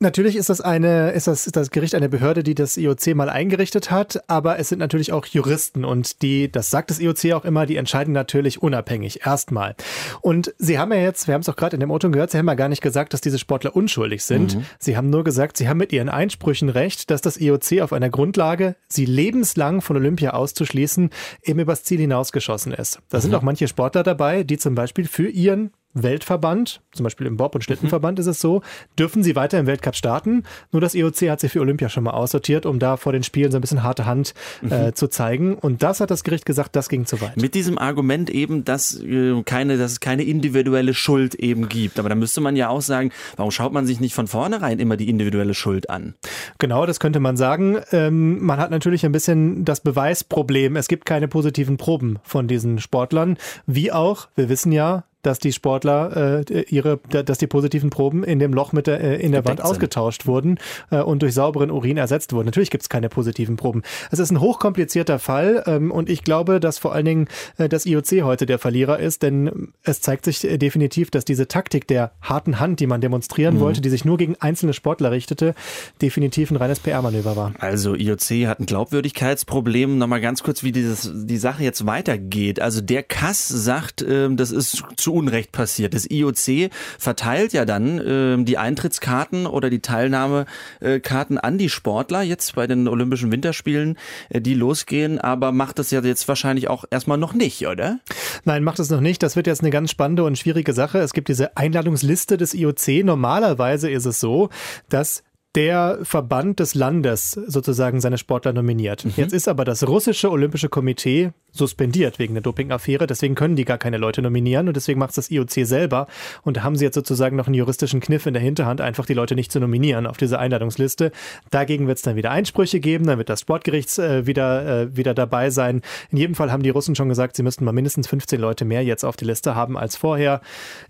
Natürlich 0.00 0.36
ist 0.36 0.48
das 0.48 0.60
eine, 0.60 1.10
ist 1.10 1.26
das, 1.26 1.46
ist 1.46 1.56
das 1.56 1.72
Gericht 1.72 1.96
eine 1.96 2.08
Behörde, 2.08 2.44
die 2.44 2.54
das 2.54 2.76
IOC 2.76 3.16
mal 3.16 3.28
eingerichtet 3.28 3.90
hat, 3.90 4.22
aber 4.28 4.60
es 4.60 4.68
sind 4.68 4.78
natürlich 4.78 5.12
auch 5.12 5.26
Juristen 5.26 5.84
und 5.84 6.22
die, 6.22 6.52
das 6.52 6.70
sagt 6.70 6.90
das 6.90 7.00
IOC 7.00 7.32
auch 7.32 7.44
immer, 7.44 7.66
die 7.66 7.74
entscheiden 7.74 8.14
natürlich 8.14 8.62
unabhängig, 8.62 9.26
erstmal. 9.26 9.74
Und 10.20 10.54
sie 10.56 10.78
haben 10.78 10.92
ja 10.92 11.00
jetzt, 11.00 11.26
wir 11.26 11.34
haben 11.34 11.40
es 11.40 11.48
auch 11.48 11.56
gerade 11.56 11.74
in 11.74 11.80
dem 11.80 11.90
Auto 11.90 12.10
gehört, 12.10 12.30
sie 12.30 12.38
haben 12.38 12.46
ja 12.46 12.54
gar 12.54 12.68
nicht 12.68 12.80
gesagt, 12.80 13.12
dass 13.12 13.20
diese 13.20 13.40
Sportler 13.40 13.74
unschuldig 13.74 14.22
sind. 14.22 14.54
Mhm. 14.54 14.64
Sie 14.78 14.96
haben 14.96 15.10
nur 15.10 15.24
gesagt, 15.24 15.56
sie 15.56 15.68
haben 15.68 15.78
mit 15.78 15.92
ihren 15.92 16.08
Einsprüchen 16.08 16.68
recht, 16.68 17.10
dass 17.10 17.20
das 17.20 17.36
IOC 17.36 17.80
auf 17.80 17.92
einer 17.92 18.08
Grundlage, 18.08 18.76
sie 18.86 19.04
lebenslang 19.04 19.80
von 19.80 19.96
Olympia 19.96 20.30
auszuschließen, 20.30 21.10
eben 21.42 21.58
übers 21.58 21.82
Ziel 21.82 21.98
hinausgeschossen 21.98 22.72
ist. 22.72 23.00
Da 23.08 23.18
mhm. 23.18 23.22
sind 23.22 23.34
auch 23.34 23.42
manche 23.42 23.66
Sportler 23.66 24.04
dabei, 24.04 24.44
die 24.44 24.58
zum 24.58 24.76
Beispiel 24.76 25.08
für 25.08 25.28
ihren 25.28 25.72
Weltverband, 26.02 26.80
zum 26.92 27.04
Beispiel 27.04 27.26
im 27.26 27.36
Bob- 27.36 27.54
und 27.54 27.62
Schlittenverband 27.62 28.18
mhm. 28.18 28.22
ist 28.22 28.26
es 28.26 28.40
so, 28.40 28.62
dürfen 28.98 29.22
sie 29.22 29.36
weiter 29.36 29.58
im 29.58 29.66
Weltcup 29.66 29.96
starten. 29.96 30.44
Nur 30.72 30.80
das 30.80 30.94
IOC 30.94 31.30
hat 31.30 31.40
sie 31.40 31.48
für 31.48 31.60
Olympia 31.60 31.88
schon 31.88 32.04
mal 32.04 32.12
aussortiert, 32.12 32.66
um 32.66 32.78
da 32.78 32.96
vor 32.96 33.12
den 33.12 33.22
Spielen 33.22 33.50
so 33.50 33.58
ein 33.58 33.60
bisschen 33.60 33.82
harte 33.82 34.06
Hand 34.06 34.34
mhm. 34.62 34.72
äh, 34.72 34.94
zu 34.94 35.08
zeigen. 35.08 35.54
Und 35.54 35.82
das 35.82 36.00
hat 36.00 36.10
das 36.10 36.24
Gericht 36.24 36.46
gesagt, 36.46 36.76
das 36.76 36.88
ging 36.88 37.06
zu 37.06 37.20
weit. 37.20 37.36
Mit 37.36 37.54
diesem 37.54 37.78
Argument 37.78 38.30
eben, 38.30 38.64
dass, 38.64 39.00
äh, 39.00 39.42
keine, 39.44 39.78
dass 39.78 39.92
es 39.92 40.00
keine 40.00 40.24
individuelle 40.24 40.94
Schuld 40.94 41.34
eben 41.34 41.68
gibt. 41.68 41.98
Aber 41.98 42.08
da 42.08 42.14
müsste 42.14 42.40
man 42.40 42.56
ja 42.56 42.68
auch 42.68 42.82
sagen, 42.82 43.10
warum 43.36 43.50
schaut 43.50 43.72
man 43.72 43.86
sich 43.86 44.00
nicht 44.00 44.14
von 44.14 44.26
vornherein 44.26 44.78
immer 44.78 44.96
die 44.96 45.08
individuelle 45.08 45.54
Schuld 45.54 45.90
an? 45.90 46.14
Genau, 46.58 46.86
das 46.86 47.00
könnte 47.00 47.20
man 47.20 47.36
sagen. 47.36 47.78
Ähm, 47.92 48.44
man 48.44 48.58
hat 48.58 48.70
natürlich 48.70 49.04
ein 49.04 49.12
bisschen 49.12 49.64
das 49.64 49.80
Beweisproblem. 49.80 50.76
Es 50.76 50.88
gibt 50.88 51.04
keine 51.06 51.28
positiven 51.28 51.76
Proben 51.76 52.18
von 52.22 52.48
diesen 52.48 52.78
Sportlern. 52.78 53.36
Wie 53.66 53.92
auch, 53.92 54.28
wir 54.34 54.48
wissen 54.48 54.72
ja, 54.72 55.04
dass 55.22 55.38
die 55.38 55.52
Sportler 55.52 56.44
äh, 56.48 56.62
ihre, 56.68 56.98
dass 57.08 57.38
die 57.38 57.46
positiven 57.46 57.90
Proben 57.90 58.22
in 58.22 58.38
dem 58.38 58.52
Loch 58.52 58.72
mit 58.72 58.86
der, 58.86 59.00
äh, 59.00 59.16
in 59.20 59.32
der 59.32 59.44
Wand 59.44 59.62
ausgetauscht 59.62 60.26
wurden 60.26 60.58
äh, 60.90 61.00
und 61.00 61.22
durch 61.22 61.34
sauberen 61.34 61.70
Urin 61.70 61.96
ersetzt 61.96 62.32
wurden. 62.32 62.46
Natürlich 62.46 62.70
gibt 62.70 62.82
es 62.82 62.88
keine 62.88 63.08
positiven 63.08 63.56
Proben. 63.56 63.82
Es 64.10 64.20
ist 64.20 64.30
ein 64.30 64.40
hochkomplizierter 64.40 65.18
Fall 65.18 65.64
ähm, 65.66 65.90
und 65.90 66.08
ich 66.08 66.22
glaube, 66.22 66.60
dass 66.60 66.78
vor 66.78 66.94
allen 66.94 67.04
Dingen 67.04 67.28
äh, 67.56 67.68
das 67.68 67.84
IOC 67.84 68.22
heute 68.22 68.46
der 68.46 68.58
Verlierer 68.58 68.98
ist, 69.00 69.22
denn 69.22 69.72
es 69.82 70.00
zeigt 70.00 70.24
sich 70.24 70.44
äh, 70.44 70.56
definitiv, 70.56 71.10
dass 71.10 71.24
diese 71.24 71.48
Taktik 71.48 71.88
der 71.88 72.12
harten 72.22 72.60
Hand, 72.60 72.80
die 72.80 72.86
man 72.86 73.00
demonstrieren 73.00 73.56
mhm. 73.56 73.60
wollte, 73.60 73.80
die 73.80 73.90
sich 73.90 74.04
nur 74.04 74.18
gegen 74.18 74.36
einzelne 74.36 74.72
Sportler 74.72 75.10
richtete, 75.10 75.54
definitiv 76.00 76.50
ein 76.50 76.56
reines 76.56 76.78
PR-Manöver 76.80 77.36
war. 77.36 77.54
Also 77.58 77.94
IOC 77.94 78.46
hat 78.46 78.60
ein 78.60 78.66
Glaubwürdigkeitsproblem. 78.66 79.98
Nochmal 79.98 80.20
ganz 80.20 80.42
kurz, 80.42 80.62
wie 80.62 80.72
dieses, 80.72 81.10
die 81.12 81.38
Sache 81.38 81.64
jetzt 81.64 81.86
weitergeht. 81.86 82.60
Also 82.60 82.80
der 82.80 83.02
Kass 83.02 83.48
sagt, 83.48 84.02
äh, 84.02 84.28
das 84.32 84.52
ist 84.52 84.84
zu 84.96 85.07
zu 85.08 85.14
Unrecht 85.14 85.52
passiert. 85.52 85.94
Das 85.94 86.06
IOC 86.10 86.70
verteilt 86.98 87.54
ja 87.54 87.64
dann 87.64 87.98
äh, 87.98 88.44
die 88.44 88.58
Eintrittskarten 88.58 89.46
oder 89.46 89.70
die 89.70 89.80
Teilnahmekarten 89.80 91.38
an 91.38 91.56
die 91.56 91.70
Sportler 91.70 92.20
jetzt 92.20 92.54
bei 92.56 92.66
den 92.66 92.86
Olympischen 92.88 93.32
Winterspielen, 93.32 93.96
äh, 94.28 94.42
die 94.42 94.52
losgehen, 94.52 95.18
aber 95.18 95.50
macht 95.50 95.78
das 95.78 95.90
ja 95.90 96.02
jetzt 96.02 96.28
wahrscheinlich 96.28 96.68
auch 96.68 96.84
erstmal 96.90 97.16
noch 97.16 97.32
nicht, 97.32 97.66
oder? 97.66 98.00
Nein, 98.44 98.64
macht 98.64 98.80
es 98.80 98.90
noch 98.90 99.00
nicht. 99.00 99.22
Das 99.22 99.34
wird 99.34 99.46
jetzt 99.46 99.62
eine 99.62 99.70
ganz 99.70 99.90
spannende 99.90 100.24
und 100.24 100.36
schwierige 100.36 100.74
Sache. 100.74 100.98
Es 100.98 101.14
gibt 101.14 101.28
diese 101.28 101.56
Einladungsliste 101.56 102.36
des 102.36 102.52
IOC. 102.52 103.02
Normalerweise 103.04 103.90
ist 103.90 104.04
es 104.04 104.20
so, 104.20 104.50
dass 104.90 105.22
der 105.54 105.98
Verband 106.02 106.60
des 106.60 106.74
Landes 106.74 107.32
sozusagen 107.32 108.00
seine 108.00 108.18
Sportler 108.18 108.52
nominiert. 108.52 109.04
Mhm. 109.04 109.12
Jetzt 109.16 109.32
ist 109.32 109.48
aber 109.48 109.64
das 109.64 109.86
russische 109.86 110.30
Olympische 110.30 110.68
Komitee 110.68 111.32
suspendiert 111.50 112.18
wegen 112.18 112.34
der 112.34 112.42
Dopingaffäre. 112.42 113.06
Deswegen 113.06 113.34
können 113.34 113.56
die 113.56 113.64
gar 113.64 113.78
keine 113.78 113.96
Leute 113.96 114.22
nominieren 114.22 114.68
und 114.68 114.76
deswegen 114.76 114.98
macht 114.98 115.10
es 115.10 115.16
das 115.16 115.30
IOC 115.30 115.66
selber. 115.66 116.06
Und 116.42 116.58
da 116.58 116.62
haben 116.62 116.76
sie 116.76 116.84
jetzt 116.84 116.94
sozusagen 116.94 117.36
noch 117.36 117.46
einen 117.46 117.54
juristischen 117.54 118.00
Kniff 118.00 118.26
in 118.26 118.34
der 118.34 118.42
Hinterhand, 118.42 118.80
einfach 118.80 119.06
die 119.06 119.14
Leute 119.14 119.34
nicht 119.34 119.50
zu 119.50 119.58
nominieren 119.58 120.06
auf 120.06 120.18
diese 120.18 120.38
Einladungsliste. 120.38 121.12
Dagegen 121.50 121.86
wird 121.86 121.96
es 121.96 122.02
dann 122.02 122.16
wieder 122.16 122.30
Einsprüche 122.30 122.80
geben, 122.80 123.06
dann 123.06 123.18
wird 123.18 123.30
das 123.30 123.40
Sportgericht 123.40 123.98
äh, 123.98 124.26
wieder, 124.26 124.82
äh, 124.82 124.96
wieder 124.96 125.14
dabei 125.14 125.50
sein. 125.50 125.82
In 126.10 126.18
jedem 126.18 126.34
Fall 126.34 126.52
haben 126.52 126.62
die 126.62 126.70
Russen 126.70 126.94
schon 126.94 127.08
gesagt, 127.08 127.36
sie 127.36 127.42
müssten 127.42 127.64
mal 127.64 127.72
mindestens 127.72 128.06
15 128.06 128.40
Leute 128.40 128.64
mehr 128.64 128.84
jetzt 128.84 129.04
auf 129.04 129.16
die 129.16 129.24
Liste 129.24 129.54
haben 129.54 129.76
als 129.78 129.96
vorher. 129.96 130.40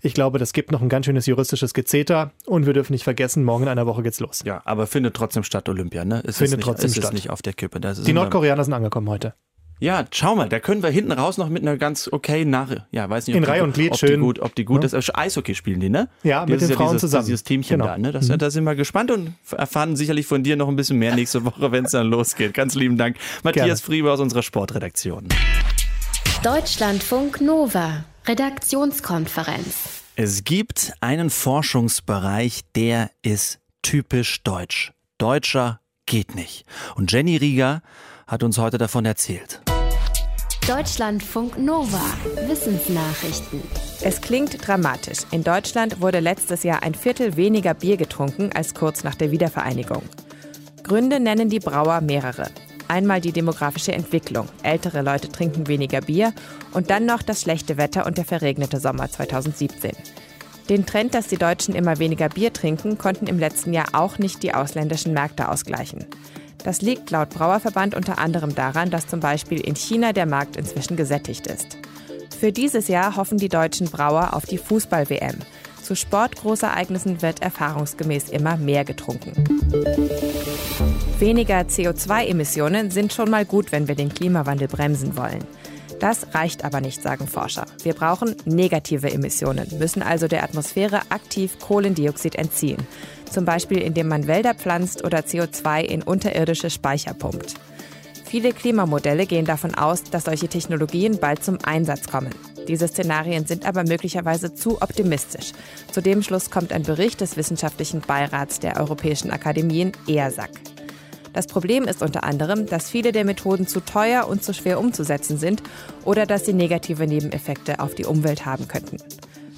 Ich 0.01 0.13
glaube, 0.13 0.37
das 0.37 0.53
gibt 0.53 0.71
noch 0.71 0.81
ein 0.81 0.89
ganz 0.89 1.05
schönes 1.05 1.25
juristisches 1.25 1.73
Gezeter 1.73 2.31
und 2.45 2.65
wir 2.65 2.73
dürfen 2.73 2.93
nicht 2.93 3.03
vergessen, 3.03 3.43
morgen 3.43 3.63
in 3.63 3.69
einer 3.69 3.87
Woche 3.87 4.03
geht's 4.03 4.19
los. 4.19 4.43
Ja, 4.49 4.61
aber 4.65 4.87
findet 4.87 5.15
trotzdem 5.15 5.43
statt 5.43 5.69
Olympia, 5.69 6.05
ne? 6.05 6.23
Es 6.25 6.37
findet 6.37 6.57
nicht, 6.57 6.65
trotzdem 6.65 6.87
es 6.87 6.93
statt. 6.93 7.05
ist 7.05 7.13
nicht 7.13 7.29
auf 7.29 7.43
der 7.43 7.53
Kippe. 7.53 7.79
die 7.79 8.13
Nordkoreaner 8.13 8.63
sind 8.63 8.73
angekommen 8.73 9.07
heute. 9.07 9.35
Ja, 9.79 10.05
schau 10.11 10.35
mal, 10.35 10.49
da 10.49 10.59
können 10.59 10.81
wir 10.81 10.89
hinten 10.89 11.11
raus 11.11 11.37
noch 11.37 11.47
mit 11.47 11.61
einer 11.61 11.77
ganz 11.77 12.09
okay 12.11 12.43
nach, 12.43 12.69
ja, 12.91 13.09
weiß 13.09 13.27
nicht, 13.27 13.35
in 13.37 13.43
Reihe 13.45 13.63
und 13.63 13.75
Glied 13.75 13.91
ob 13.91 13.99
schön. 13.99 14.09
Die 14.09 14.17
gut, 14.17 14.39
ob 14.39 14.55
die 14.55 14.65
gut 14.65 14.83
ja. 14.83 14.97
ist. 14.97 15.15
Eishockey 15.15 15.53
spielen 15.53 15.79
die, 15.79 15.89
ne? 15.89 16.09
Ja, 16.23 16.45
mit 16.47 16.59
den 16.59 16.69
ja 16.69 16.75
Frauen 16.75 16.87
dieses, 16.87 17.01
zusammen. 17.01 17.27
Dieses 17.27 17.43
Teamchen 17.43 17.77
genau. 17.77 17.91
da, 17.91 17.97
ne? 17.97 18.11
Das, 18.11 18.27
mhm. 18.27 18.39
Da 18.39 18.49
sind 18.49 18.63
wir 18.63 18.75
gespannt 18.75 19.11
und 19.11 19.35
erfahren 19.55 19.95
sicherlich 19.95 20.25
von 20.25 20.43
dir 20.43 20.57
noch 20.57 20.67
ein 20.67 20.75
bisschen 20.75 20.97
mehr 20.97 21.15
nächste 21.15 21.45
Woche, 21.45 21.71
wenn 21.71 21.85
es 21.85 21.91
dann 21.91 22.07
losgeht. 22.09 22.55
Ganz 22.55 22.73
lieben 22.73 22.97
Dank, 22.97 23.17
Matthias 23.43 23.65
Gerne. 23.65 23.77
Friebe 23.77 24.11
aus 24.11 24.19
unserer 24.19 24.43
Sportredaktion. 24.43 25.27
Deutschlandfunk 26.43 27.39
Nova, 27.39 28.03
Redaktionskonferenz. 28.27 30.01
Es 30.15 30.43
gibt 30.43 30.91
einen 30.99 31.29
Forschungsbereich, 31.29 32.63
der 32.75 33.11
ist 33.21 33.59
typisch 33.81 34.43
deutsch. 34.43 34.93
Deutscher 35.17 35.79
geht 36.05 36.35
nicht. 36.35 36.65
Und 36.95 37.11
Jenny 37.11 37.37
Rieger 37.37 37.81
hat 38.27 38.43
uns 38.43 38.57
heute 38.57 38.77
davon 38.77 39.05
erzählt. 39.05 39.61
Deutschlandfunk 40.67 41.57
Nova. 41.57 42.01
Wissensnachrichten. 42.47 43.61
Es 44.01 44.21
klingt 44.21 44.67
dramatisch. 44.67 45.19
In 45.31 45.43
Deutschland 45.43 45.99
wurde 45.99 46.19
letztes 46.19 46.63
Jahr 46.63 46.83
ein 46.83 46.93
Viertel 46.93 47.37
weniger 47.37 47.73
Bier 47.73 47.97
getrunken 47.97 48.51
als 48.53 48.75
kurz 48.75 49.03
nach 49.03 49.15
der 49.15 49.31
Wiedervereinigung. 49.31 50.03
Gründe 50.83 51.19
nennen 51.19 51.49
die 51.49 51.59
Brauer 51.59 52.01
mehrere. 52.01 52.51
Einmal 52.87 53.21
die 53.21 53.31
demografische 53.31 53.93
Entwicklung. 53.93 54.47
Ältere 54.63 55.01
Leute 55.01 55.29
trinken 55.29 55.67
weniger 55.67 56.01
Bier 56.01 56.33
und 56.71 56.89
dann 56.89 57.05
noch 57.05 57.21
das 57.21 57.41
schlechte 57.41 57.77
Wetter 57.77 58.05
und 58.05 58.17
der 58.17 58.25
verregnete 58.25 58.79
Sommer 58.79 59.09
2017. 59.09 59.91
Den 60.69 60.85
Trend, 60.85 61.15
dass 61.15 61.25
die 61.25 61.37
Deutschen 61.37 61.73
immer 61.73 61.97
weniger 61.97 62.29
Bier 62.29 62.53
trinken, 62.53 62.99
konnten 62.99 63.25
im 63.25 63.39
letzten 63.39 63.73
Jahr 63.73 63.87
auch 63.93 64.19
nicht 64.19 64.43
die 64.43 64.53
ausländischen 64.53 65.13
Märkte 65.13 65.49
ausgleichen. 65.49 66.05
Das 66.63 66.81
liegt 66.83 67.09
laut 67.09 67.31
Brauerverband 67.31 67.95
unter 67.95 68.19
anderem 68.19 68.53
daran, 68.53 68.91
dass 68.91 69.07
zum 69.07 69.19
Beispiel 69.19 69.61
in 69.61 69.75
China 69.75 70.13
der 70.13 70.27
Markt 70.27 70.57
inzwischen 70.57 70.95
gesättigt 70.95 71.47
ist. 71.47 71.77
Für 72.39 72.51
dieses 72.51 72.87
Jahr 72.87 73.15
hoffen 73.15 73.39
die 73.39 73.49
deutschen 73.49 73.89
Brauer 73.89 74.35
auf 74.35 74.45
die 74.45 74.59
Fußball-WM. 74.59 75.37
Zu 75.81 75.95
Sportgroßereignissen 75.95 77.23
wird 77.23 77.41
erfahrungsgemäß 77.41 78.29
immer 78.29 78.55
mehr 78.55 78.85
getrunken. 78.85 79.33
Weniger 81.17 81.61
CO2-Emissionen 81.61 82.91
sind 82.91 83.11
schon 83.11 83.31
mal 83.31 83.43
gut, 83.43 83.71
wenn 83.71 83.87
wir 83.87 83.95
den 83.95 84.13
Klimawandel 84.13 84.67
bremsen 84.67 85.17
wollen. 85.17 85.43
Das 85.99 86.33
reicht 86.33 86.63
aber 86.63 86.81
nicht, 86.81 87.01
sagen 87.01 87.27
Forscher. 87.27 87.65
Wir 87.83 87.93
brauchen 87.93 88.35
negative 88.45 89.11
Emissionen, 89.11 89.67
müssen 89.77 90.01
also 90.01 90.27
der 90.27 90.43
Atmosphäre 90.43 91.01
aktiv 91.09 91.59
Kohlendioxid 91.59 92.35
entziehen. 92.35 92.87
Zum 93.29 93.45
Beispiel 93.45 93.79
indem 93.79 94.07
man 94.07 94.27
Wälder 94.27 94.55
pflanzt 94.55 95.03
oder 95.03 95.19
CO2 95.19 95.81
in 95.81 96.01
unterirdische 96.01 96.69
Speicher 96.69 97.13
pumpt. 97.13 97.55
Viele 98.25 98.53
Klimamodelle 98.53 99.25
gehen 99.25 99.45
davon 99.45 99.73
aus, 99.73 100.03
dass 100.03 100.25
solche 100.25 100.47
Technologien 100.47 101.17
bald 101.19 101.43
zum 101.43 101.57
Einsatz 101.63 102.07
kommen. 102.07 102.29
Diese 102.67 102.87
Szenarien 102.87 103.47
sind 103.47 103.65
aber 103.65 103.83
möglicherweise 103.83 104.53
zu 104.53 104.81
optimistisch. 104.81 105.51
Zu 105.91 106.01
dem 106.01 106.21
Schluss 106.21 106.51
kommt 106.51 106.71
ein 106.71 106.83
Bericht 106.83 107.21
des 107.21 107.37
Wissenschaftlichen 107.37 108.01
Beirats 108.01 108.59
der 108.59 108.77
Europäischen 108.77 109.31
Akademien 109.31 109.91
EASAC. 110.07 110.51
Das 111.33 111.47
Problem 111.47 111.83
ist 111.83 112.01
unter 112.01 112.23
anderem, 112.23 112.65
dass 112.65 112.89
viele 112.89 113.11
der 113.11 113.25
Methoden 113.25 113.67
zu 113.67 113.79
teuer 113.79 114.27
und 114.27 114.43
zu 114.43 114.53
schwer 114.53 114.79
umzusetzen 114.79 115.37
sind 115.37 115.61
oder 116.05 116.25
dass 116.25 116.45
sie 116.45 116.53
negative 116.53 117.07
Nebeneffekte 117.07 117.79
auf 117.79 117.95
die 117.95 118.05
Umwelt 118.05 118.45
haben 118.45 118.67
könnten. 118.67 118.97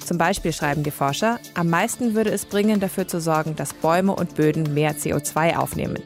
Zum 0.04 0.18
Beispiel 0.18 0.52
schreiben 0.52 0.82
die 0.82 0.90
Forscher, 0.90 1.38
am 1.54 1.70
meisten 1.70 2.14
würde 2.14 2.30
es 2.30 2.44
bringen, 2.44 2.80
dafür 2.80 3.06
zu 3.06 3.20
sorgen, 3.20 3.56
dass 3.56 3.72
Bäume 3.72 4.14
und 4.14 4.34
Böden 4.34 4.74
mehr 4.74 4.96
CO2 4.96 5.56
aufnehmen. 5.56 5.98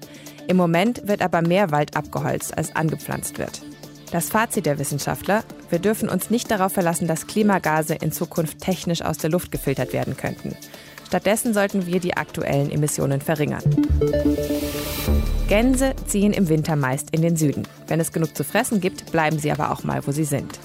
Im 0.49 0.57
Moment 0.57 1.09
wird 1.09 1.23
aber 1.23 1.43
mehr 1.43 1.71
Wald 1.71 1.97
abgeholzt, 1.97 2.57
als 2.57 2.77
angepflanzt 2.77 3.39
wird. 3.39 3.63
Das 4.13 4.29
Fazit 4.29 4.67
der 4.67 4.79
Wissenschaftler, 4.79 5.43
wir 5.71 5.81
dürfen 5.81 6.09
uns 6.09 6.31
nicht 6.31 6.51
darauf 6.51 6.73
verlassen, 6.73 7.09
dass 7.09 7.27
Klimagase 7.27 7.95
in 7.95 8.13
Zukunft 8.13 8.61
technisch 8.61 9.03
aus 9.03 9.19
der 9.19 9.31
Luft 9.31 9.51
gefiltert 9.51 9.93
werden 9.93 10.17
könnten. 10.17 10.57
Stattdessen 11.07 11.55
sollten 11.55 11.87
wir 11.87 12.01
die 12.01 12.17
aktuellen 12.17 12.71
Emissionen 12.71 13.21
verringern. 13.21 13.63
Gänse 15.49 15.95
ziehen 16.07 16.33
im 16.33 16.49
Winter 16.49 16.75
meist 16.75 17.11
in 17.13 17.23
den 17.23 17.37
Süden. 17.37 17.69
Wenn 17.87 18.01
es 18.01 18.11
genug 18.11 18.37
zu 18.37 18.43
fressen 18.43 18.81
gibt, 18.81 19.13
bleiben 19.13 19.39
sie 19.39 19.53
aber 19.53 19.71
auch 19.71 19.85
mal, 19.85 20.05
wo 20.05 20.11
sie 20.11 20.25
sind. 20.25 20.59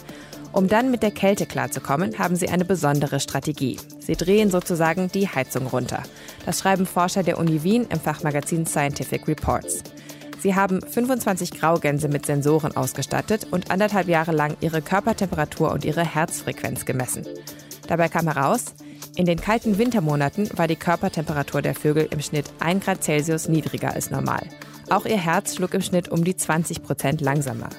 Um 0.54 0.68
dann 0.68 0.90
mit 0.90 1.04
der 1.04 1.12
Kälte 1.12 1.46
klarzukommen, 1.46 2.18
haben 2.18 2.36
sie 2.36 2.50
eine 2.50 2.66
besondere 2.66 3.20
Strategie. 3.20 3.78
Sie 4.00 4.16
drehen 4.16 4.50
sozusagen 4.50 5.10
die 5.10 5.30
Heizung 5.30 5.68
runter. 5.68 6.02
Das 6.48 6.60
schreiben 6.60 6.88
Forscher 6.88 7.22
der 7.22 7.38
Uni 7.38 7.62
Wien 7.62 7.86
im 7.92 8.00
Fachmagazin 8.00 8.66
Scientific 8.66 9.28
Reports. 9.28 9.84
Sie 10.40 10.56
haben 10.56 10.82
25 10.82 11.52
Graugänse 11.52 12.08
mit 12.08 12.26
Sensoren 12.26 12.76
ausgestattet 12.76 13.46
und 13.52 13.70
anderthalb 13.70 14.08
Jahre 14.08 14.32
lang 14.32 14.58
ihre 14.62 14.82
Körpertemperatur 14.82 15.72
und 15.72 15.86
ihre 15.86 16.04
Herzfrequenz 16.04 16.86
gemessen. 16.86 17.28
Dabei 17.88 18.10
kam 18.10 18.28
heraus, 18.28 18.74
in 19.16 19.26
den 19.28 19.40
kalten 19.40 19.78
Wintermonaten 19.78 20.50
war 20.58 20.68
die 20.68 20.76
Körpertemperatur 20.76 21.62
der 21.62 21.76
Vögel 21.76 22.08
im 22.10 22.22
Schnitt 22.22 22.46
1 22.60 22.84
Grad 22.84 23.04
Celsius 23.04 23.48
niedriger 23.48 23.94
als 23.94 24.10
normal. 24.10 24.42
Auch 24.92 25.06
ihr 25.06 25.18
Herz 25.18 25.56
schlug 25.56 25.74
im 25.74 25.82
Schnitt 25.82 26.10
um 26.10 26.26
die 26.26 26.36
20 26.36 26.84
Prozent 26.84 27.22
langsamer. 27.22 27.70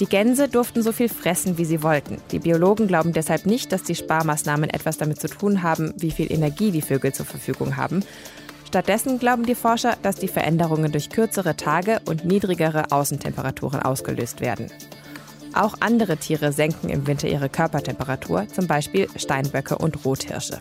Die 0.00 0.06
Gänse 0.06 0.48
durften 0.48 0.82
so 0.82 0.90
viel 0.90 1.10
fressen, 1.10 1.58
wie 1.58 1.66
sie 1.66 1.82
wollten. 1.82 2.16
Die 2.32 2.38
Biologen 2.38 2.86
glauben 2.86 3.12
deshalb 3.12 3.44
nicht, 3.44 3.72
dass 3.72 3.82
die 3.82 3.94
Sparmaßnahmen 3.94 4.70
etwas 4.70 4.96
damit 4.96 5.20
zu 5.20 5.28
tun 5.28 5.62
haben, 5.62 5.92
wie 5.98 6.10
viel 6.10 6.32
Energie 6.32 6.70
die 6.70 6.80
Vögel 6.80 7.12
zur 7.12 7.26
Verfügung 7.26 7.76
haben. 7.76 8.02
Stattdessen 8.66 9.18
glauben 9.18 9.44
die 9.44 9.54
Forscher, 9.54 9.98
dass 10.00 10.16
die 10.16 10.28
Veränderungen 10.28 10.92
durch 10.92 11.10
kürzere 11.10 11.56
Tage 11.56 12.00
und 12.06 12.24
niedrigere 12.24 12.90
Außentemperaturen 12.90 13.82
ausgelöst 13.82 14.40
werden. 14.40 14.68
Auch 15.52 15.74
andere 15.80 16.16
Tiere 16.16 16.52
senken 16.52 16.88
im 16.88 17.06
Winter 17.06 17.28
ihre 17.28 17.50
Körpertemperatur, 17.50 18.48
zum 18.48 18.66
Beispiel 18.66 19.08
Steinböcke 19.14 19.76
und 19.76 20.06
Rothirsche. 20.06 20.60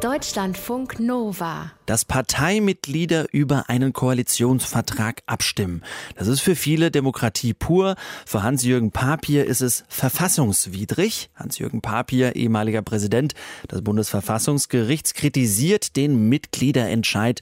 Deutschlandfunk 0.00 1.00
Nova. 1.00 1.72
Dass 1.86 2.04
Parteimitglieder 2.04 3.26
über 3.32 3.68
einen 3.68 3.92
Koalitionsvertrag 3.92 5.22
abstimmen. 5.26 5.82
Das 6.14 6.28
ist 6.28 6.40
für 6.40 6.54
viele 6.54 6.92
Demokratie 6.92 7.52
pur. 7.52 7.96
Für 8.24 8.44
Hans-Jürgen 8.44 8.92
Papier 8.92 9.44
ist 9.44 9.60
es 9.60 9.82
verfassungswidrig. 9.88 11.30
Hans-Jürgen 11.34 11.80
Papier, 11.80 12.36
ehemaliger 12.36 12.82
Präsident 12.82 13.34
des 13.72 13.82
Bundesverfassungsgerichts, 13.82 15.14
kritisiert 15.14 15.96
den 15.96 16.28
Mitgliederentscheid 16.28 17.40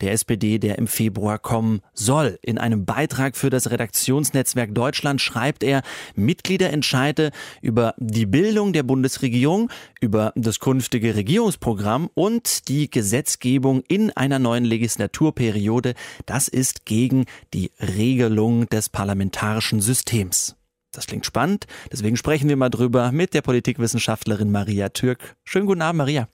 der 0.00 0.12
SPD, 0.12 0.58
der 0.58 0.78
im 0.78 0.86
Februar 0.86 1.38
kommen 1.38 1.80
soll. 1.92 2.38
In 2.42 2.58
einem 2.58 2.84
Beitrag 2.84 3.36
für 3.36 3.50
das 3.50 3.70
Redaktionsnetzwerk 3.70 4.74
Deutschland 4.74 5.20
schreibt 5.20 5.62
er, 5.62 5.82
Mitglieder 6.14 6.70
entscheide 6.70 7.30
über 7.60 7.94
die 7.98 8.26
Bildung 8.26 8.72
der 8.72 8.82
Bundesregierung, 8.82 9.70
über 10.00 10.32
das 10.36 10.60
künftige 10.60 11.14
Regierungsprogramm 11.16 12.10
und 12.14 12.68
die 12.68 12.90
Gesetzgebung 12.90 13.82
in 13.88 14.10
einer 14.10 14.38
neuen 14.38 14.64
Legislaturperiode. 14.64 15.94
Das 16.26 16.48
ist 16.48 16.84
gegen 16.84 17.26
die 17.54 17.72
Regelung 17.80 18.68
des 18.68 18.88
parlamentarischen 18.88 19.80
Systems. 19.80 20.56
Das 20.92 21.06
klingt 21.06 21.26
spannend, 21.26 21.66
deswegen 21.92 22.16
sprechen 22.16 22.48
wir 22.48 22.56
mal 22.56 22.70
drüber 22.70 23.12
mit 23.12 23.34
der 23.34 23.42
Politikwissenschaftlerin 23.42 24.50
Maria 24.50 24.88
Türk. 24.88 25.36
Schönen 25.44 25.66
guten 25.66 25.82
Abend, 25.82 25.98
Maria. 25.98 26.28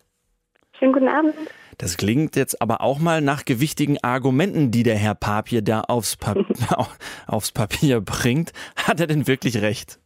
Schönen 0.79 0.93
guten 0.93 1.09
Abend. 1.09 1.35
Das 1.79 1.97
klingt 1.97 2.37
jetzt 2.37 2.61
aber 2.61 2.81
auch 2.81 2.99
mal 2.99 3.21
nach 3.21 3.45
gewichtigen 3.45 3.99
Argumenten, 4.03 4.71
die 4.71 4.83
der 4.83 4.97
Herr 4.97 5.15
Papier 5.15 5.63
da 5.63 5.83
aufs, 5.83 6.17
pa 6.17 6.35
aufs 7.27 7.53
Papier 7.53 8.01
bringt. 8.01 8.53
Hat 8.77 9.01
er 9.01 9.07
denn 9.07 9.27
wirklich 9.27 9.61
recht? 9.63 9.99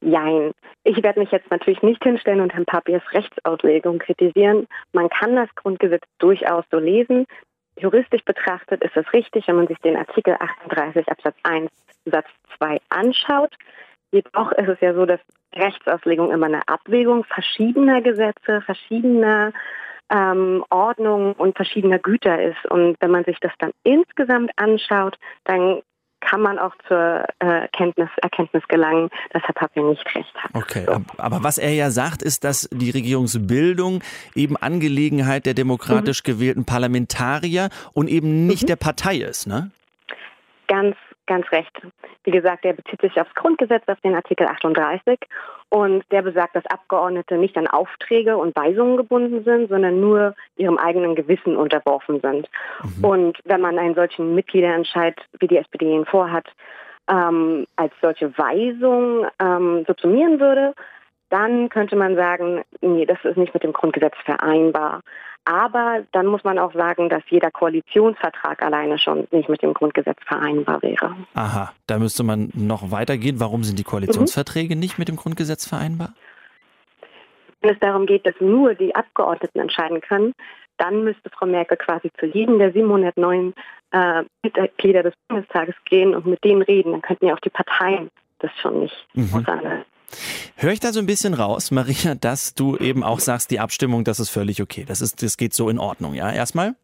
Jein. 0.00 0.52
Ich 0.84 1.02
werde 1.02 1.20
mich 1.20 1.30
jetzt 1.32 1.50
natürlich 1.50 1.82
nicht 1.82 2.02
hinstellen 2.04 2.40
und 2.40 2.52
Herrn 2.54 2.64
Papiers 2.64 3.02
Rechtsauslegung 3.12 3.98
kritisieren. 3.98 4.66
Man 4.92 5.08
kann 5.08 5.34
das 5.34 5.48
Grundgesetz 5.56 6.04
durchaus 6.18 6.64
so 6.70 6.78
lesen. 6.78 7.26
Juristisch 7.78 8.24
betrachtet 8.24 8.82
ist 8.82 8.96
es 8.96 9.12
richtig, 9.12 9.46
wenn 9.48 9.56
man 9.56 9.66
sich 9.66 9.78
den 9.78 9.96
Artikel 9.96 10.36
38 10.38 11.08
Absatz 11.08 11.36
1 11.42 11.70
Satz 12.06 12.26
2 12.58 12.78
anschaut. 12.88 13.52
Jedoch 14.10 14.52
ist 14.52 14.68
es 14.68 14.80
ja 14.80 14.94
so, 14.94 15.04
dass 15.06 15.20
Rechtsauslegung 15.54 16.30
immer 16.30 16.46
eine 16.46 16.66
Abwägung 16.66 17.24
verschiedener 17.24 18.00
Gesetze, 18.00 18.62
verschiedener 18.62 19.52
ähm, 20.10 20.64
Ordnung 20.70 21.34
und 21.34 21.56
verschiedener 21.56 21.98
Güter 21.98 22.42
ist. 22.42 22.64
Und 22.70 22.96
wenn 23.00 23.10
man 23.10 23.24
sich 23.24 23.38
das 23.40 23.52
dann 23.58 23.72
insgesamt 23.82 24.50
anschaut, 24.56 25.18
dann 25.44 25.82
kann 26.20 26.40
man 26.40 26.58
auch 26.58 26.74
zur 26.88 27.24
äh, 27.38 27.68
Kenntnis, 27.68 28.08
Erkenntnis 28.22 28.66
gelangen, 28.68 29.08
dass 29.32 29.42
Herr 29.44 29.54
Papier 29.54 29.84
nicht 29.84 30.04
recht 30.14 30.34
hat. 30.34 30.50
Okay, 30.54 30.84
so. 30.86 31.00
aber 31.16 31.44
was 31.44 31.58
er 31.58 31.72
ja 31.72 31.90
sagt, 31.90 32.22
ist, 32.22 32.44
dass 32.44 32.68
die 32.72 32.90
Regierungsbildung 32.90 34.02
eben 34.34 34.56
Angelegenheit 34.56 35.46
der 35.46 35.54
demokratisch 35.54 36.22
mhm. 36.24 36.32
gewählten 36.32 36.64
Parlamentarier 36.64 37.68
und 37.92 38.08
eben 38.08 38.46
nicht 38.46 38.64
mhm. 38.64 38.68
der 38.68 38.76
Partei 38.76 39.18
ist, 39.18 39.46
ne? 39.46 39.70
Ganz 40.66 40.96
ganz 41.28 41.50
recht. 41.52 41.70
Wie 42.24 42.32
gesagt, 42.32 42.64
der 42.64 42.72
bezieht 42.72 43.00
sich 43.00 43.20
aufs 43.20 43.34
Grundgesetz, 43.34 43.84
auf 43.86 44.00
den 44.00 44.16
Artikel 44.16 44.48
38. 44.48 45.20
Und 45.68 46.04
der 46.10 46.22
besagt, 46.22 46.56
dass 46.56 46.66
Abgeordnete 46.66 47.36
nicht 47.36 47.56
an 47.56 47.68
Aufträge 47.68 48.36
und 48.36 48.56
Weisungen 48.56 48.96
gebunden 48.96 49.44
sind, 49.44 49.68
sondern 49.68 50.00
nur 50.00 50.34
ihrem 50.56 50.78
eigenen 50.78 51.14
Gewissen 51.14 51.56
unterworfen 51.56 52.20
sind. 52.20 52.48
Mhm. 52.82 53.04
Und 53.04 53.38
wenn 53.44 53.60
man 53.60 53.78
einen 53.78 53.94
solchen 53.94 54.34
Mitgliederentscheid, 54.34 55.14
wie 55.38 55.46
die 55.46 55.58
SPD 55.58 55.94
ihn 55.94 56.06
vorhat, 56.06 56.46
ähm, 57.08 57.66
als 57.76 57.92
solche 58.02 58.36
Weisung 58.36 59.26
ähm, 59.38 59.84
subsumieren 59.86 60.40
würde, 60.40 60.74
dann 61.30 61.68
könnte 61.68 61.96
man 61.96 62.16
sagen, 62.16 62.62
nee, 62.80 63.04
das 63.04 63.18
ist 63.24 63.36
nicht 63.36 63.54
mit 63.54 63.62
dem 63.62 63.72
Grundgesetz 63.72 64.14
vereinbar. 64.24 65.02
Aber 65.48 66.04
dann 66.12 66.26
muss 66.26 66.44
man 66.44 66.58
auch 66.58 66.74
sagen, 66.74 67.08
dass 67.08 67.22
jeder 67.30 67.50
Koalitionsvertrag 67.50 68.60
alleine 68.60 68.98
schon 68.98 69.26
nicht 69.30 69.48
mit 69.48 69.62
dem 69.62 69.72
Grundgesetz 69.72 70.18
vereinbar 70.26 70.82
wäre. 70.82 71.16
Aha, 71.32 71.72
da 71.86 71.98
müsste 71.98 72.22
man 72.22 72.50
noch 72.52 72.90
weitergehen. 72.90 73.40
Warum 73.40 73.64
sind 73.64 73.78
die 73.78 73.84
Koalitionsverträge 73.84 74.74
mhm. 74.74 74.80
nicht 74.80 74.98
mit 74.98 75.08
dem 75.08 75.16
Grundgesetz 75.16 75.66
vereinbar? 75.66 76.12
Wenn 77.62 77.70
es 77.72 77.80
darum 77.80 78.04
geht, 78.04 78.26
dass 78.26 78.34
nur 78.40 78.74
die 78.74 78.94
Abgeordneten 78.94 79.58
entscheiden 79.60 80.02
können, 80.02 80.34
dann 80.76 81.02
müsste 81.02 81.30
Frau 81.30 81.46
Merkel 81.46 81.78
quasi 81.78 82.10
zu 82.20 82.26
jedem 82.26 82.58
der 82.58 82.72
709 82.72 83.54
äh, 83.92 84.24
Mitglieder 84.42 85.02
des 85.02 85.14
Bundestages 85.28 85.74
gehen 85.86 86.14
und 86.14 86.26
mit 86.26 86.44
denen 86.44 86.60
reden. 86.60 86.92
Dann 86.92 87.00
könnten 87.00 87.24
ja 87.24 87.34
auch 87.34 87.40
die 87.40 87.48
Parteien 87.48 88.10
das 88.40 88.50
schon 88.60 88.80
nicht. 88.80 89.06
Mhm. 89.14 89.46
Höre 90.56 90.72
ich 90.72 90.80
da 90.80 90.92
so 90.92 91.00
ein 91.00 91.06
bisschen 91.06 91.34
raus, 91.34 91.70
Maria, 91.70 92.14
dass 92.14 92.54
du 92.54 92.76
eben 92.76 93.04
auch 93.04 93.20
sagst, 93.20 93.50
die 93.50 93.60
Abstimmung, 93.60 94.04
das 94.04 94.20
ist 94.20 94.30
völlig 94.30 94.62
okay. 94.62 94.84
Das, 94.86 95.00
ist, 95.00 95.22
das 95.22 95.36
geht 95.36 95.54
so 95.54 95.68
in 95.68 95.78
Ordnung, 95.78 96.14
ja? 96.14 96.32
Erstmal? 96.32 96.74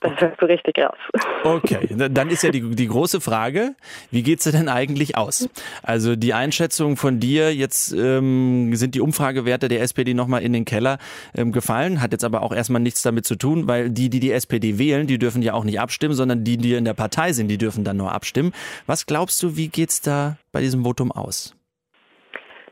Das 0.00 0.12
hörst 0.18 0.40
du 0.40 0.46
richtig 0.46 0.78
raus. 0.78 0.96
Okay, 1.44 1.88
dann 1.90 2.30
ist 2.30 2.42
ja 2.42 2.50
die, 2.50 2.74
die 2.74 2.86
große 2.86 3.20
Frage, 3.20 3.74
wie 4.10 4.22
geht 4.22 4.38
es 4.44 4.50
denn 4.50 4.68
eigentlich 4.68 5.16
aus? 5.18 5.48
Also 5.82 6.16
die 6.16 6.32
Einschätzung 6.32 6.96
von 6.96 7.20
dir, 7.20 7.54
jetzt 7.54 7.92
ähm, 7.92 8.74
sind 8.74 8.94
die 8.94 9.00
Umfragewerte 9.00 9.68
der 9.68 9.82
SPD 9.82 10.14
nochmal 10.14 10.42
in 10.42 10.54
den 10.54 10.64
Keller 10.64 10.98
ähm, 11.34 11.52
gefallen, 11.52 12.00
hat 12.00 12.12
jetzt 12.12 12.24
aber 12.24 12.42
auch 12.42 12.52
erstmal 12.52 12.80
nichts 12.80 13.02
damit 13.02 13.26
zu 13.26 13.36
tun, 13.36 13.68
weil 13.68 13.90
die, 13.90 14.08
die 14.08 14.20
die 14.20 14.32
SPD 14.32 14.78
wählen, 14.78 15.06
die 15.06 15.18
dürfen 15.18 15.42
ja 15.42 15.52
auch 15.52 15.64
nicht 15.64 15.80
abstimmen, 15.80 16.14
sondern 16.14 16.44
die, 16.44 16.56
die 16.56 16.74
in 16.74 16.86
der 16.86 16.94
Partei 16.94 17.34
sind, 17.34 17.48
die 17.48 17.58
dürfen 17.58 17.84
dann 17.84 17.98
nur 17.98 18.12
abstimmen. 18.12 18.52
Was 18.86 19.04
glaubst 19.04 19.42
du, 19.42 19.56
wie 19.56 19.68
geht's 19.68 20.00
da 20.00 20.38
bei 20.50 20.62
diesem 20.62 20.82
Votum 20.82 21.12
aus? 21.12 21.54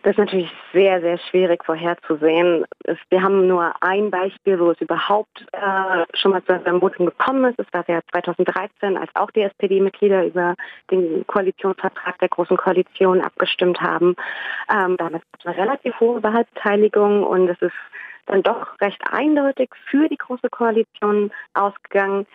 Das 0.03 0.13
ist 0.13 0.19
natürlich 0.19 0.51
sehr, 0.73 1.01
sehr 1.01 1.19
schwierig 1.19 1.65
vorherzusehen. 1.65 2.65
Wir 3.11 3.23
haben 3.23 3.49
nur 3.49 3.73
ein 3.81 4.11
Beispiel, 4.11 4.59
wo 4.61 4.71
es 4.71 4.81
überhaupt 4.81 5.45
äh, 5.53 6.05
schon 6.15 6.31
mal 6.31 6.43
zu 6.45 6.53
einem 6.53 6.81
Votum 6.81 7.07
gekommen 7.07 7.45
ist. 7.47 7.59
Es 7.59 7.67
war 7.73 7.85
ja 7.89 8.01
2013, 8.13 8.97
als 8.97 9.11
auch 9.15 9.31
die 9.33 9.43
SPD-Mitglieder 9.43 10.27
über 10.27 10.55
den 10.91 11.27
Koalitionsvertrag 11.27 12.19
der 12.21 12.29
Großen 12.29 12.57
Koalition 12.57 13.21
abgestimmt 13.21 13.81
haben. 13.81 14.15
Ähm, 14.73 14.97
damals 14.97 15.25
gab 15.33 15.41
es 15.41 15.47
eine 15.47 15.57
relativ 15.57 15.99
hohe 15.99 16.23
Wahlbeteiligung 16.23 17.25
und 17.25 17.49
es 17.49 17.61
ist 17.61 17.77
dann 18.27 18.43
doch 18.43 18.81
recht 18.81 19.03
eindeutig 19.11 19.71
für 19.91 20.09
die 20.09 20.19
Große 20.19 20.49
Koalition 20.51 21.33
ausgegangen. 21.55 22.27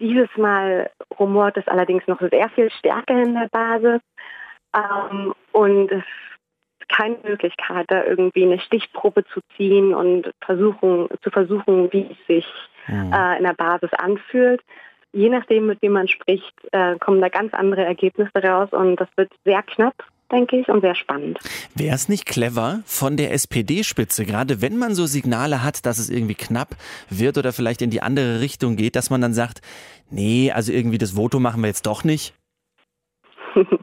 Dieses 0.00 0.28
Mal 0.36 0.90
rumort 1.18 1.56
es 1.56 1.68
allerdings 1.68 2.06
noch 2.08 2.20
sehr 2.20 2.48
viel 2.50 2.70
stärker 2.70 3.22
in 3.22 3.34
der 3.34 3.48
Basis. 3.50 4.00
Ähm, 4.74 5.34
und 5.52 5.92
es 5.92 6.04
keine 6.88 7.16
Möglichkeit, 7.22 7.86
da 7.88 8.04
irgendwie 8.04 8.44
eine 8.44 8.60
Stichprobe 8.60 9.24
zu 9.26 9.40
ziehen 9.56 9.94
und 9.94 10.30
versuchen, 10.40 11.08
zu 11.22 11.30
versuchen, 11.30 11.92
wie 11.92 12.08
es 12.10 12.26
sich 12.26 12.46
mhm. 12.86 13.12
äh, 13.12 13.38
in 13.38 13.44
der 13.44 13.54
Basis 13.54 13.92
anfühlt. 13.92 14.62
Je 15.12 15.28
nachdem, 15.28 15.66
mit 15.66 15.80
wem 15.82 15.92
man 15.92 16.08
spricht, 16.08 16.54
äh, 16.72 16.98
kommen 16.98 17.20
da 17.20 17.28
ganz 17.28 17.54
andere 17.54 17.84
Ergebnisse 17.84 18.42
raus 18.42 18.68
und 18.72 18.96
das 18.96 19.08
wird 19.16 19.32
sehr 19.44 19.62
knapp 19.62 19.94
denke 20.30 20.58
ich, 20.58 20.68
und 20.68 20.80
sehr 20.80 20.94
spannend. 20.94 21.38
Wäre 21.74 21.94
es 21.94 22.08
nicht 22.08 22.26
clever 22.26 22.80
von 22.84 23.16
der 23.16 23.32
SPD-Spitze, 23.32 24.24
gerade 24.24 24.60
wenn 24.60 24.76
man 24.76 24.94
so 24.94 25.06
Signale 25.06 25.62
hat, 25.62 25.86
dass 25.86 25.98
es 25.98 26.10
irgendwie 26.10 26.34
knapp 26.34 26.70
wird 27.08 27.38
oder 27.38 27.52
vielleicht 27.52 27.82
in 27.82 27.90
die 27.90 28.02
andere 28.02 28.40
Richtung 28.40 28.76
geht, 28.76 28.96
dass 28.96 29.10
man 29.10 29.20
dann 29.20 29.34
sagt, 29.34 29.60
nee, 30.10 30.50
also 30.50 30.72
irgendwie 30.72 30.98
das 30.98 31.16
Voto 31.16 31.38
machen 31.38 31.60
wir 31.62 31.68
jetzt 31.68 31.86
doch 31.86 32.04
nicht? 32.04 32.34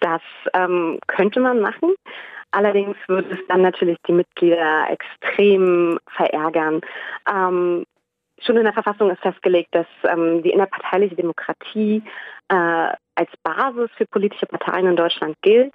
Das 0.00 0.22
ähm, 0.54 0.98
könnte 1.08 1.40
man 1.40 1.60
machen. 1.60 1.94
Allerdings 2.52 2.96
würde 3.06 3.34
es 3.34 3.46
dann 3.48 3.62
natürlich 3.62 3.98
die 4.08 4.12
Mitglieder 4.12 4.86
extrem 4.88 5.98
verärgern. 6.16 6.80
Ähm, 7.30 7.84
schon 8.40 8.56
in 8.56 8.64
der 8.64 8.72
Verfassung 8.72 9.10
ist 9.10 9.20
festgelegt, 9.20 9.74
dass 9.74 9.86
ähm, 10.04 10.42
die 10.42 10.50
innerparteiliche 10.50 11.16
Demokratie 11.16 12.02
äh, 12.48 12.54
als 13.14 13.30
Basis 13.42 13.90
für 13.96 14.06
politische 14.06 14.46
Parteien 14.46 14.86
in 14.86 14.96
Deutschland 14.96 15.36
gilt. 15.42 15.74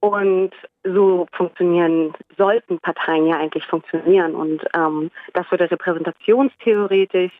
Und 0.00 0.52
so 0.84 1.26
funktionieren, 1.32 2.14
sollten 2.36 2.78
Parteien 2.78 3.26
ja 3.26 3.38
eigentlich 3.38 3.66
funktionieren. 3.66 4.34
Und 4.34 4.62
ähm, 4.76 5.10
das 5.32 5.50
würde 5.50 5.70
repräsentationstheoretisch 5.70 7.32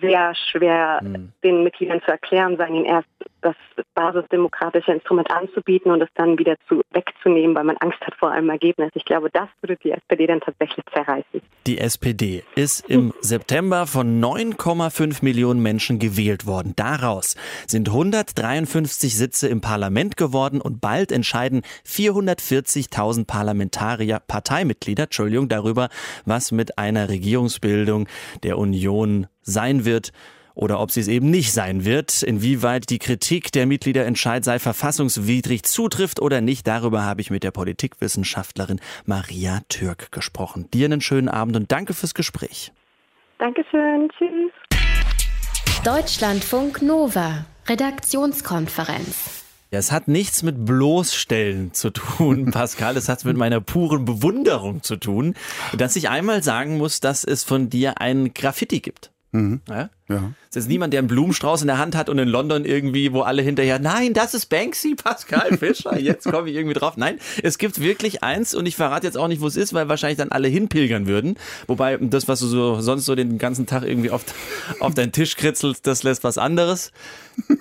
sehr 0.00 0.34
schwer 0.50 1.00
mhm. 1.02 1.32
den 1.42 1.64
Mitgliedern 1.64 2.00
zu 2.02 2.10
erklären, 2.10 2.56
sagen 2.56 2.74
ihnen 2.74 2.84
erst 2.84 3.08
das 3.40 3.54
basisdemokratische 3.94 4.92
Instrument 4.92 5.30
anzubieten 5.30 5.92
und 5.92 6.02
es 6.02 6.08
dann 6.14 6.38
wieder 6.38 6.56
zu, 6.68 6.82
wegzunehmen, 6.90 7.54
weil 7.54 7.64
man 7.64 7.76
Angst 7.78 8.00
hat 8.00 8.14
vor 8.16 8.30
einem 8.30 8.50
Ergebnis. 8.50 8.90
Ich 8.94 9.04
glaube, 9.04 9.30
das 9.30 9.48
würde 9.60 9.76
die 9.76 9.92
SPD 9.92 10.26
dann 10.26 10.40
tatsächlich 10.40 10.84
zerreißen. 10.92 11.40
Die 11.66 11.78
SPD 11.78 12.42
ist 12.56 12.88
im 12.88 13.12
September 13.20 13.86
von 13.86 14.20
9,5 14.20 15.24
Millionen 15.24 15.62
Menschen 15.62 15.98
gewählt 15.98 16.46
worden. 16.46 16.72
Daraus 16.76 17.36
sind 17.66 17.88
153 17.88 19.16
Sitze 19.16 19.48
im 19.48 19.60
Parlament 19.60 20.16
geworden 20.16 20.60
und 20.60 20.80
bald 20.80 21.12
entscheiden 21.12 21.62
440.000 21.86 23.26
Parlamentarier, 23.26 24.20
Parteimitglieder, 24.26 25.04
Entschuldigung, 25.04 25.48
darüber, 25.48 25.88
was 26.24 26.50
mit 26.52 26.78
einer 26.78 27.08
Regierungsbildung 27.08 28.08
der 28.42 28.58
Union 28.58 29.28
sein 29.48 29.84
wird 29.84 30.12
oder 30.54 30.80
ob 30.80 30.90
sie 30.90 31.00
es 31.00 31.08
eben 31.08 31.30
nicht 31.30 31.52
sein 31.52 31.84
wird. 31.84 32.22
Inwieweit 32.22 32.90
die 32.90 32.98
Kritik 32.98 33.52
der 33.52 33.66
Mitgliederentscheid 33.66 34.44
sei 34.44 34.58
verfassungswidrig 34.58 35.62
zutrifft 35.62 36.20
oder 36.20 36.40
nicht, 36.40 36.66
darüber 36.66 37.04
habe 37.04 37.20
ich 37.20 37.30
mit 37.30 37.44
der 37.44 37.52
Politikwissenschaftlerin 37.52 38.80
Maria 39.06 39.60
Türk 39.68 40.10
gesprochen. 40.10 40.68
Dir 40.72 40.86
einen 40.86 41.00
schönen 41.00 41.28
Abend 41.28 41.56
und 41.56 41.70
danke 41.70 41.94
fürs 41.94 42.14
Gespräch. 42.14 42.72
Dankeschön. 43.38 44.10
Tschüss. 44.18 44.52
Deutschlandfunk 45.84 46.82
Nova. 46.82 47.46
Redaktionskonferenz. 47.68 49.44
Ja, 49.70 49.78
es 49.78 49.92
hat 49.92 50.08
nichts 50.08 50.42
mit 50.42 50.64
bloßstellen 50.64 51.72
zu 51.72 51.90
tun, 51.90 52.50
Pascal. 52.50 52.96
Es 52.96 53.08
hat 53.08 53.24
mit 53.24 53.36
meiner 53.36 53.60
puren 53.60 54.04
Bewunderung 54.04 54.82
zu 54.82 54.96
tun, 54.96 55.34
dass 55.76 55.94
ich 55.94 56.08
einmal 56.08 56.42
sagen 56.42 56.78
muss, 56.78 56.98
dass 56.98 57.22
es 57.22 57.44
von 57.44 57.68
dir 57.68 58.00
ein 58.00 58.34
Graffiti 58.34 58.80
gibt. 58.80 59.12
Mhm. 59.32 59.62
Ja? 59.68 59.90
Ja. 60.08 60.32
Es 60.48 60.56
ist 60.56 60.68
niemand, 60.68 60.94
der 60.94 61.00
einen 61.00 61.08
Blumenstrauß 61.08 61.60
in 61.60 61.66
der 61.66 61.76
Hand 61.76 61.94
hat 61.94 62.08
und 62.08 62.18
in 62.18 62.28
London 62.28 62.64
irgendwie, 62.64 63.12
wo 63.12 63.20
alle 63.20 63.42
hinterher, 63.42 63.78
nein, 63.78 64.14
das 64.14 64.32
ist 64.32 64.46
Banksy, 64.46 64.94
Pascal 65.02 65.58
Fischer, 65.58 65.98
jetzt 65.98 66.24
komme 66.24 66.48
ich 66.48 66.56
irgendwie 66.56 66.74
drauf. 66.74 66.96
Nein, 66.96 67.18
es 67.42 67.58
gibt 67.58 67.80
wirklich 67.80 68.22
eins 68.22 68.54
und 68.54 68.64
ich 68.64 68.74
verrate 68.74 69.06
jetzt 69.06 69.18
auch 69.18 69.28
nicht, 69.28 69.42
wo 69.42 69.46
es 69.46 69.56
ist, 69.56 69.74
weil 69.74 69.88
wahrscheinlich 69.90 70.16
dann 70.16 70.32
alle 70.32 70.48
hinpilgern 70.48 71.06
würden. 71.06 71.36
Wobei 71.66 71.98
das, 71.98 72.28
was 72.28 72.40
du 72.40 72.46
so 72.46 72.80
sonst 72.80 73.04
so 73.04 73.14
den 73.14 73.36
ganzen 73.36 73.66
Tag 73.66 73.82
irgendwie 73.82 74.10
auf, 74.10 74.24
auf 74.80 74.94
deinen 74.94 75.12
Tisch 75.12 75.36
kritzelst, 75.36 75.86
das 75.86 76.02
lässt 76.02 76.24
was 76.24 76.38
anderes 76.38 76.92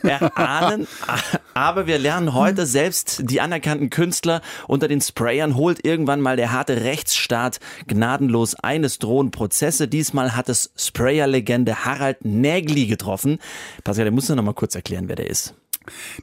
erahnen. 0.04 0.88
Aber 1.54 1.88
wir 1.88 1.98
lernen 1.98 2.34
heute, 2.34 2.66
selbst 2.66 3.24
die 3.30 3.42
anerkannten 3.42 3.90
Künstler 3.90 4.42
unter 4.68 4.88
den 4.88 5.02
Sprayern 5.02 5.56
holt 5.56 5.84
irgendwann 5.86 6.22
mal 6.22 6.38
der 6.38 6.52
harte 6.52 6.84
Rechtsstaat 6.84 7.60
gnadenlos 7.88 8.56
eines 8.56 9.00
drohen 9.00 9.32
Prozesse. 9.32 9.88
Diesmal 9.88 10.36
hat 10.36 10.50
es 10.50 10.72
Sprayer-Legende 10.78 11.86
Harald 11.86 12.24
Nägli 12.42 12.86
getroffen. 12.88 13.40
Pascal, 13.84 14.06
der 14.06 14.12
muss 14.12 14.30
noch 14.30 14.44
mal 14.44 14.54
kurz 14.54 14.76
erklären, 14.76 15.08
wer 15.08 15.16
der 15.16 15.30
ist. 15.30 15.54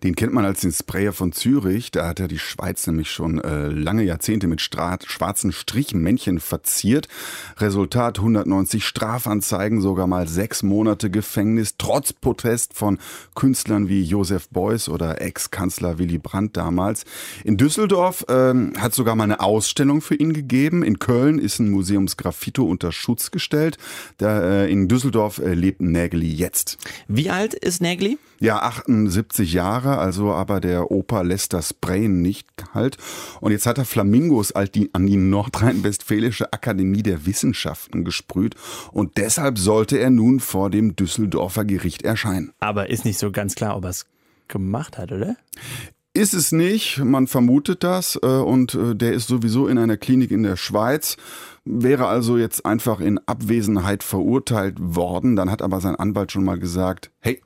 Den 0.03 0.15
kennt 0.15 0.33
man 0.33 0.45
als 0.45 0.61
den 0.61 0.73
Sprayer 0.73 1.13
von 1.13 1.33
Zürich. 1.33 1.91
Da 1.91 2.07
hat 2.07 2.21
er 2.21 2.29
die 2.29 2.39
Schweiz 2.39 2.87
nämlich 2.87 3.11
schon 3.11 3.41
äh, 3.41 3.69
lange 3.69 4.03
Jahrzehnte 4.03 4.47
mit 4.47 4.61
Stra 4.61 4.99
schwarzen 5.05 5.53
Strichmännchen 5.53 6.41
verziert. 6.41 7.09
Resultat 7.59 8.19
190 8.19 8.85
Strafanzeigen, 8.85 9.81
sogar 9.81 10.07
mal 10.07 10.29
sechs 10.29 10.63
Monate 10.63 11.11
Gefängnis, 11.11 11.77
trotz 11.79 12.13
Protest 12.13 12.75
von 12.75 12.99
Künstlern 13.35 13.89
wie 13.89 14.03
Josef 14.03 14.49
Beuys 14.51 14.89
oder 14.89 15.21
Ex-Kanzler 15.21 15.99
Willy 15.99 16.19
Brandt 16.19 16.57
damals. 16.57 17.05
In 17.45 17.57
Düsseldorf 17.57 18.25
ähm, 18.29 18.73
hat 18.79 18.95
sogar 18.95 19.17
mal 19.17 19.25
eine 19.25 19.41
Ausstellung 19.41 20.01
für 20.01 20.15
ihn 20.15 20.33
gegeben. 20.33 20.83
In 20.83 20.99
Köln 20.99 21.39
ist 21.39 21.59
ein 21.59 21.71
Museumsgraffito 21.71 22.65
unter 22.65 22.93
Schutz 22.93 23.31
gestellt. 23.31 23.79
Da, 24.19 24.43
äh, 24.43 24.71
in 24.71 24.89
Düsseldorf 24.89 25.39
äh, 25.39 25.55
lebt 25.55 25.81
Nägeli 25.81 26.33
jetzt. 26.33 26.79
Wie 27.09 27.31
alt 27.31 27.55
ist 27.55 27.81
Nägeli? 27.81 28.19
Ja, 28.41 28.59
78 28.59 29.34
Jahre, 29.43 29.99
also 29.99 30.32
aber 30.32 30.61
der 30.61 30.91
Opa 30.91 31.22
lässt 31.22 31.53
das 31.53 31.70
Sprayen 31.70 32.22
nicht 32.22 32.57
kalt. 32.57 32.97
Und 33.41 33.53
jetzt 33.53 33.66
hat 33.66 33.78
er 33.78 33.85
Flamingos 33.85 34.53
an 34.53 34.68
die 34.72 35.16
Nordrhein-Westfälische 35.16 36.53
Akademie 36.53 37.03
der 37.03 37.26
Wissenschaften 37.26 38.05
gesprüht. 38.05 38.55
Und 38.93 39.16
deshalb 39.16 39.59
sollte 39.59 39.99
er 39.99 40.11
nun 40.11 40.41
vor 40.41 40.70
dem 40.70 40.97
Düsseldorfer 40.97 41.64
Gericht 41.64 42.03
erscheinen. 42.03 42.53
Aber 42.61 42.91
ist 42.91 43.05
nicht 43.05 43.18
so 43.18 43.30
ganz 43.30 43.55
klar, 43.55 43.76
ob 43.76 43.85
er 43.85 43.91
es 43.91 44.07
gemacht 44.49 44.99
hat, 44.99 45.12
oder? 45.12 45.37
Ist 46.16 46.32
es 46.32 46.53
nicht, 46.53 46.99
man 46.99 47.26
vermutet 47.26 47.82
das 47.82 48.16
äh, 48.22 48.26
und 48.26 48.74
äh, 48.74 48.95
der 48.95 49.14
ist 49.14 49.26
sowieso 49.26 49.66
in 49.66 49.78
einer 49.78 49.97
Klinik 49.97 50.30
in 50.30 50.45
der 50.45 50.57
Schweiz, 50.57 51.16
wäre 51.64 52.07
also 52.07 52.39
jetzt 52.39 52.64
einfach 52.64 53.01
in 53.01 53.18
Abwesenheit 53.26 54.05
verurteilt 54.05 54.76
worden, 54.78 55.35
dann 55.35 55.51
hat 55.51 55.61
aber 55.61 55.80
sein 55.80 55.97
Anwalt 55.97 56.30
schon 56.30 56.45
mal 56.45 56.59
gesagt, 56.61 57.11
hey, 57.18 57.43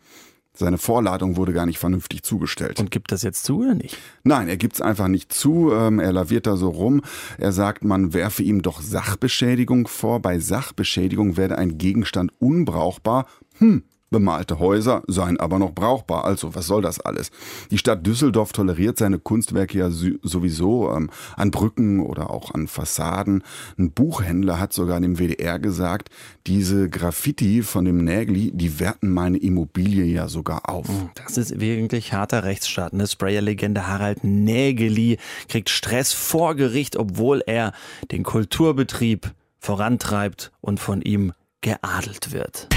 seine 0.58 0.76
Vorladung 0.76 1.36
wurde 1.36 1.52
gar 1.52 1.66
nicht 1.66 1.78
vernünftig 1.78 2.24
zugestellt. 2.24 2.80
Und 2.80 2.90
gibt 2.90 3.12
das 3.12 3.22
jetzt 3.22 3.44
zu 3.44 3.60
oder 3.60 3.74
nicht? 3.74 3.96
Nein, 4.24 4.48
er 4.48 4.56
gibt 4.56 4.74
es 4.74 4.80
einfach 4.80 5.06
nicht 5.06 5.32
zu. 5.32 5.72
Ähm, 5.72 6.00
er 6.00 6.12
laviert 6.12 6.48
da 6.48 6.56
so 6.56 6.70
rum. 6.70 7.02
Er 7.38 7.52
sagt, 7.52 7.84
man 7.84 8.12
werfe 8.12 8.42
ihm 8.42 8.60
doch 8.60 8.80
Sachbeschädigung 8.80 9.86
vor. 9.86 10.20
Bei 10.20 10.40
Sachbeschädigung 10.40 11.36
werde 11.36 11.58
ein 11.58 11.78
Gegenstand 11.78 12.32
unbrauchbar. 12.40 13.26
Hm, 13.58 13.84
Bemalte 14.10 14.58
Häuser 14.58 15.02
seien 15.06 15.38
aber 15.38 15.58
noch 15.58 15.72
brauchbar. 15.72 16.24
Also, 16.24 16.54
was 16.54 16.66
soll 16.66 16.80
das 16.80 16.98
alles? 17.00 17.30
Die 17.70 17.78
Stadt 17.78 18.06
Düsseldorf 18.06 18.52
toleriert 18.52 18.96
seine 18.96 19.18
Kunstwerke 19.18 19.78
ja 19.78 19.90
sowieso 19.90 20.90
ähm, 20.92 21.10
an 21.36 21.50
Brücken 21.50 22.00
oder 22.00 22.30
auch 22.30 22.54
an 22.54 22.68
Fassaden. 22.68 23.42
Ein 23.78 23.90
Buchhändler 23.90 24.58
hat 24.58 24.72
sogar 24.72 25.00
dem 25.00 25.18
WDR 25.18 25.58
gesagt, 25.58 26.08
diese 26.46 26.88
Graffiti 26.88 27.62
von 27.62 27.84
dem 27.84 27.98
Nägli, 27.98 28.50
die 28.52 28.80
werten 28.80 29.10
meine 29.10 29.36
Immobilie 29.36 30.04
ja 30.04 30.28
sogar 30.28 30.70
auf. 30.70 30.86
Das 31.26 31.36
ist 31.36 31.60
wirklich 31.60 32.12
harter 32.14 32.44
Rechtsstaat. 32.44 32.94
Ne? 32.94 33.06
Sprayer-Legende 33.06 33.86
Harald 33.86 34.24
Nägeli 34.24 35.18
kriegt 35.48 35.68
Stress 35.68 36.12
vor 36.14 36.54
Gericht, 36.54 36.96
obwohl 36.96 37.42
er 37.46 37.72
den 38.10 38.22
Kulturbetrieb 38.22 39.32
vorantreibt 39.58 40.52
und 40.60 40.80
von 40.80 41.02
ihm 41.02 41.32
geadelt 41.60 42.32
wird. 42.32 42.68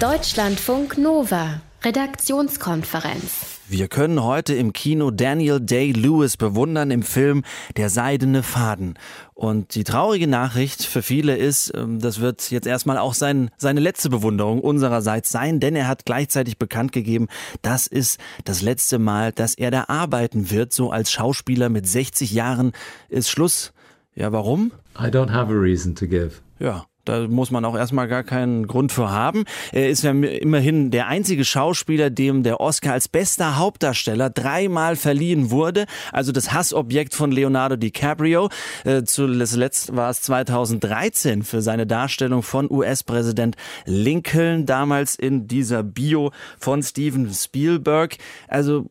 Deutschlandfunk 0.00 0.98
Nova. 0.98 1.60
Redaktionskonferenz. 1.84 3.60
Wir 3.68 3.86
können 3.86 4.24
heute 4.24 4.52
im 4.52 4.72
Kino 4.72 5.12
Daniel 5.12 5.60
Day-Lewis 5.60 6.36
bewundern 6.36 6.90
im 6.90 7.04
Film 7.04 7.44
Der 7.76 7.90
seidene 7.90 8.42
Faden. 8.42 8.98
Und 9.34 9.76
die 9.76 9.84
traurige 9.84 10.26
Nachricht 10.26 10.82
für 10.82 11.00
viele 11.00 11.36
ist, 11.36 11.72
ähm, 11.76 12.00
das 12.00 12.20
wird 12.20 12.50
jetzt 12.50 12.66
erstmal 12.66 12.98
auch 12.98 13.14
sein, 13.14 13.50
seine 13.56 13.78
letzte 13.78 14.10
Bewunderung 14.10 14.60
unsererseits 14.60 15.30
sein, 15.30 15.60
denn 15.60 15.76
er 15.76 15.86
hat 15.86 16.04
gleichzeitig 16.04 16.58
bekannt 16.58 16.90
gegeben, 16.90 17.28
das 17.62 17.86
ist 17.86 18.18
das 18.44 18.62
letzte 18.62 18.98
Mal, 18.98 19.30
dass 19.30 19.54
er 19.54 19.70
da 19.70 19.84
arbeiten 19.86 20.50
wird. 20.50 20.72
So 20.72 20.90
als 20.90 21.12
Schauspieler 21.12 21.68
mit 21.68 21.86
60 21.86 22.32
Jahren 22.32 22.72
ist 23.08 23.30
Schluss. 23.30 23.72
Ja, 24.16 24.32
warum? 24.32 24.72
I 24.98 25.06
don't 25.06 25.30
have 25.30 25.52
a 25.52 25.56
reason 25.56 25.94
to 25.94 26.08
give. 26.08 26.40
Ja, 26.58 26.86
da 27.04 27.28
muss 27.28 27.50
man 27.50 27.64
auch 27.64 27.76
erstmal 27.76 28.08
gar 28.08 28.22
keinen 28.22 28.66
Grund 28.66 28.92
für 28.92 29.10
haben. 29.10 29.44
Er 29.72 29.88
ist 29.88 30.02
ja 30.02 30.10
immerhin 30.10 30.90
der 30.90 31.08
einzige 31.08 31.44
Schauspieler, 31.44 32.10
dem 32.10 32.42
der 32.42 32.60
Oscar 32.60 32.92
als 32.92 33.08
bester 33.08 33.56
Hauptdarsteller 33.58 34.30
dreimal 34.30 34.96
verliehen 34.96 35.50
wurde. 35.50 35.86
Also 36.12 36.32
das 36.32 36.52
Hassobjekt 36.52 37.14
von 37.14 37.30
Leonardo 37.30 37.76
DiCaprio. 37.76 38.48
Äh, 38.84 39.04
zuletzt 39.04 39.94
war 39.94 40.10
es 40.10 40.22
2013 40.22 41.42
für 41.42 41.62
seine 41.62 41.86
Darstellung 41.86 42.42
von 42.42 42.70
US-Präsident 42.70 43.56
Lincoln, 43.84 44.66
damals 44.66 45.14
in 45.14 45.46
dieser 45.46 45.82
Bio 45.82 46.32
von 46.58 46.82
Steven 46.82 47.32
Spielberg. 47.32 48.16
Also 48.48 48.86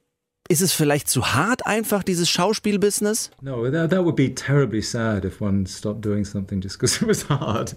ist 0.49 0.61
es 0.61 0.73
vielleicht 0.73 1.09
zu 1.09 1.33
hart 1.33 1.65
einfach, 1.65 2.03
dieses 2.03 2.29
Schauspielbusiness? 2.29 3.31
No, 3.41 3.69
that, 3.69 3.89
that 3.91 4.03
would 4.03 4.15
be 4.15 4.33
terribly 4.33 4.81
sad 4.81 5.23
if 5.23 5.41
one 5.41 5.65
stopped 5.65 6.03
doing 6.03 6.25
something 6.25 6.61
just 6.61 6.77
because 6.77 7.01
it 7.01 7.07
was 7.07 7.29
hard. 7.29 7.75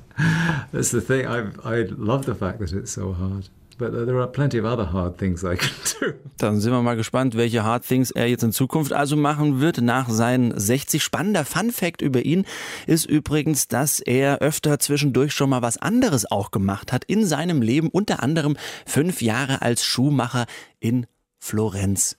That's 0.72 0.90
the 0.90 1.00
thing. 1.00 1.26
I, 1.26 1.52
I 1.64 1.86
love 1.96 2.26
the 2.26 2.34
fact 2.34 2.58
that 2.58 2.72
it's 2.72 2.92
so 2.92 3.14
hard. 3.16 3.48
But 3.78 3.92
there 3.92 4.18
are 4.20 4.26
plenty 4.26 4.58
of 4.58 4.64
other 4.64 4.90
hard 4.90 5.18
things 5.18 5.44
I 5.44 5.54
can 5.56 5.70
do. 6.00 6.14
Dann 6.38 6.60
sind 6.60 6.72
wir 6.72 6.80
mal 6.80 6.96
gespannt, 6.96 7.36
welche 7.36 7.62
Hard 7.62 7.86
Things 7.86 8.10
er 8.10 8.26
jetzt 8.26 8.42
in 8.42 8.52
Zukunft 8.52 8.92
also 8.94 9.16
machen 9.16 9.60
wird 9.60 9.82
nach 9.82 10.08
seinen 10.08 10.58
60. 10.58 11.02
Spannender 11.02 11.44
Fun 11.44 11.70
Fact 11.70 12.00
über 12.00 12.24
ihn 12.24 12.46
ist 12.86 13.04
übrigens, 13.04 13.68
dass 13.68 14.00
er 14.00 14.38
öfter 14.38 14.78
zwischendurch 14.78 15.32
schon 15.32 15.50
mal 15.50 15.60
was 15.60 15.76
anderes 15.76 16.30
auch 16.30 16.50
gemacht 16.50 16.90
hat 16.90 17.04
in 17.04 17.26
seinem 17.26 17.60
Leben, 17.60 17.90
unter 17.90 18.22
anderem 18.22 18.56
fünf 18.86 19.20
Jahre 19.20 19.60
als 19.60 19.84
Schuhmacher 19.84 20.46
in 20.80 21.06
Florenz 21.38 22.16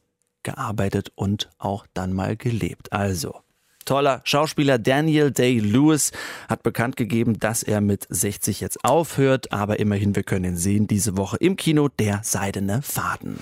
gearbeitet 0.47 1.11
und 1.15 1.49
auch 1.57 1.85
dann 1.93 2.13
mal 2.13 2.37
gelebt. 2.37 2.93
Also, 2.93 3.41
toller 3.83 4.21
Schauspieler 4.23 4.79
Daniel 4.79 5.31
Day-Lewis 5.31 6.13
hat 6.47 6.63
bekannt 6.63 6.95
gegeben, 6.95 7.37
dass 7.37 7.63
er 7.63 7.81
mit 7.81 8.07
60 8.09 8.61
jetzt 8.61 8.85
aufhört, 8.85 9.51
aber 9.51 9.79
immerhin, 9.79 10.15
wir 10.15 10.23
können 10.23 10.45
ihn 10.45 10.57
sehen 10.57 10.87
diese 10.87 11.17
Woche 11.17 11.35
im 11.37 11.57
Kino 11.57 11.89
Der 11.89 12.21
Seidene 12.23 12.81
Faden. 12.81 13.39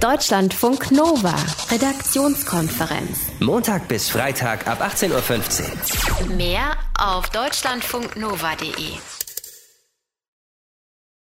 Deutschlandfunk 0.00 0.92
Nova, 0.92 1.34
Redaktionskonferenz. 1.70 3.18
Montag 3.40 3.86
bis 3.88 4.08
Freitag 4.08 4.66
ab 4.66 4.80
18.15 4.80 6.30
Uhr. 6.30 6.36
Mehr 6.36 6.76
auf 6.96 7.28
deutschlandfunknova.de. 7.30 9.17